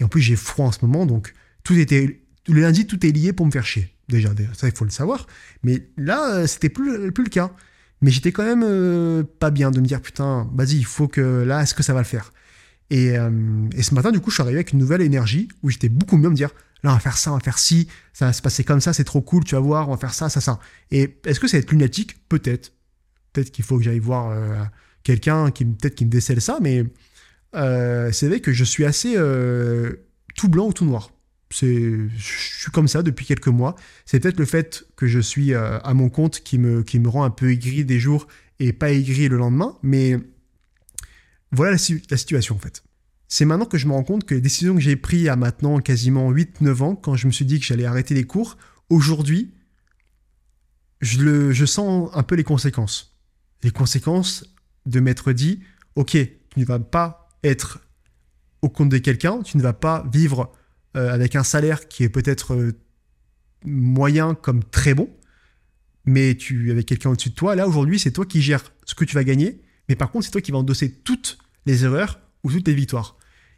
Et 0.00 0.04
en 0.04 0.08
plus, 0.08 0.22
j'ai 0.22 0.36
froid 0.36 0.66
en 0.66 0.72
ce 0.72 0.78
moment, 0.82 1.04
donc 1.04 1.34
tout 1.64 1.74
était, 1.74 2.22
le 2.48 2.60
lundi, 2.60 2.86
tout 2.86 3.04
est 3.04 3.10
lié 3.10 3.32
pour 3.32 3.44
me 3.44 3.50
faire 3.50 3.66
chier. 3.66 3.93
Déjà, 4.08 4.30
ça, 4.52 4.68
il 4.68 4.76
faut 4.76 4.84
le 4.84 4.90
savoir. 4.90 5.26
Mais 5.62 5.88
là, 5.96 6.34
euh, 6.34 6.46
c'était 6.46 6.68
plus, 6.68 7.10
plus 7.12 7.24
le 7.24 7.30
cas. 7.30 7.50
Mais 8.00 8.10
j'étais 8.10 8.32
quand 8.32 8.44
même 8.44 8.62
euh, 8.64 9.22
pas 9.22 9.50
bien 9.50 9.70
de 9.70 9.80
me 9.80 9.86
dire, 9.86 10.02
putain, 10.02 10.50
vas-y, 10.54 10.76
il 10.76 10.84
faut 10.84 11.08
que 11.08 11.20
là, 11.20 11.62
est-ce 11.62 11.74
que 11.74 11.82
ça 11.82 11.94
va 11.94 12.00
le 12.00 12.06
faire? 12.06 12.32
Et, 12.90 13.16
euh, 13.16 13.30
et, 13.74 13.82
ce 13.82 13.94
matin, 13.94 14.12
du 14.12 14.20
coup, 14.20 14.30
je 14.30 14.34
suis 14.34 14.42
arrivé 14.42 14.58
avec 14.58 14.72
une 14.72 14.78
nouvelle 14.78 15.00
énergie 15.00 15.48
où 15.62 15.70
j'étais 15.70 15.88
beaucoup 15.88 16.18
mieux 16.18 16.26
à 16.26 16.30
me 16.30 16.36
dire, 16.36 16.50
là, 16.82 16.90
on 16.90 16.94
va 16.94 17.00
faire 17.00 17.16
ça, 17.16 17.32
on 17.32 17.36
va 17.36 17.40
faire 17.40 17.58
ci, 17.58 17.88
ça 18.12 18.26
va 18.26 18.32
se 18.34 18.42
passer 18.42 18.62
comme 18.62 18.80
ça, 18.80 18.92
c'est 18.92 19.04
trop 19.04 19.22
cool, 19.22 19.44
tu 19.44 19.54
vas 19.54 19.60
voir, 19.60 19.88
on 19.88 19.92
va 19.92 19.96
faire 19.96 20.12
ça, 20.12 20.28
ça, 20.28 20.42
ça. 20.42 20.60
Et 20.90 21.18
est-ce 21.24 21.40
que 21.40 21.48
ça 21.48 21.56
va 21.56 21.62
être 21.62 21.70
lunatique? 21.70 22.28
Peut-être. 22.28 22.72
Peut-être 23.32 23.50
qu'il 23.50 23.64
faut 23.64 23.78
que 23.78 23.84
j'aille 23.84 24.00
voir 24.00 24.36
quelqu'un 25.02 25.50
qui 25.50 25.66
qui 25.66 26.04
me 26.04 26.10
décèle 26.10 26.40
ça, 26.40 26.58
mais 26.60 26.84
c'est 27.52 28.28
vrai 28.28 28.40
que 28.40 28.52
je 28.52 28.62
suis 28.62 28.84
assez 28.84 29.16
tout 30.36 30.48
blanc 30.48 30.68
ou 30.68 30.72
tout 30.72 30.84
noir 30.84 31.13
je 31.62 32.08
suis 32.16 32.70
comme 32.72 32.88
ça 32.88 33.02
depuis 33.02 33.26
quelques 33.26 33.48
mois. 33.48 33.76
C'est 34.06 34.20
peut-être 34.20 34.38
le 34.38 34.44
fait 34.44 34.86
que 34.96 35.06
je 35.06 35.20
suis 35.20 35.54
euh, 35.54 35.78
à 35.80 35.94
mon 35.94 36.08
compte 36.08 36.40
qui 36.40 36.58
me, 36.58 36.82
qui 36.82 36.98
me 36.98 37.08
rend 37.08 37.24
un 37.24 37.30
peu 37.30 37.50
aigri 37.50 37.84
des 37.84 38.00
jours 38.00 38.26
et 38.60 38.72
pas 38.72 38.90
aigri 38.92 39.28
le 39.28 39.36
lendemain, 39.36 39.76
mais 39.82 40.18
voilà 41.52 41.72
la, 41.72 41.78
situation 42.16 42.56
en 42.56 42.58
fait. 42.58 42.82
C'est 43.28 43.44
maintenant 43.44 43.66
que 43.66 43.78
je 43.78 43.86
me 43.86 43.92
rends 43.92 44.04
compte 44.04 44.24
que 44.24 44.34
les 44.34 44.40
décisions 44.40 44.74
que 44.74 44.80
j'ai 44.80 44.96
prises 44.96 45.28
à 45.28 45.36
maintenant 45.36 45.78
quasiment 45.80 46.32
8-9 46.32 46.82
ans, 46.82 46.96
quand 46.96 47.16
je 47.16 47.26
me 47.26 47.32
suis 47.32 47.44
dit 47.44 47.58
que 47.58 47.66
j'allais 47.66 47.84
arrêter 47.84 48.14
les 48.14 48.24
cours, 48.24 48.56
aujourd'hui, 48.90 49.54
je, 51.00 51.22
le, 51.22 51.52
je 51.52 51.64
sens 51.64 52.10
un 52.14 52.22
peu 52.22 52.34
les 52.34 52.44
conséquences. 52.44 53.16
Les 53.62 53.70
conséquences 53.70 54.44
de 54.86 55.00
m'être 55.00 55.32
dit, 55.32 55.60
ok, 55.96 56.10
tu 56.10 56.60
ne 56.60 56.64
vas 56.64 56.78
pas 56.78 57.28
être 57.42 57.80
au 58.62 58.68
compte 58.68 58.88
de 58.88 58.98
quelqu'un, 58.98 59.42
tu 59.42 59.56
ne 59.56 59.62
vas 59.62 59.72
pas 59.72 60.04
vivre 60.12 60.52
avec 60.94 61.36
un 61.36 61.44
salaire 61.44 61.88
qui 61.88 62.04
est 62.04 62.08
peut-être 62.08 62.54
euh, 62.54 62.72
moyen 63.64 64.34
comme 64.34 64.62
très 64.64 64.94
bon, 64.94 65.08
mais 66.04 66.34
tu 66.34 66.70
avec 66.70 66.86
quelqu'un 66.86 67.10
au-dessus 67.10 67.30
de 67.30 67.34
toi. 67.34 67.54
Là, 67.54 67.66
aujourd'hui, 67.66 67.98
c'est 67.98 68.12
toi 68.12 68.26
qui 68.26 68.42
gères 68.42 68.72
ce 68.84 68.94
que 68.94 69.04
tu 69.04 69.14
vas 69.14 69.24
gagner, 69.24 69.60
mais 69.88 69.96
par 69.96 70.10
contre, 70.10 70.26
c'est 70.26 70.30
toi 70.30 70.40
qui 70.40 70.50
vas 70.50 70.58
endosser 70.58 70.90
toutes 70.90 71.38
les 71.66 71.84
erreurs 71.84 72.20
ou 72.42 72.50
toutes 72.50 72.68
les 72.68 72.74
victoires. 72.74 73.16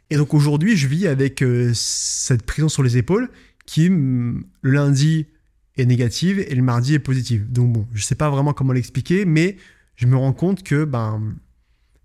Et 0.09 0.15
donc 0.15 0.33
aujourd'hui, 0.33 0.77
je 0.77 0.87
vis 0.87 1.07
avec 1.07 1.41
euh, 1.41 1.71
cette 1.73 2.43
prison 2.43 2.69
sur 2.69 2.83
les 2.83 2.97
épaules 2.97 3.29
qui, 3.65 3.89
le 3.89 4.45
lundi, 4.63 5.27
est 5.75 5.85
négative 5.85 6.39
et 6.39 6.55
le 6.55 6.63
mardi 6.63 6.93
est 6.93 6.99
positive. 6.99 7.51
Donc 7.51 7.73
bon, 7.73 7.87
je 7.93 8.01
sais 8.01 8.15
pas 8.15 8.29
vraiment 8.29 8.53
comment 8.53 8.73
l'expliquer, 8.73 9.25
mais 9.25 9.57
je 9.95 10.07
me 10.07 10.15
rends 10.15 10.33
compte 10.33 10.63
que 10.63 10.85
ben, 10.85 11.35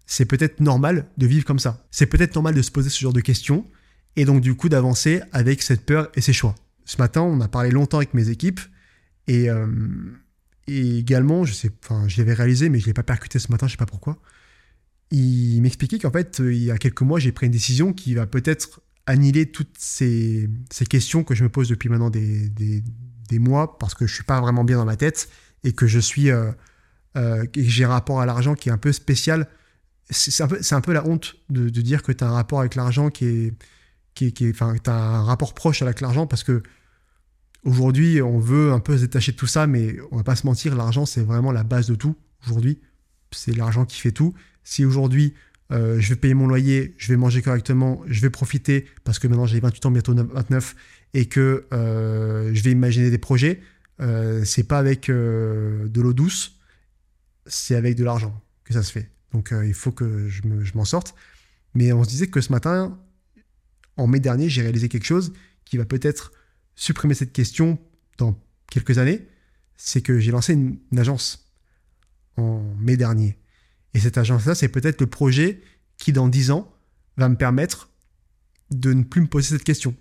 c'est 0.06 0.24
peut-être 0.24 0.60
normal 0.60 1.06
de 1.16 1.26
vivre 1.26 1.44
comme 1.44 1.58
ça. 1.58 1.86
C'est 1.90 2.06
peut-être 2.06 2.34
normal 2.34 2.54
de 2.54 2.62
se 2.62 2.70
poser 2.70 2.90
ce 2.90 3.00
genre 3.00 3.12
de 3.12 3.20
questions 3.20 3.66
et 4.16 4.24
donc 4.24 4.40
du 4.40 4.54
coup 4.54 4.68
d'avancer 4.68 5.22
avec 5.32 5.62
cette 5.62 5.84
peur 5.84 6.10
et 6.14 6.20
ses 6.20 6.32
choix. 6.32 6.54
Ce 6.84 6.96
matin, 6.98 7.22
on 7.22 7.40
a 7.40 7.48
parlé 7.48 7.70
longtemps 7.70 7.98
avec 7.98 8.14
mes 8.14 8.28
équipes 8.28 8.60
et, 9.28 9.48
euh, 9.48 9.66
également, 10.66 11.44
je 11.44 11.52
sais, 11.52 11.70
enfin, 11.82 12.06
je 12.08 12.18
l'avais 12.18 12.34
réalisé, 12.34 12.68
mais 12.68 12.78
je 12.80 12.86
l'ai 12.86 12.92
pas 12.92 13.02
percuté 13.02 13.38
ce 13.38 13.50
matin, 13.50 13.66
je 13.66 13.72
sais 13.72 13.76
pas 13.78 13.86
pourquoi. 13.86 14.18
Il 15.10 15.60
m'expliquait 15.60 15.98
qu'en 15.98 16.10
fait, 16.10 16.40
il 16.40 16.64
y 16.64 16.70
a 16.70 16.78
quelques 16.78 17.02
mois, 17.02 17.18
j'ai 17.18 17.32
pris 17.32 17.46
une 17.46 17.52
décision 17.52 17.92
qui 17.92 18.14
va 18.14 18.26
peut-être 18.26 18.80
annihiler 19.06 19.46
toutes 19.46 19.76
ces, 19.78 20.48
questions 20.88 21.24
que 21.24 21.34
je 21.34 21.44
me 21.44 21.48
pose 21.48 21.68
depuis 21.68 21.88
maintenant 21.88 22.10
des, 22.10 22.82
mois 23.38 23.78
parce 23.78 23.94
que 23.94 24.06
je 24.06 24.14
suis 24.14 24.24
pas 24.24 24.42
vraiment 24.42 24.62
bien 24.62 24.76
dans 24.76 24.84
ma 24.84 24.96
tête 24.96 25.30
et 25.64 25.72
que 25.72 25.86
je 25.86 25.98
suis 25.98 26.30
euh, 26.30 26.52
euh, 27.16 27.46
j'ai 27.56 27.84
un 27.84 27.88
rapport 27.88 28.20
à 28.20 28.26
l'argent 28.26 28.54
qui 28.54 28.68
est 28.68 28.72
un 28.72 28.78
peu 28.78 28.92
spécial. 28.92 29.48
C'est 30.10 30.42
un, 30.74 30.80
peu 30.82 30.92
la 30.92 31.06
honte 31.06 31.36
de, 31.48 31.70
de 31.70 31.80
dire 31.80 32.02
que 32.02 32.12
tu 32.12 32.22
as 32.22 32.28
un 32.28 32.32
rapport 32.32 32.60
avec 32.60 32.74
l'argent 32.74 33.08
qui 33.08 33.24
est, 33.24 33.54
qui, 34.14 34.32
qui 34.32 34.50
enfin, 34.50 34.74
as 34.86 34.90
un 34.90 35.22
rapport 35.22 35.54
proche 35.54 35.82
avec 35.82 36.00
l'argent 36.00 36.26
parce 36.26 36.44
que 36.44 36.62
aujourd'hui, 37.64 38.20
on 38.22 38.38
veut 38.38 38.72
un 38.72 38.80
peu 38.80 38.96
se 38.96 39.02
détacher 39.02 39.32
de 39.32 39.36
tout 39.36 39.46
ça, 39.46 39.66
mais 39.66 39.96
on 40.10 40.16
va 40.16 40.24
pas 40.24 40.36
se 40.36 40.46
mentir, 40.46 40.74
l'argent, 40.74 41.06
c'est 41.06 41.22
vraiment 41.22 41.52
la 41.52 41.64
base 41.64 41.86
de 41.86 41.94
tout. 41.94 42.16
Aujourd'hui, 42.44 42.80
c'est 43.30 43.56
l'argent 43.56 43.84
qui 43.84 44.00
fait 44.00 44.12
tout. 44.12 44.34
Si 44.64 44.84
aujourd'hui, 44.84 45.34
euh, 45.70 45.98
je 46.00 46.08
vais 46.10 46.16
payer 46.16 46.34
mon 46.34 46.46
loyer, 46.46 46.94
je 46.98 47.08
vais 47.08 47.16
manger 47.16 47.40
correctement, 47.40 48.02
je 48.06 48.20
vais 48.20 48.30
profiter 48.30 48.86
parce 49.04 49.18
que 49.18 49.26
maintenant 49.26 49.46
j'ai 49.46 49.60
28 49.60 49.86
ans, 49.86 49.90
bientôt 49.90 50.14
29, 50.14 50.74
et 51.14 51.26
que 51.26 51.66
euh, 51.72 52.50
je 52.54 52.62
vais 52.62 52.70
imaginer 52.70 53.10
des 53.10 53.18
projets, 53.18 53.60
euh, 54.00 54.44
c'est 54.44 54.64
pas 54.64 54.78
avec 54.78 55.08
euh, 55.08 55.88
de 55.88 56.00
l'eau 56.00 56.12
douce, 56.12 56.58
c'est 57.46 57.74
avec 57.74 57.96
de 57.96 58.04
l'argent 58.04 58.40
que 58.64 58.72
ça 58.74 58.82
se 58.82 58.92
fait. 58.92 59.10
Donc 59.32 59.54
il 59.64 59.72
faut 59.72 59.92
que 59.92 60.28
je 60.28 60.42
m'en 60.74 60.84
sorte. 60.84 61.14
Mais 61.74 61.92
on 61.92 62.04
se 62.04 62.08
disait 62.10 62.26
que 62.26 62.42
ce 62.42 62.52
matin, 62.52 62.98
en 63.96 64.06
mai 64.06 64.20
dernier, 64.20 64.48
j'ai 64.48 64.62
réalisé 64.62 64.88
quelque 64.88 65.04
chose 65.04 65.32
qui 65.64 65.76
va 65.76 65.84
peut-être 65.84 66.32
supprimer 66.74 67.14
cette 67.14 67.32
question 67.32 67.78
dans 68.18 68.38
quelques 68.70 68.98
années. 68.98 69.26
C'est 69.76 70.02
que 70.02 70.18
j'ai 70.18 70.30
lancé 70.30 70.54
une, 70.54 70.78
agence. 70.96 71.50
en 72.36 72.62
mai 72.78 72.96
dernier. 72.96 73.38
Et 73.94 74.00
cette 74.00 74.18
agence-là, 74.18 74.54
c'est 74.54 74.68
peut-être 74.68 75.00
le 75.00 75.06
projet 75.06 75.60
qui, 75.98 76.12
dans 76.12 76.28
10 76.28 76.50
ans, 76.50 76.72
va 77.16 77.28
me 77.28 77.36
permettre 77.36 77.90
de 78.70 78.92
ne 78.92 79.02
plus 79.02 79.20
me 79.20 79.26
poser 79.26 79.48
cette 79.50 79.64
question. 79.64 79.94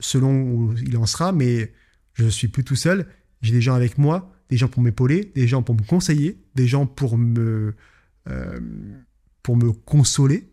Selon 0.00 0.42
où 0.42 0.74
il 0.78 0.96
en 0.96 1.06
sera, 1.06 1.32
mais 1.32 1.72
je 2.14 2.24
ne 2.24 2.30
suis 2.30 2.48
plus 2.48 2.64
tout 2.64 2.76
seul. 2.76 3.06
J'ai 3.42 3.52
des 3.52 3.60
gens 3.60 3.74
avec 3.74 3.98
moi, 3.98 4.32
des 4.48 4.56
gens 4.56 4.68
pour 4.68 4.82
m'épauler, 4.82 5.30
des 5.34 5.46
gens 5.46 5.62
pour 5.62 5.74
me 5.74 5.82
conseiller, 5.82 6.42
des 6.54 6.66
gens 6.66 6.86
pour 6.86 7.18
me, 7.18 7.74
euh, 8.28 8.60
pour 9.42 9.56
me 9.56 9.72
consoler. 9.72 10.50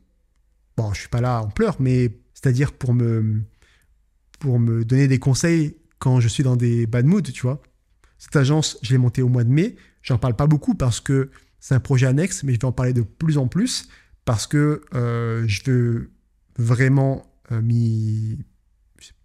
Bon, 0.76 0.94
je 0.94 1.00
suis 1.02 1.10
pas 1.10 1.22
là 1.22 1.42
en 1.42 1.50
pleurs, 1.50 1.78
mais 1.80 2.12
c'est-à-dire 2.36 2.74
pour 2.74 2.94
me, 2.94 3.42
pour 4.40 4.60
me 4.60 4.86
donner 4.86 5.08
des 5.08 5.18
conseils 5.18 5.78
quand 5.98 6.20
je 6.20 6.28
suis 6.28 6.44
dans 6.44 6.56
des 6.56 6.86
bad 6.86 7.06
moods, 7.06 7.24
tu 7.24 7.42
vois. 7.42 7.64
Cette 8.20 8.36
agence, 8.36 8.78
je 8.84 8.92
l'ai 8.92 8.98
montée 9.00 9.24
au 9.24 9.30
mois 9.30 9.44
de 9.44 9.50
mai. 9.50 9.76
J'en 10.04 10.20
parle 10.20 10.36
pas 10.36 10.46
beaucoup 10.46 10.76
parce 10.76 11.00
que 11.00 11.32
c'est 11.60 11.74
un 11.74 11.80
projet 11.80 12.06
annexe, 12.06 12.44
mais 12.44 12.54
je 12.54 12.60
vais 12.60 12.66
en 12.66 12.72
parler 12.72 12.94
de 12.94 13.02
plus 13.02 13.40
en 13.40 13.48
plus 13.48 13.90
parce 14.26 14.46
que 14.46 14.82
euh, 14.94 15.46
je 15.48 15.62
veux 15.66 16.12
vraiment 16.58 17.26
euh, 17.52 17.62
m'y. 17.62 18.38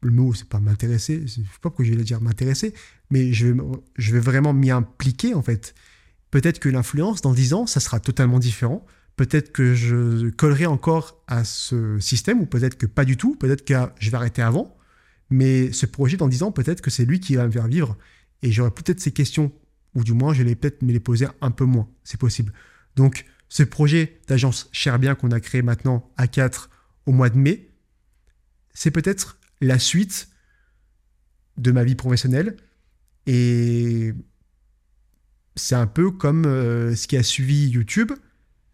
Le 0.02 0.10
mot, 0.10 0.34
c'est 0.34 0.48
pas 0.48 0.60
m'intéresser, 0.60 1.22
je 1.22 1.26
sais 1.26 1.40
pas 1.40 1.70
pourquoi 1.70 1.84
je 1.86 1.94
vais 1.94 2.02
dire 2.02 2.20
m'intéresser, 2.20 2.74
mais 3.10 3.32
je 3.32 3.46
vais, 3.46 3.62
je 3.96 4.12
vais 4.12 4.20
vraiment 4.20 4.52
m'y 4.52 4.70
impliquer 4.70 5.34
en 5.34 5.42
fait. 5.42 5.74
Peut-être 6.30 6.58
que 6.58 6.68
l'influence, 6.68 7.22
dans 7.22 7.32
10 7.32 7.54
ans, 7.54 7.66
ça 7.66 7.80
sera 7.80 7.98
totalement 7.98 8.38
différent. 8.38 8.84
Peut-être 9.20 9.52
que 9.52 9.74
je 9.74 10.30
collerai 10.30 10.64
encore 10.64 11.22
à 11.26 11.44
ce 11.44 11.98
système, 11.98 12.40
ou 12.40 12.46
peut-être 12.46 12.78
que 12.78 12.86
pas 12.86 13.04
du 13.04 13.18
tout. 13.18 13.36
Peut-être 13.36 13.66
que 13.66 13.74
je 13.98 14.10
vais 14.10 14.16
arrêter 14.16 14.40
avant. 14.40 14.74
Mais 15.28 15.72
ce 15.72 15.84
projet, 15.84 16.16
dans 16.16 16.26
10 16.26 16.44
ans, 16.44 16.52
peut-être 16.52 16.80
que 16.80 16.88
c'est 16.88 17.04
lui 17.04 17.20
qui 17.20 17.36
va 17.36 17.44
me 17.44 17.52
faire 17.52 17.66
vivre. 17.66 17.98
Et 18.40 18.50
j'aurai 18.50 18.70
peut-être 18.70 18.98
ces 18.98 19.12
questions, 19.12 19.52
ou 19.94 20.04
du 20.04 20.14
moins, 20.14 20.32
je 20.32 20.42
vais 20.42 20.54
peut-être 20.54 20.80
me 20.80 20.90
les 20.90 21.00
poser 21.00 21.26
un 21.42 21.50
peu 21.50 21.66
moins. 21.66 21.86
C'est 22.02 22.18
possible. 22.18 22.54
Donc, 22.96 23.26
ce 23.50 23.62
projet 23.62 24.22
d'agence 24.26 24.70
Cher 24.72 24.98
Bien 24.98 25.14
qu'on 25.14 25.32
a 25.32 25.40
créé 25.40 25.60
maintenant 25.60 26.10
à 26.16 26.26
4 26.26 26.70
au 27.04 27.12
mois 27.12 27.28
de 27.28 27.36
mai, 27.36 27.68
c'est 28.72 28.90
peut-être 28.90 29.38
la 29.60 29.78
suite 29.78 30.28
de 31.58 31.72
ma 31.72 31.84
vie 31.84 31.94
professionnelle. 31.94 32.56
Et 33.26 34.14
c'est 35.56 35.74
un 35.74 35.86
peu 35.86 36.10
comme 36.10 36.46
euh, 36.46 36.94
ce 36.96 37.06
qui 37.06 37.18
a 37.18 37.22
suivi 37.22 37.68
YouTube, 37.68 38.12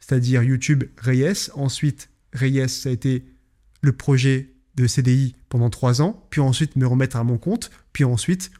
c'est-à-dire 0.06 0.42
YouTube 0.42 0.84
Reyes. 0.98 1.50
Ensuite, 1.54 2.10
Reyes, 2.32 2.68
ça 2.68 2.90
a 2.90 2.92
été 2.92 3.24
le 3.82 3.92
projet 3.92 4.54
de 4.76 4.86
CDI 4.86 5.34
pendant 5.48 5.68
trois 5.68 6.00
ans, 6.00 6.26
puis 6.30 6.40
ensuite 6.40 6.76
me 6.76 6.86
remettre 6.86 7.16
à 7.16 7.24
mon 7.24 7.38
compte, 7.38 7.70
puis 7.92 8.04
ensuite 8.04 8.50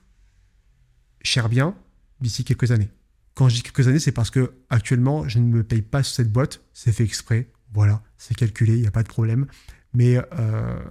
cher 1.22 1.48
bien 1.48 1.76
d'ici 2.20 2.42
quelques 2.42 2.72
années. 2.72 2.88
Quand 3.34 3.48
je 3.48 3.56
dis 3.56 3.62
quelques 3.62 3.86
années, 3.86 3.98
c'est 3.98 4.12
parce 4.12 4.30
que 4.30 4.54
actuellement, 4.70 5.28
je 5.28 5.38
ne 5.38 5.44
me 5.46 5.62
paye 5.62 5.82
pas 5.82 6.02
sur 6.02 6.16
cette 6.16 6.32
boîte, 6.32 6.62
c'est 6.72 6.90
fait 6.90 7.04
exprès, 7.04 7.48
voilà, 7.72 8.02
c'est 8.16 8.34
calculé, 8.34 8.74
il 8.74 8.80
n'y 8.80 8.86
a 8.86 8.92
pas 8.92 9.02
de 9.02 9.08
problème. 9.08 9.46
Mais 9.92 10.16
euh, 10.16 10.82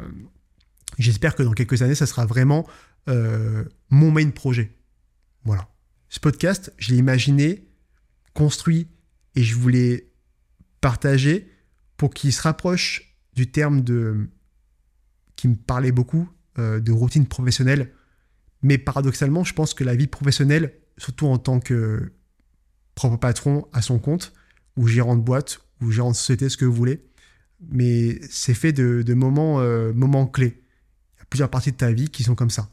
j'espère 0.99 1.35
que 1.35 1.43
dans 1.43 1.53
quelques 1.53 1.81
années, 1.81 1.95
ça 1.95 2.05
sera 2.05 2.25
vraiment 2.25 2.65
euh, 3.09 3.65
mon 3.89 4.11
main 4.11 4.29
projet. 4.29 4.71
Voilà. 5.43 5.67
Ce 6.07 6.19
podcast, 6.19 6.71
je 6.77 6.91
l'ai 6.91 6.97
imaginé, 6.97 7.67
construit, 8.33 8.87
et 9.35 9.43
je 9.43 9.55
voulais 9.55 10.07
partager 10.85 11.49
pour 11.97 12.13
qu'il 12.13 12.31
se 12.31 12.43
rapproche 12.43 13.17
du 13.33 13.49
terme 13.49 13.81
de 13.81 14.29
qui 15.35 15.47
me 15.47 15.55
parlait 15.55 15.91
beaucoup 15.91 16.29
euh, 16.59 16.79
de 16.79 16.91
routine 16.91 17.25
professionnelle. 17.25 17.91
Mais 18.61 18.77
paradoxalement, 18.77 19.43
je 19.43 19.55
pense 19.55 19.73
que 19.73 19.83
la 19.83 19.95
vie 19.95 20.05
professionnelle, 20.05 20.75
surtout 20.99 21.25
en 21.25 21.39
tant 21.39 21.59
que 21.59 22.13
propre 22.93 23.17
patron 23.17 23.67
à 23.73 23.81
son 23.81 23.97
compte, 23.97 24.31
ou 24.77 24.87
gérant 24.87 25.15
de 25.15 25.23
boîte, 25.23 25.59
ou 25.81 25.89
gérant 25.89 26.11
de 26.11 26.15
société, 26.15 26.49
ce 26.49 26.55
que 26.55 26.65
vous 26.65 26.73
voulez, 26.73 27.03
mais 27.67 28.19
c'est 28.29 28.53
fait 28.53 28.71
de, 28.71 29.13
moments, 29.15 29.61
euh, 29.61 29.91
moments 29.91 30.27
clés. 30.27 30.61
Il 31.15 31.19
y 31.19 31.21
a 31.23 31.25
plusieurs 31.31 31.49
parties 31.49 31.71
de 31.71 31.77
ta 31.77 31.91
vie 31.91 32.09
qui 32.09 32.21
sont 32.21 32.35
comme 32.35 32.51
ça. 32.51 32.69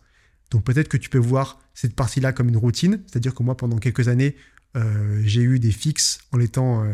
Donc 0.51 0.65
peut-être 0.65 0.89
que 0.89 0.99
tu 0.99 1.09
peux 1.09 1.17
voir 1.17 1.61
cette 1.73 1.97
partie-là 1.97 2.35
comme 2.35 2.51
une 2.51 2.59
routine, 2.59 3.03
c'est-à-dire 3.07 3.35
que 3.35 3.43
moi, 3.43 3.57
pendant 3.57 3.79
quelques 3.79 4.09
années, 4.09 4.37
euh, 4.77 5.23
j'ai 5.25 5.41
eu 5.41 5.59
des 5.59 5.73
fixes 5.73 6.19
en 6.31 6.41
étant 6.41 6.85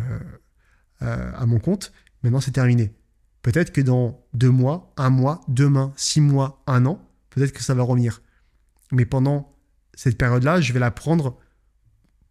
à 1.01 1.47
mon 1.47 1.59
compte. 1.59 1.93
Maintenant, 2.23 2.41
c'est 2.41 2.53
terminé. 2.53 2.93
Peut-être 3.43 3.73
que 3.73 3.81
dans 3.81 4.25
deux 4.35 4.51
mois, 4.51 4.93
un 4.97 5.11
mois, 5.11 5.41
demain, 5.49 5.93
six 5.97 6.21
mois, 6.21 6.63
un 6.67 6.87
an, 6.87 7.01
peut-être 7.31 7.53
que 7.53 7.63
ça 7.63 7.75
va 7.75 7.83
revenir. 7.83 8.23
Mais 8.93 9.07
pendant 9.07 9.57
cette 9.95 10.19
période-là, 10.19 10.61
je 10.61 10.73
vais 10.73 10.81
la 10.81 10.91
prendre 10.91 11.39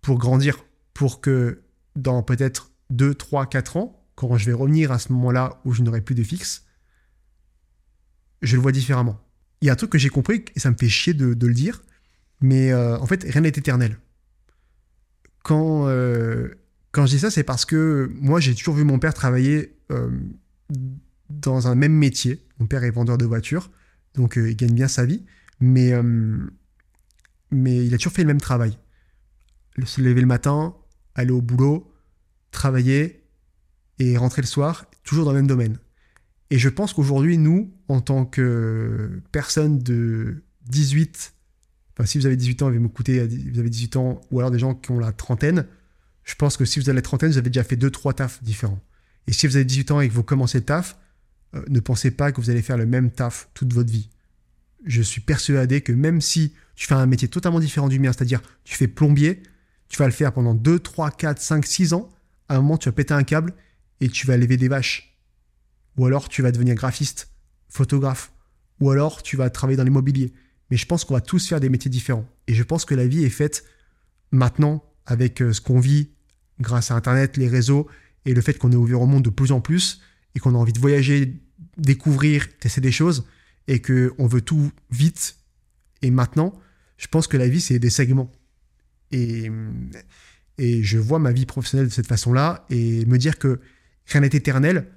pour 0.02 0.18
grandir, 0.18 0.66
pour 0.94 1.22
que 1.22 1.64
dans 1.96 2.24
peut-être 2.24 2.72
deux, 2.90 3.14
trois, 3.14 3.46
quatre 3.46 3.78
ans, 3.78 4.06
quand 4.16 4.38
je 4.38 4.46
vais 4.46 4.54
revenir 4.54 4.92
à 4.92 5.00
ce 5.00 5.12
moment-là 5.14 5.62
où 5.66 5.74
je 5.74 5.84
n'aurai 5.84 6.02
plus 6.02 6.16
de 6.16 6.24
fixe, 6.24 6.66
je 8.42 8.56
le 8.56 8.62
vois 8.62 8.72
différemment. 8.72 9.20
Il 9.62 9.68
y 9.68 9.70
a 9.70 9.74
un 9.74 9.76
truc 9.76 9.92
que 9.92 9.98
j'ai 9.98 10.10
compris, 10.10 10.46
et 10.56 10.60
ça 10.60 10.72
me 10.72 10.78
fait 10.78 10.90
chier 10.90 11.14
de, 11.14 11.26
le 11.26 11.54
dire, 11.54 11.84
mais 12.42 12.72
euh, 12.72 12.98
en 13.00 13.06
fait, 13.06 13.24
rien 13.24 13.42
n'est 13.42 13.50
éternel. 13.50 13.98
Quand, 15.44 15.88
euh, 15.88 16.54
quand 16.92 17.06
je 17.06 17.12
dis 17.12 17.20
ça, 17.20 17.32
c'est 17.32 17.44
parce 17.44 17.66
que 17.66 18.12
moi, 18.20 18.40
j'ai 18.40 18.56
toujours 18.56 18.76
vu 18.76 18.84
mon 18.84 19.00
père 19.00 19.14
travailler 19.14 19.78
euh, 19.92 20.10
dans 21.30 21.68
un 21.68 21.76
même 21.76 21.94
métier. 21.94 22.46
Mon 22.60 22.68
père 22.68 22.84
est 22.84 22.92
vendeur 22.92 23.18
de 23.18 23.26
voitures, 23.26 23.70
donc 24.16 24.38
euh, 24.38 24.50
il 24.50 24.56
gagne 24.56 24.74
bien 24.74 24.88
sa 24.88 25.06
vie, 25.06 25.24
mais, 25.60 25.94
euh, 25.94 26.38
mais 27.52 27.86
il 27.86 27.94
a 27.94 27.98
toujours 27.98 28.14
fait 28.14 28.24
le 28.24 28.28
même 28.28 28.42
travail. 28.42 28.78
Se 29.86 30.02
lever 30.02 30.22
le 30.22 30.28
matin, 30.28 30.76
aller 31.14 31.32
au 31.32 31.42
boulot, 31.42 31.94
travailler 32.52 33.24
et 34.00 34.18
rentrer 34.18 34.42
le 34.42 34.48
soir, 34.48 34.86
toujours 35.04 35.26
dans 35.26 35.32
le 35.32 35.38
même 35.38 35.48
domaine. 35.48 35.78
Et 36.50 36.58
je 36.58 36.70
pense 36.70 36.94
qu'aujourd'hui, 36.94 37.38
nous, 37.38 37.72
en 37.90 38.02
tant 38.02 38.26
que 38.26 39.22
personnes 39.32 39.80
de 39.80 40.44
18, 40.70 41.34
enfin 41.94 42.06
si 42.06 42.18
vous 42.18 42.26
avez 42.26 42.38
18 42.38 42.62
ans, 42.64 42.72
vous 42.72 43.60
avez 43.60 43.70
18 43.70 43.98
ans, 43.98 44.22
ou 44.32 44.40
alors 44.40 44.50
des 44.50 44.60
gens 44.60 44.74
qui 44.74 44.92
ont 44.92 45.00
la 45.00 45.12
trentaine, 45.12 45.68
je 46.28 46.36
pense 46.36 46.58
que 46.58 46.66
si 46.66 46.80
vous 46.80 46.90
avez 46.90 46.98
la 46.98 47.02
trentaine, 47.02 47.32
vous 47.32 47.38
avez 47.38 47.50
déjà 47.50 47.64
fait 47.64 47.78
2-3 47.78 48.16
tafs 48.16 48.44
différents. 48.44 48.82
Et 49.28 49.34
si 49.34 49.48
vous 49.48 49.56
avez 49.56 49.64
18 49.64 49.92
ans 49.92 50.02
et 50.02 50.10
que 50.10 50.14
vous 50.14 50.24
commencez 50.24 50.60
le 50.60 50.66
taf, 50.66 50.98
euh, 51.56 51.64
ne 51.70 51.80
pensez 51.80 52.12
pas 52.12 52.34
que 52.34 52.42
vous 52.42 52.50
allez 52.50 52.62
faire 52.62 52.78
le 52.78 52.86
même 52.86 53.12
taf 53.12 53.50
toute 53.54 53.74
votre 53.74 53.90
vie. 53.90 54.10
Je 54.86 55.02
suis 55.02 55.22
persuadé 55.22 55.80
que 55.80 55.94
même 55.94 56.20
si 56.20 56.54
tu 56.76 56.86
fais 56.86 56.96
un 56.96 57.06
métier 57.06 57.30
totalement 57.30 57.62
différent 57.62 57.88
du 57.88 57.98
mien, 57.98 58.12
c'est-à-dire 58.12 58.42
tu 58.66 58.76
fais 58.76 58.90
plombier, 58.90 59.42
tu 59.88 59.98
vas 59.98 60.06
le 60.06 60.12
faire 60.12 60.34
pendant 60.34 60.54
2, 60.54 60.80
3, 60.80 61.12
4, 61.12 61.42
5, 61.42 61.66
6 61.66 61.94
ans, 61.94 62.10
à 62.50 62.58
un 62.58 62.62
moment 62.62 62.78
tu 62.78 62.90
vas 62.90 62.94
péter 62.94 63.14
un 63.14 63.24
câble 63.24 63.54
et 64.02 64.10
tu 64.10 64.28
vas 64.28 64.36
lever 64.36 64.58
des 64.58 64.68
vaches. 64.68 65.18
Ou 65.96 66.06
alors 66.06 66.28
tu 66.28 66.42
vas 66.42 66.52
devenir 66.52 66.76
graphiste, 66.76 67.32
photographe, 67.70 68.34
ou 68.82 68.92
alors 68.92 69.24
tu 69.24 69.38
vas 69.38 69.50
travailler 69.50 69.78
dans 69.78 69.86
l'immobilier. 69.86 70.34
Mais 70.72 70.78
je 70.78 70.86
pense 70.86 71.06
qu'on 71.06 71.14
va 71.14 71.22
tous 71.22 71.48
faire 71.48 71.62
des 71.62 71.70
métiers 71.70 71.90
différents. 71.90 72.28
Et 72.48 72.54
je 72.54 72.64
pense 72.64 72.84
que 72.84 72.96
la 72.96 73.08
vie 73.08 73.24
est 73.24 73.30
faite 73.30 73.64
maintenant 74.32 74.84
avec 75.06 75.42
euh, 75.42 75.54
ce 75.54 75.62
qu'on 75.62 75.80
vit 75.80 76.10
grâce 76.60 76.92
à 76.92 76.96
Internet, 76.96 77.38
les 77.38 77.48
réseaux 77.48 77.88
et 78.26 78.34
le 78.34 78.42
fait 78.42 78.58
qu'on 78.58 78.72
est 78.72 78.76
ouvert 78.76 79.02
au 79.02 79.08
monde 79.08 79.24
de 79.24 79.30
plus 79.30 79.52
en 79.52 79.62
plus 79.62 80.02
et 80.36 80.40
qu'on 80.40 80.56
a 80.56 80.58
envie 80.58 80.74
de 80.74 80.80
voyager, 80.80 81.42
découvrir, 81.78 82.48
tester 82.60 82.82
des 82.82 82.92
choses 82.92 83.26
et 83.68 83.82
qu'on 83.82 84.28
veut 84.28 84.42
tout 84.42 84.72
vite 84.92 85.38
et 86.02 86.12
maintenant, 86.12 86.54
je 86.98 87.08
pense 87.08 87.28
que 87.28 87.38
la 87.38 87.48
vie, 87.48 87.62
c'est 87.62 87.80
des 87.80 87.90
segments. 87.90 88.32
Et, 89.12 89.50
et 90.58 90.84
je 90.84 90.98
vois 90.98 91.20
ma 91.20 91.32
vie 91.32 91.46
professionnelle 91.46 91.88
de 91.88 91.94
cette 91.94 92.08
façon-là 92.08 92.66
et 92.70 93.06
me 93.06 93.18
dire 93.18 93.38
que 93.38 93.60
rien 94.06 94.22
n'est 94.22 94.28
éternel, 94.28 94.88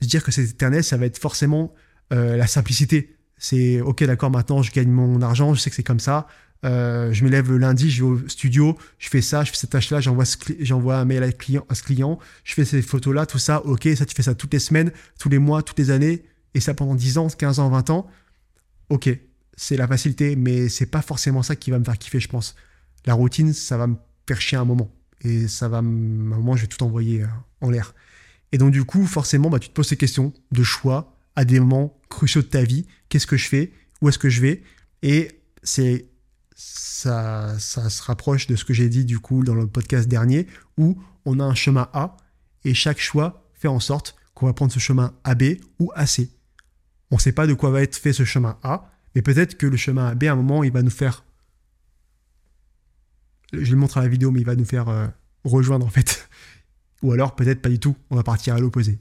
se 0.00 0.06
dire 0.06 0.22
que 0.22 0.30
c'est 0.30 0.44
éternel, 0.44 0.84
ça 0.84 0.96
va 0.96 1.06
être 1.06 1.18
forcément 1.18 1.74
euh, 2.12 2.36
la 2.36 2.46
simplicité. 2.46 3.16
C'est 3.36 3.80
ok, 3.80 4.04
d'accord, 4.04 4.30
maintenant 4.30 4.62
je 4.62 4.72
gagne 4.72 4.90
mon 4.90 5.22
argent, 5.22 5.54
je 5.54 5.60
sais 5.60 5.70
que 5.70 5.76
c'est 5.76 5.84
comme 5.84 6.00
ça, 6.00 6.26
euh, 6.64 7.12
je 7.12 7.24
me 7.24 7.30
lève 7.30 7.54
lundi, 7.54 7.90
je 7.90 8.04
vais 8.04 8.10
au 8.10 8.28
studio, 8.28 8.76
je 8.98 9.08
fais 9.08 9.20
ça, 9.20 9.44
je 9.44 9.50
fais 9.50 9.56
cette 9.56 9.70
tâche-là, 9.70 10.00
j'envoie, 10.00 10.96
un 10.96 11.04
mail 11.04 11.22
à 11.22 11.74
ce 11.74 11.82
client, 11.82 12.18
je 12.44 12.54
fais 12.54 12.64
ces 12.64 12.82
photos-là, 12.82 13.26
tout 13.26 13.38
ça, 13.38 13.64
ok, 13.64 13.88
ça 13.96 14.04
tu 14.04 14.14
fais 14.14 14.22
ça 14.22 14.34
toutes 14.34 14.52
les 14.52 14.58
semaines, 14.58 14.90
tous 15.18 15.28
les 15.28 15.38
mois, 15.38 15.62
toutes 15.62 15.78
les 15.78 15.90
années, 15.90 16.24
et 16.54 16.60
ça 16.60 16.74
pendant 16.74 16.94
10 16.94 17.18
ans, 17.18 17.28
15 17.28 17.60
ans, 17.60 17.68
20 17.68 17.90
ans, 17.90 18.06
ok, 18.88 19.08
c'est 19.56 19.76
la 19.76 19.86
facilité, 19.86 20.34
mais 20.34 20.68
c'est 20.68 20.86
pas 20.86 21.02
forcément 21.02 21.42
ça 21.42 21.54
qui 21.54 21.70
va 21.70 21.78
me 21.78 21.84
faire 21.84 21.98
kiffer, 21.98 22.20
je 22.20 22.28
pense. 22.28 22.56
La 23.06 23.14
routine, 23.14 23.52
ça 23.52 23.76
va 23.76 23.86
me 23.86 23.96
faire 24.26 24.40
chier 24.40 24.58
un 24.58 24.64
moment, 24.64 24.90
et 25.20 25.46
ça 25.46 25.68
va, 25.68 25.76
à 25.76 25.80
un 25.80 25.82
moment, 25.82 26.56
je 26.56 26.62
vais 26.62 26.68
tout 26.68 26.82
envoyer 26.82 27.22
euh, 27.22 27.26
en 27.60 27.70
l'air. 27.70 27.94
Et 28.50 28.58
donc 28.58 28.72
du 28.72 28.84
coup, 28.84 29.06
forcément, 29.06 29.48
bah, 29.48 29.60
tu 29.60 29.68
te 29.68 29.74
poses 29.74 29.88
ces 29.88 29.96
questions 29.96 30.32
de 30.50 30.62
choix 30.64 31.16
à 31.36 31.44
des 31.44 31.60
moments 31.60 31.96
cruciaux 32.08 32.42
de 32.42 32.48
ta 32.48 32.64
vie, 32.64 32.86
qu'est-ce 33.08 33.28
que 33.28 33.36
je 33.36 33.46
fais, 33.46 33.72
où 34.02 34.08
est-ce 34.08 34.18
que 34.18 34.28
je 34.28 34.40
vais, 34.40 34.62
et 35.02 35.40
c'est 35.62 36.06
ça, 36.58 37.56
ça 37.60 37.88
se 37.88 38.02
rapproche 38.02 38.48
de 38.48 38.56
ce 38.56 38.64
que 38.64 38.74
j'ai 38.74 38.88
dit 38.88 39.04
du 39.04 39.20
coup 39.20 39.44
dans 39.44 39.54
le 39.54 39.68
podcast 39.68 40.08
dernier, 40.08 40.48
où 40.76 41.00
on 41.24 41.38
a 41.38 41.44
un 41.44 41.54
chemin 41.54 41.88
A 41.92 42.16
et 42.64 42.74
chaque 42.74 42.98
choix 42.98 43.48
fait 43.54 43.68
en 43.68 43.78
sorte 43.78 44.16
qu'on 44.34 44.46
va 44.46 44.52
prendre 44.52 44.72
ce 44.72 44.80
chemin 44.80 45.14
AB 45.22 45.44
ou 45.78 45.92
AC. 45.94 46.22
On 47.12 47.14
ne 47.14 47.20
sait 47.20 47.32
pas 47.32 47.46
de 47.46 47.54
quoi 47.54 47.70
va 47.70 47.82
être 47.82 47.94
fait 47.94 48.12
ce 48.12 48.24
chemin 48.24 48.58
A, 48.64 48.90
mais 49.14 49.22
peut-être 49.22 49.56
que 49.56 49.66
le 49.66 49.76
chemin 49.76 50.08
AB, 50.08 50.24
à 50.24 50.32
un 50.32 50.36
moment, 50.36 50.64
il 50.64 50.72
va 50.72 50.82
nous 50.82 50.90
faire. 50.90 51.24
Je 53.52 53.70
le 53.70 53.76
montre 53.76 53.98
à 53.98 54.02
la 54.02 54.08
vidéo, 54.08 54.32
mais 54.32 54.40
il 54.40 54.46
va 54.46 54.56
nous 54.56 54.64
faire 54.64 54.88
euh, 54.88 55.06
rejoindre 55.44 55.86
en 55.86 55.90
fait. 55.90 56.28
Ou 57.02 57.12
alors 57.12 57.36
peut-être 57.36 57.62
pas 57.62 57.68
du 57.68 57.78
tout, 57.78 57.96
on 58.10 58.16
va 58.16 58.24
partir 58.24 58.56
à 58.56 58.58
l'opposé. 58.58 58.98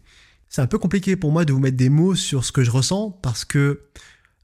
C'est 0.48 0.62
un 0.62 0.68
peu 0.68 0.78
compliqué 0.78 1.16
pour 1.16 1.32
moi 1.32 1.44
de 1.44 1.52
vous 1.52 1.60
mettre 1.60 1.78
des 1.78 1.90
mots 1.90 2.14
sur 2.14 2.46
ce 2.46 2.52
que 2.52 2.64
je 2.64 2.70
ressens 2.70 3.10
parce 3.24 3.44
que 3.44 3.82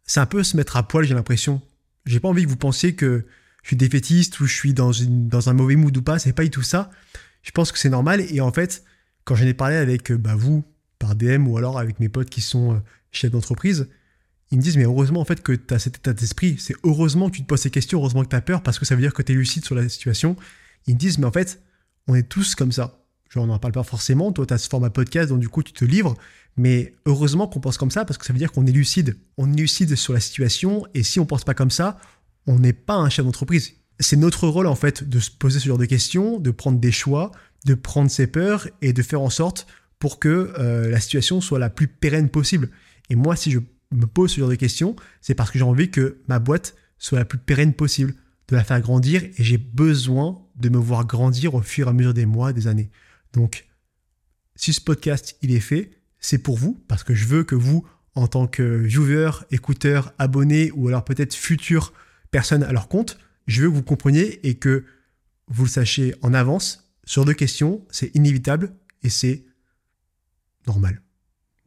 c'est 0.04 0.20
un 0.20 0.26
peu 0.26 0.44
se 0.44 0.58
mettre 0.58 0.76
à 0.76 0.88
poil, 0.88 1.06
j'ai 1.06 1.14
l'impression. 1.14 1.62
J'ai 2.06 2.20
pas 2.20 2.28
envie 2.28 2.44
que 2.44 2.50
vous 2.50 2.58
pensiez 2.58 2.96
que 2.96 3.26
je 3.64 3.70
suis 3.70 3.76
défaitiste 3.76 4.40
ou 4.40 4.46
je 4.46 4.54
suis 4.54 4.74
dans, 4.74 4.92
une, 4.92 5.28
dans 5.28 5.50
un 5.50 5.54
mauvais 5.54 5.76
mood 5.76 5.96
ou 5.96 6.02
pas, 6.02 6.20
c'est 6.20 6.34
pas 6.34 6.44
du 6.44 6.50
tout 6.50 6.64
ça. 6.64 6.92
Je 7.42 7.52
pense 7.52 7.72
que 7.72 7.80
c'est 7.80 7.90
normal 7.90 8.22
et 8.30 8.42
en 8.42 8.52
fait, 8.52 8.84
quand 9.24 9.36
j'en 9.36 9.46
ai 9.46 9.54
parlé 9.54 9.76
avec 9.76 10.12
euh, 10.12 10.18
bah, 10.18 10.36
vous 10.36 10.64
par 11.00 11.16
DM 11.16 11.48
ou 11.48 11.58
alors 11.58 11.80
avec 11.80 12.00
mes 12.00 12.10
potes 12.10 12.30
qui 12.30 12.42
sont 12.42 12.76
euh, 12.76 12.80
chefs 13.12 13.32
d'entreprise, 13.32 13.90
ils 14.52 14.58
me 14.58 14.62
disent 14.62 14.78
mais 14.78 14.84
heureusement 14.84 15.22
en 15.22 15.26
fait 15.26 15.42
que 15.42 15.54
tu 15.54 15.74
as 15.74 15.80
cet 15.80 15.98
état 15.98 16.14
d'esprit, 16.14 16.58
c'est 16.60 16.76
heureusement 16.84 17.30
que 17.30 17.38
tu 17.38 17.42
te 17.42 17.48
poses 17.48 17.62
ces 17.62 17.72
questions, 17.72 18.00
heureusement 18.00 18.24
que 18.24 18.30
tu 18.30 18.36
as 18.36 18.42
peur 18.42 18.64
parce 18.64 18.80
que 18.80 18.86
ça 18.86 18.96
veut 18.96 19.02
dire 19.02 19.14
que 19.14 19.22
tu 19.22 19.32
es 19.32 19.36
lucide 19.36 19.66
sur 19.66 19.76
la 19.76 19.88
situation. 19.88 20.36
Ils 20.88 20.96
me 20.96 21.00
disent 21.00 21.18
mais 21.18 21.26
en 21.26 21.32
fait, 21.32 21.62
on 22.08 22.16
est 22.16 22.28
tous 22.28 22.56
comme 22.56 22.72
ça. 22.72 23.00
Genre 23.30 23.46
on 23.46 23.48
n'en 23.48 23.60
parle 23.60 23.74
pas 23.74 23.84
forcément, 23.84 24.32
toi 24.32 24.46
tu 24.46 24.54
as 24.54 24.58
ce 24.58 24.70
format 24.70 24.90
podcast 24.90 25.30
donc 25.30 25.40
du 25.40 25.50
coup 25.50 25.64
tu 25.64 25.74
te 25.74 25.86
livres, 25.86 26.16
mais 26.56 26.96
heureusement 27.06 27.48
qu'on 27.48 27.60
pense 27.60 27.78
comme 27.78 27.92
ça 27.92 28.06
parce 28.06 28.18
que 28.18 28.26
ça 28.26 28.34
veut 28.34 28.40
dire 28.40 28.52
qu'on 28.52 28.66
est 28.66 28.72
lucide. 28.72 29.18
On 29.38 29.52
est 29.52 29.56
lucide 29.56 29.96
sur 29.96 30.14
la 30.14 30.20
situation 30.20 30.86
et 30.94 31.04
si 31.04 31.20
on 31.20 31.26
pense 31.26 31.44
pas 31.44 31.54
comme 31.54 31.72
ça, 31.72 31.98
on 32.48 32.60
n'est 32.60 32.74
pas 32.74 32.96
un 32.96 33.10
chef 33.10 33.26
d'entreprise. 33.26 33.74
C'est 34.00 34.18
notre 34.18 34.48
rôle 34.48 34.68
en 34.68 34.76
fait 34.76 35.08
de 35.08 35.20
se 35.20 35.32
poser 35.32 35.60
ce 35.60 35.68
genre 35.68 35.78
de 35.78 35.86
questions, 35.86 36.40
de 36.40 36.52
prendre 36.52 36.80
des 36.80 36.92
choix, 36.92 37.32
de 37.66 37.74
prendre 37.74 38.12
ses 38.12 38.28
peurs 38.28 38.68
et 38.82 38.94
de 38.94 39.02
faire 39.02 39.22
en 39.22 39.30
sorte 39.30 39.68
pour 40.00 40.20
que 40.20 40.54
euh, 40.60 40.90
la 40.90 41.00
situation 41.00 41.42
soit 41.42 41.60
la 41.60 41.70
plus 41.70 41.88
pérenne 41.88 42.30
possible. 42.30 42.70
Et 43.10 43.16
moi, 43.16 43.36
si 43.36 43.52
je 43.52 43.60
me 43.92 44.06
pose 44.06 44.32
ce 44.32 44.40
genre 44.40 44.50
de 44.50 44.56
questions, 44.56 44.96
c'est 45.22 45.36
parce 45.36 45.50
que 45.50 45.60
j'ai 45.60 45.66
envie 45.66 45.90
que 45.90 46.22
ma 46.28 46.40
boîte 46.40 46.76
soit 46.98 47.20
la 47.20 47.26
plus 47.26 47.38
pérenne 47.38 47.74
possible, 47.74 48.16
de 48.50 48.56
la 48.56 48.64
faire 48.64 48.82
grandir 48.82 49.24
et 49.24 49.44
j'ai 49.44 49.58
besoin 49.58 50.42
de 50.56 50.70
me 50.70 50.78
voir 50.78 51.06
grandir 51.06 51.56
au 51.56 51.62
fur 51.62 51.88
et 51.88 51.90
à 51.90 51.94
mesure 51.94 52.14
des 52.14 52.26
mois, 52.26 52.54
des 52.54 52.68
années. 52.68 52.92
Donc, 53.34 53.68
si 54.56 54.74
ce 54.74 54.82
podcast 54.82 55.38
il 55.42 55.52
est 55.56 55.60
fait, 55.60 55.92
c'est 56.24 56.40
pour 56.40 56.58
vous 56.58 56.84
parce 56.88 57.04
que 57.04 57.14
je 57.14 57.26
veux 57.26 57.44
que 57.44 57.54
vous, 57.54 57.86
en 58.16 58.28
tant 58.28 58.48
que 58.48 58.64
viewer, 58.64 59.30
écouteur, 59.52 60.14
abonné 60.18 60.72
ou 60.72 60.88
alors 60.88 61.04
peut-être 61.04 61.36
futur 61.36 61.94
personne 62.32 62.64
à 62.64 62.72
leur 62.72 62.88
compte, 62.88 63.20
je 63.46 63.62
veux 63.62 63.70
que 63.70 63.76
vous 63.76 63.84
compreniez 63.84 64.40
et 64.48 64.56
que 64.56 64.86
vous 65.48 65.66
le 65.66 65.70
sachiez 65.70 66.16
en 66.22 66.34
avance 66.34 66.90
sur 67.06 67.26
deux 67.26 67.34
questions, 67.34 67.86
c'est 67.92 68.16
inévitable 68.16 68.74
et 69.04 69.10
c'est 69.10 69.44
normal. 70.66 71.02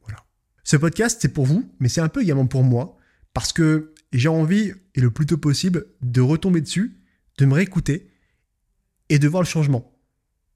Voilà. 0.01 0.25
Ce 0.63 0.75
podcast, 0.75 1.19
c'est 1.21 1.29
pour 1.29 1.45
vous, 1.45 1.71
mais 1.79 1.87
c'est 1.87 2.01
un 2.01 2.09
peu 2.09 2.23
également 2.23 2.47
pour 2.47 2.63
moi, 2.63 2.97
parce 3.33 3.53
que 3.53 3.93
j'ai 4.11 4.29
envie, 4.29 4.73
et 4.95 5.01
le 5.01 5.11
plus 5.11 5.27
tôt 5.27 5.37
possible, 5.37 5.85
de 6.01 6.21
retomber 6.21 6.61
dessus, 6.61 6.99
de 7.37 7.45
me 7.45 7.53
réécouter 7.53 8.09
et 9.09 9.19
de 9.19 9.27
voir 9.27 9.43
le 9.43 9.47
changement. 9.47 9.93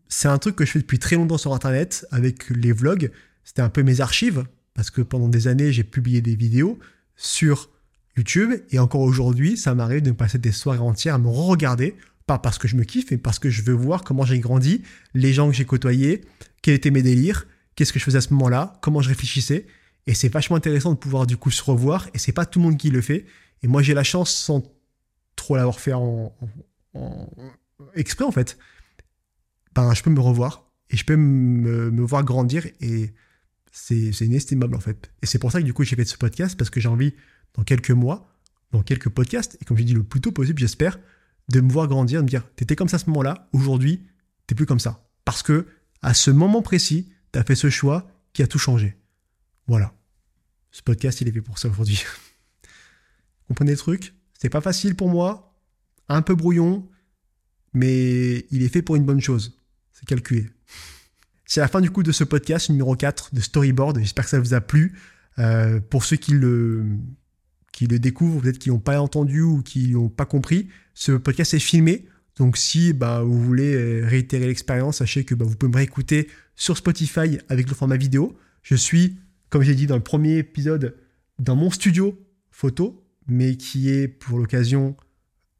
C'est 0.08 0.28
un 0.28 0.40
truc 0.40 0.56
que 0.56 0.66
je 0.66 0.72
fais 0.72 0.80
depuis 0.80 0.98
très 0.98 1.16
longtemps 1.16 1.38
sur 1.38 1.54
Internet 1.54 2.08
avec 2.10 2.50
les 2.50 2.72
vlogs. 2.72 3.12
C'était 3.44 3.62
un 3.62 3.70
peu 3.70 3.84
mes 3.84 4.02
archives, 4.02 4.46
parce 4.74 4.90
que 4.90 5.02
pendant 5.02 5.28
des 5.28 5.48
années, 5.48 5.72
j'ai 5.72 5.84
publié 5.84 6.22
des 6.22 6.36
vidéos 6.36 6.80
sur 7.16 7.70
YouTube, 8.18 8.54
et 8.70 8.80
encore 8.80 9.02
aujourd'hui, 9.02 9.58
ça 9.58 9.74
m'arrive 9.74 10.02
de 10.02 10.12
me 10.12 10.16
passer 10.16 10.38
des 10.38 10.52
soirées 10.52 10.80
entières 10.80 11.16
à 11.16 11.18
me 11.18 11.30
regarder, 11.30 11.96
pas 12.28 12.40
parce 12.40 12.58
que 12.58 12.68
je 12.68 12.76
me 12.76 12.84
kiffe, 12.84 13.12
mais 13.12 13.18
parce 13.18 13.40
que 13.40 13.50
je 13.50 13.62
veux 13.62 13.74
voir 13.74 14.04
comment 14.04 14.26
j'ai 14.26 14.40
grandi, 14.40 14.84
les 15.14 15.34
gens 15.34 15.50
que 15.50 15.56
j'ai 15.56 15.66
côtoyés, 15.66 16.22
quels 16.62 16.76
étaient 16.76 16.92
mes 16.92 17.04
délires, 17.04 17.48
qu'est-ce 17.76 17.94
que 17.94 18.00
je 18.00 18.04
faisais 18.04 18.18
à 18.18 18.22
ce 18.22 18.34
moment-là, 18.34 18.80
comment 18.82 19.02
je 19.02 19.10
réfléchissais. 19.10 19.66
Et 20.08 20.14
c'est 20.14 20.30
vachement 20.30 20.56
intéressant 20.56 20.92
de 20.92 20.98
pouvoir 20.98 21.26
du 21.26 21.38
coup 21.38 21.52
se 21.52 21.64
revoir, 21.64 22.10
et 22.14 22.18
c'est 22.18 22.32
pas 22.32 22.46
tout 22.46 22.60
le 22.60 22.66
monde 22.66 22.78
qui 22.78 22.90
le 22.90 23.02
fait. 23.02 23.26
Et 23.64 23.68
moi 23.68 23.82
j'ai 23.82 23.94
la 23.94 24.04
chance, 24.04 24.34
sans 24.34 24.64
trop 25.36 25.56
l'avoir 25.56 25.80
fait 25.80 25.94
en, 25.94 26.34
exprès 27.96 28.26
en 28.26 28.32
fait, 28.32 28.58
ben, 29.74 29.94
je 29.94 30.04
peux 30.04 30.10
me 30.10 30.20
revoir, 30.20 30.70
et 30.90 30.98
je 30.98 31.06
peux 31.06 31.16
me, 31.16 31.92
me 31.92 32.04
voir 32.04 32.24
grandir, 32.24 32.68
et 32.82 33.14
c'est 33.72 34.12
inestimable 34.22 34.76
en 34.76 34.80
fait. 34.80 35.12
Et 35.22 35.26
c'est 35.26 35.40
pour 35.40 35.52
ça 35.52 35.60
que 35.60 35.66
du 35.66 35.74
coup 35.74 35.84
j'ai 35.84 35.96
fait 35.96 36.06
ce 36.06 36.18
podcast, 36.18 36.58
parce 36.58 36.70
que 36.70 36.80
j'ai 36.80 36.90
envie 36.90 37.14
dans 37.54 37.64
quelques 37.64 37.92
mois, 37.92 38.30
dans 38.72 38.84
quelques 38.84 39.10
podcasts, 39.10 39.58
et 39.62 39.66
comme 39.66 39.78
j'ai 39.78 39.84
dit 39.84 39.94
le 39.94 40.04
plus 40.04 40.22
tôt 40.22 40.32
possible, 40.32 40.60
j'espère, 40.60 41.00
de 41.50 41.62
me 41.62 41.72
voir 41.72 41.88
grandir, 41.88 42.20
de 42.20 42.26
me 42.26 42.30
dire, 42.30 42.44
t'étais 42.56 42.76
comme 42.76 42.88
ça 42.88 42.96
à 42.96 43.00
ce 43.00 43.08
moment-là, 43.08 43.50
aujourd'hui, 43.54 44.08
t'es 44.48 44.56
plus 44.56 44.66
comme 44.66 44.80
ça. 44.80 45.08
Parce 45.26 45.44
que, 45.44 45.68
à 46.02 46.14
ce 46.14 46.32
moment 46.32 46.62
précis, 46.62 47.12
t'as 47.32 47.44
fait 47.44 47.56
ce 47.56 47.70
choix 47.70 48.10
qui 48.34 48.42
a 48.44 48.48
tout 48.48 48.60
changé. 48.60 48.98
Voilà. 49.68 49.94
Ce 50.72 50.82
podcast, 50.82 51.22
il 51.22 51.28
est 51.28 51.32
fait 51.32 51.42
pour 51.42 51.58
ça 51.58 51.68
aujourd'hui. 51.68 52.04
Comprenez 53.48 53.72
le 53.72 53.78
truc? 53.78 54.14
C'est 54.34 54.50
pas 54.50 54.62
facile 54.62 54.96
pour 54.96 55.10
moi, 55.10 55.58
un 56.08 56.22
peu 56.22 56.36
brouillon, 56.36 56.90
mais 57.74 58.46
il 58.52 58.64
est 58.64 58.70
fait 58.70 58.82
pour 58.82 58.96
une 58.96 59.06
bonne 59.06 59.22
chose. 59.22 59.60
C'est 59.92 60.06
calculé. 60.06 60.50
C'est 61.54 61.60
la 61.60 61.68
fin 61.68 61.82
du 61.82 61.92
coup 61.92 62.02
de 62.02 62.14
ce 62.14 62.24
podcast 62.24 62.70
numéro 62.70 62.96
4 62.96 63.36
de 63.36 63.42
Storyboard. 63.42 64.00
J'espère 64.00 64.24
que 64.24 64.30
ça 64.30 64.40
vous 64.40 64.54
a 64.54 64.62
plu. 64.62 64.98
Euh, 65.38 65.82
pour 65.82 66.06
ceux 66.06 66.16
qui 66.16 66.32
le, 66.32 66.86
qui 67.74 67.88
le 67.88 68.00
découvrent, 68.00 68.42
peut-être 68.42 68.58
qui 68.58 68.70
n'ont 68.70 68.80
pas 68.80 69.02
entendu 69.02 69.42
ou 69.42 69.62
qui 69.62 69.90
n'ont 69.90 70.08
pas 70.08 70.24
compris, 70.24 70.70
ce 70.94 71.12
podcast 71.12 71.54
est 71.54 71.60
filmé. 71.60 72.08
Donc 72.38 72.56
si 72.56 72.94
bah, 72.94 73.22
vous 73.22 73.38
voulez 73.38 73.76
euh, 73.76 74.08
réitérer 74.08 74.48
l'expérience, 74.48 75.00
sachez 75.00 75.26
que 75.26 75.36
bah, 75.36 75.44
vous 75.46 75.58
pouvez 75.58 75.70
me 75.70 75.76
réécouter 75.76 76.30
sur 76.56 76.78
Spotify 76.78 77.38
avec 77.50 77.68
le 77.68 77.76
format 77.76 77.98
vidéo. 77.98 78.38
Je 78.64 78.76
suis, 78.76 79.18
comme 79.50 79.62
j'ai 79.62 79.76
dit 79.76 79.88
dans 79.88 79.98
le 79.98 80.04
premier 80.04 80.38
épisode, 80.38 80.96
dans 81.38 81.58
mon 81.58 81.70
studio 81.70 82.18
photo, 82.50 83.04
mais 83.28 83.58
qui 83.58 83.90
est 83.90 84.08
pour 84.08 84.40
l'occasion 84.40 84.96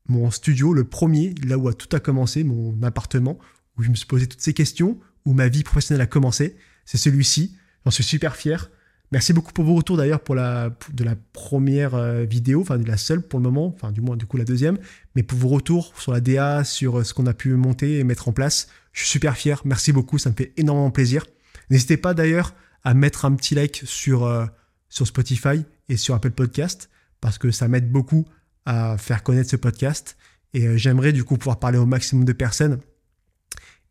mon 0.08 0.32
studio, 0.32 0.74
le 0.74 0.86
premier, 0.86 1.36
là 1.46 1.58
où 1.58 1.70
tout 1.74 1.94
a 1.94 2.00
commencé, 2.00 2.46
mon 2.46 2.82
appartement, 2.82 3.38
où 3.78 3.84
je 3.84 3.90
me 3.90 3.96
suis 3.96 4.08
posé 4.08 4.26
toutes 4.28 4.40
ces 4.40 4.54
questions, 4.54 4.98
où 5.26 5.34
ma 5.34 5.48
vie 5.48 5.64
professionnelle 5.64 6.02
a 6.02 6.08
commencé. 6.08 6.56
C'est 6.86 6.98
celui-ci. 6.98 7.56
J'en 7.86 7.92
suis 7.92 8.04
super 8.04 8.36
fier. 8.36 8.70
Merci 9.12 9.34
beaucoup 9.34 9.52
pour 9.52 9.66
vos 9.66 9.76
retours 9.76 9.98
d'ailleurs 9.98 10.22
pour 10.22 10.36
la, 10.36 10.70
de 10.94 11.04
la 11.04 11.16
première 11.34 11.96
euh, 11.96 12.24
vidéo, 12.24 12.62
enfin 12.62 12.78
de 12.78 12.88
la 12.88 12.96
seule 12.96 13.22
pour 13.22 13.40
le 13.40 13.44
moment, 13.44 13.68
enfin 13.68 13.92
du 13.92 14.00
moins 14.00 14.16
du 14.16 14.26
coup 14.26 14.38
la 14.38 14.46
deuxième, 14.46 14.78
mais 15.16 15.24
pour 15.24 15.38
vos 15.38 15.50
retours 15.50 15.94
sur 16.00 16.14
la 16.14 16.22
DA, 16.22 16.64
sur 16.64 17.00
euh, 17.00 17.04
ce 17.04 17.14
qu'on 17.14 17.26
a 17.26 17.34
pu 17.34 17.54
monter 17.56 18.00
et 18.00 18.06
mettre 18.06 18.30
en 18.30 18.32
place. 18.32 18.70
Je 18.94 19.02
suis 19.02 19.10
super 19.10 19.36
fier, 19.36 19.62
merci 19.66 19.92
beaucoup, 19.92 20.18
ça 20.18 20.30
me 20.30 20.36
fait 20.36 20.54
énormément 20.56 20.92
plaisir. 20.92 21.26
N'hésitez 21.70 21.98
pas 21.98 22.14
d'ailleurs 22.14 22.56
à 22.86 22.94
mettre 22.94 23.26
un 23.26 23.36
petit 23.36 23.54
like 23.54 23.82
sur, 23.84 24.24
euh, 24.24 24.46
sur 24.88 25.06
Spotify 25.06 25.66
et 25.90 25.98
sur 25.98 26.16
Apple 26.16 26.32
Podcast, 26.32 26.90
parce 27.20 27.38
que 27.38 27.52
ça 27.52 27.68
m'aide 27.68 27.92
beaucoup 27.92 28.26
à 28.66 28.98
faire 28.98 29.24
connaître 29.24 29.50
ce 29.50 29.58
podcast. 29.58 30.16
Et 30.54 30.78
j'aimerais 30.78 31.12
du 31.12 31.26
coup 31.26 31.38
pouvoir 31.38 31.60
parler 31.60 31.78
au 31.78 31.86
maximum 31.86 32.24
de 32.24 32.34
personnes 32.34 32.80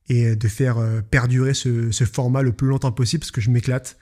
et 0.08 0.34
de 0.34 0.48
faire 0.48 0.78
perdurer 1.10 1.54
ce, 1.54 1.90
format 2.04 2.42
le 2.42 2.52
plus 2.52 2.66
longtemps 2.68 2.92
possible, 2.92 3.20
parce 3.20 3.30
que 3.30 3.40
je 3.40 3.50
m'éclate. 3.50 3.96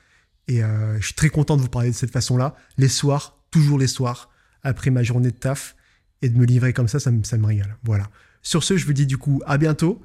Et 0.48 0.64
euh, 0.64 0.98
je 0.98 1.06
suis 1.06 1.14
très 1.14 1.28
content 1.28 1.56
de 1.56 1.62
vous 1.62 1.68
parler 1.68 1.90
de 1.90 1.94
cette 1.94 2.10
façon-là. 2.10 2.56
Les 2.78 2.88
soirs, 2.88 3.38
toujours 3.50 3.78
les 3.78 3.86
soirs, 3.86 4.30
après 4.62 4.90
ma 4.90 5.02
journée 5.02 5.30
de 5.30 5.36
taf, 5.36 5.76
et 6.22 6.28
de 6.28 6.38
me 6.38 6.46
livrer 6.46 6.72
comme 6.72 6.88
ça, 6.88 6.98
ça 6.98 7.10
me, 7.10 7.22
ça 7.22 7.36
me 7.36 7.46
régale. 7.46 7.76
Voilà. 7.84 8.10
Sur 8.42 8.64
ce, 8.64 8.76
je 8.76 8.86
vous 8.86 8.92
dis 8.92 9.06
du 9.06 9.18
coup 9.18 9.40
à 9.46 9.58
bientôt 9.58 10.02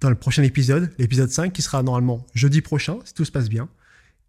dans 0.00 0.10
le 0.10 0.14
prochain 0.14 0.42
épisode, 0.42 0.92
l'épisode 0.98 1.30
5, 1.30 1.52
qui 1.52 1.62
sera 1.62 1.82
normalement 1.82 2.26
jeudi 2.34 2.60
prochain, 2.60 2.98
si 3.04 3.14
tout 3.14 3.24
se 3.24 3.32
passe 3.32 3.48
bien. 3.48 3.68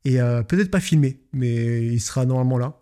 Et 0.05 0.22
euh, 0.22 0.41
peut-être 0.41 0.72
pas 0.72 0.80
filmé, 0.80 1.20
mais 1.34 1.86
il 1.86 1.99
sera 1.99 2.26
normalement 2.26 2.57
là, 2.57 2.80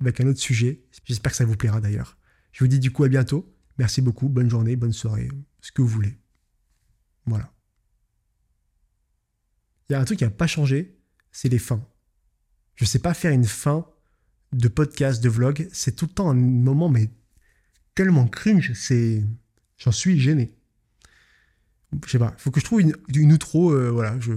avec 0.00 0.20
un 0.20 0.26
autre 0.26 0.40
sujet. 0.40 0.80
J'espère 1.04 1.32
que 1.32 1.36
ça 1.36 1.44
vous 1.44 1.56
plaira 1.56 1.80
d'ailleurs. 1.80 2.16
Je 2.52 2.64
vous 2.64 2.68
dis 2.68 2.78
du 2.78 2.90
coup 2.90 3.04
à 3.04 3.08
bientôt. 3.08 3.54
Merci 3.78 4.00
beaucoup, 4.00 4.28
bonne 4.28 4.48
journée, 4.48 4.76
bonne 4.76 4.92
soirée, 4.92 5.28
ce 5.60 5.72
que 5.72 5.82
vous 5.82 5.88
voulez. 5.88 6.18
Voilà. 7.26 7.51
Il 9.88 9.92
y 9.92 9.96
a 9.96 10.00
un 10.00 10.04
truc 10.04 10.18
qui 10.18 10.24
n'a 10.24 10.30
pas 10.30 10.46
changé, 10.46 10.96
c'est 11.30 11.48
les 11.48 11.58
fins. 11.58 11.86
Je 12.74 12.84
sais 12.84 12.98
pas 12.98 13.14
faire 13.14 13.32
une 13.32 13.44
fin 13.44 13.86
de 14.52 14.68
podcast, 14.68 15.22
de 15.22 15.28
vlog. 15.28 15.68
C'est 15.72 15.96
tout 15.96 16.06
le 16.06 16.12
temps 16.12 16.30
un 16.30 16.34
moment, 16.34 16.88
mais 16.88 17.10
tellement 17.94 18.26
cringe, 18.26 18.72
c'est. 18.74 19.22
J'en 19.78 19.92
suis 19.92 20.18
gêné. 20.18 20.54
Je 22.06 22.10
sais 22.10 22.18
pas, 22.18 22.34
faut 22.38 22.50
que 22.50 22.60
je 22.60 22.64
trouve 22.64 22.80
une, 22.80 23.32
outro, 23.32 23.72
euh, 23.72 23.90
voilà, 23.90 24.18
je, 24.18 24.32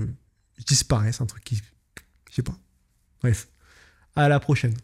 je 0.58 1.22
un 1.22 1.26
truc 1.26 1.44
qui. 1.44 1.62
Je 2.30 2.36
sais 2.36 2.44
pas. 2.44 2.58
Bref. 3.22 3.48
À 4.16 4.28
la 4.28 4.40
prochaine. 4.40 4.76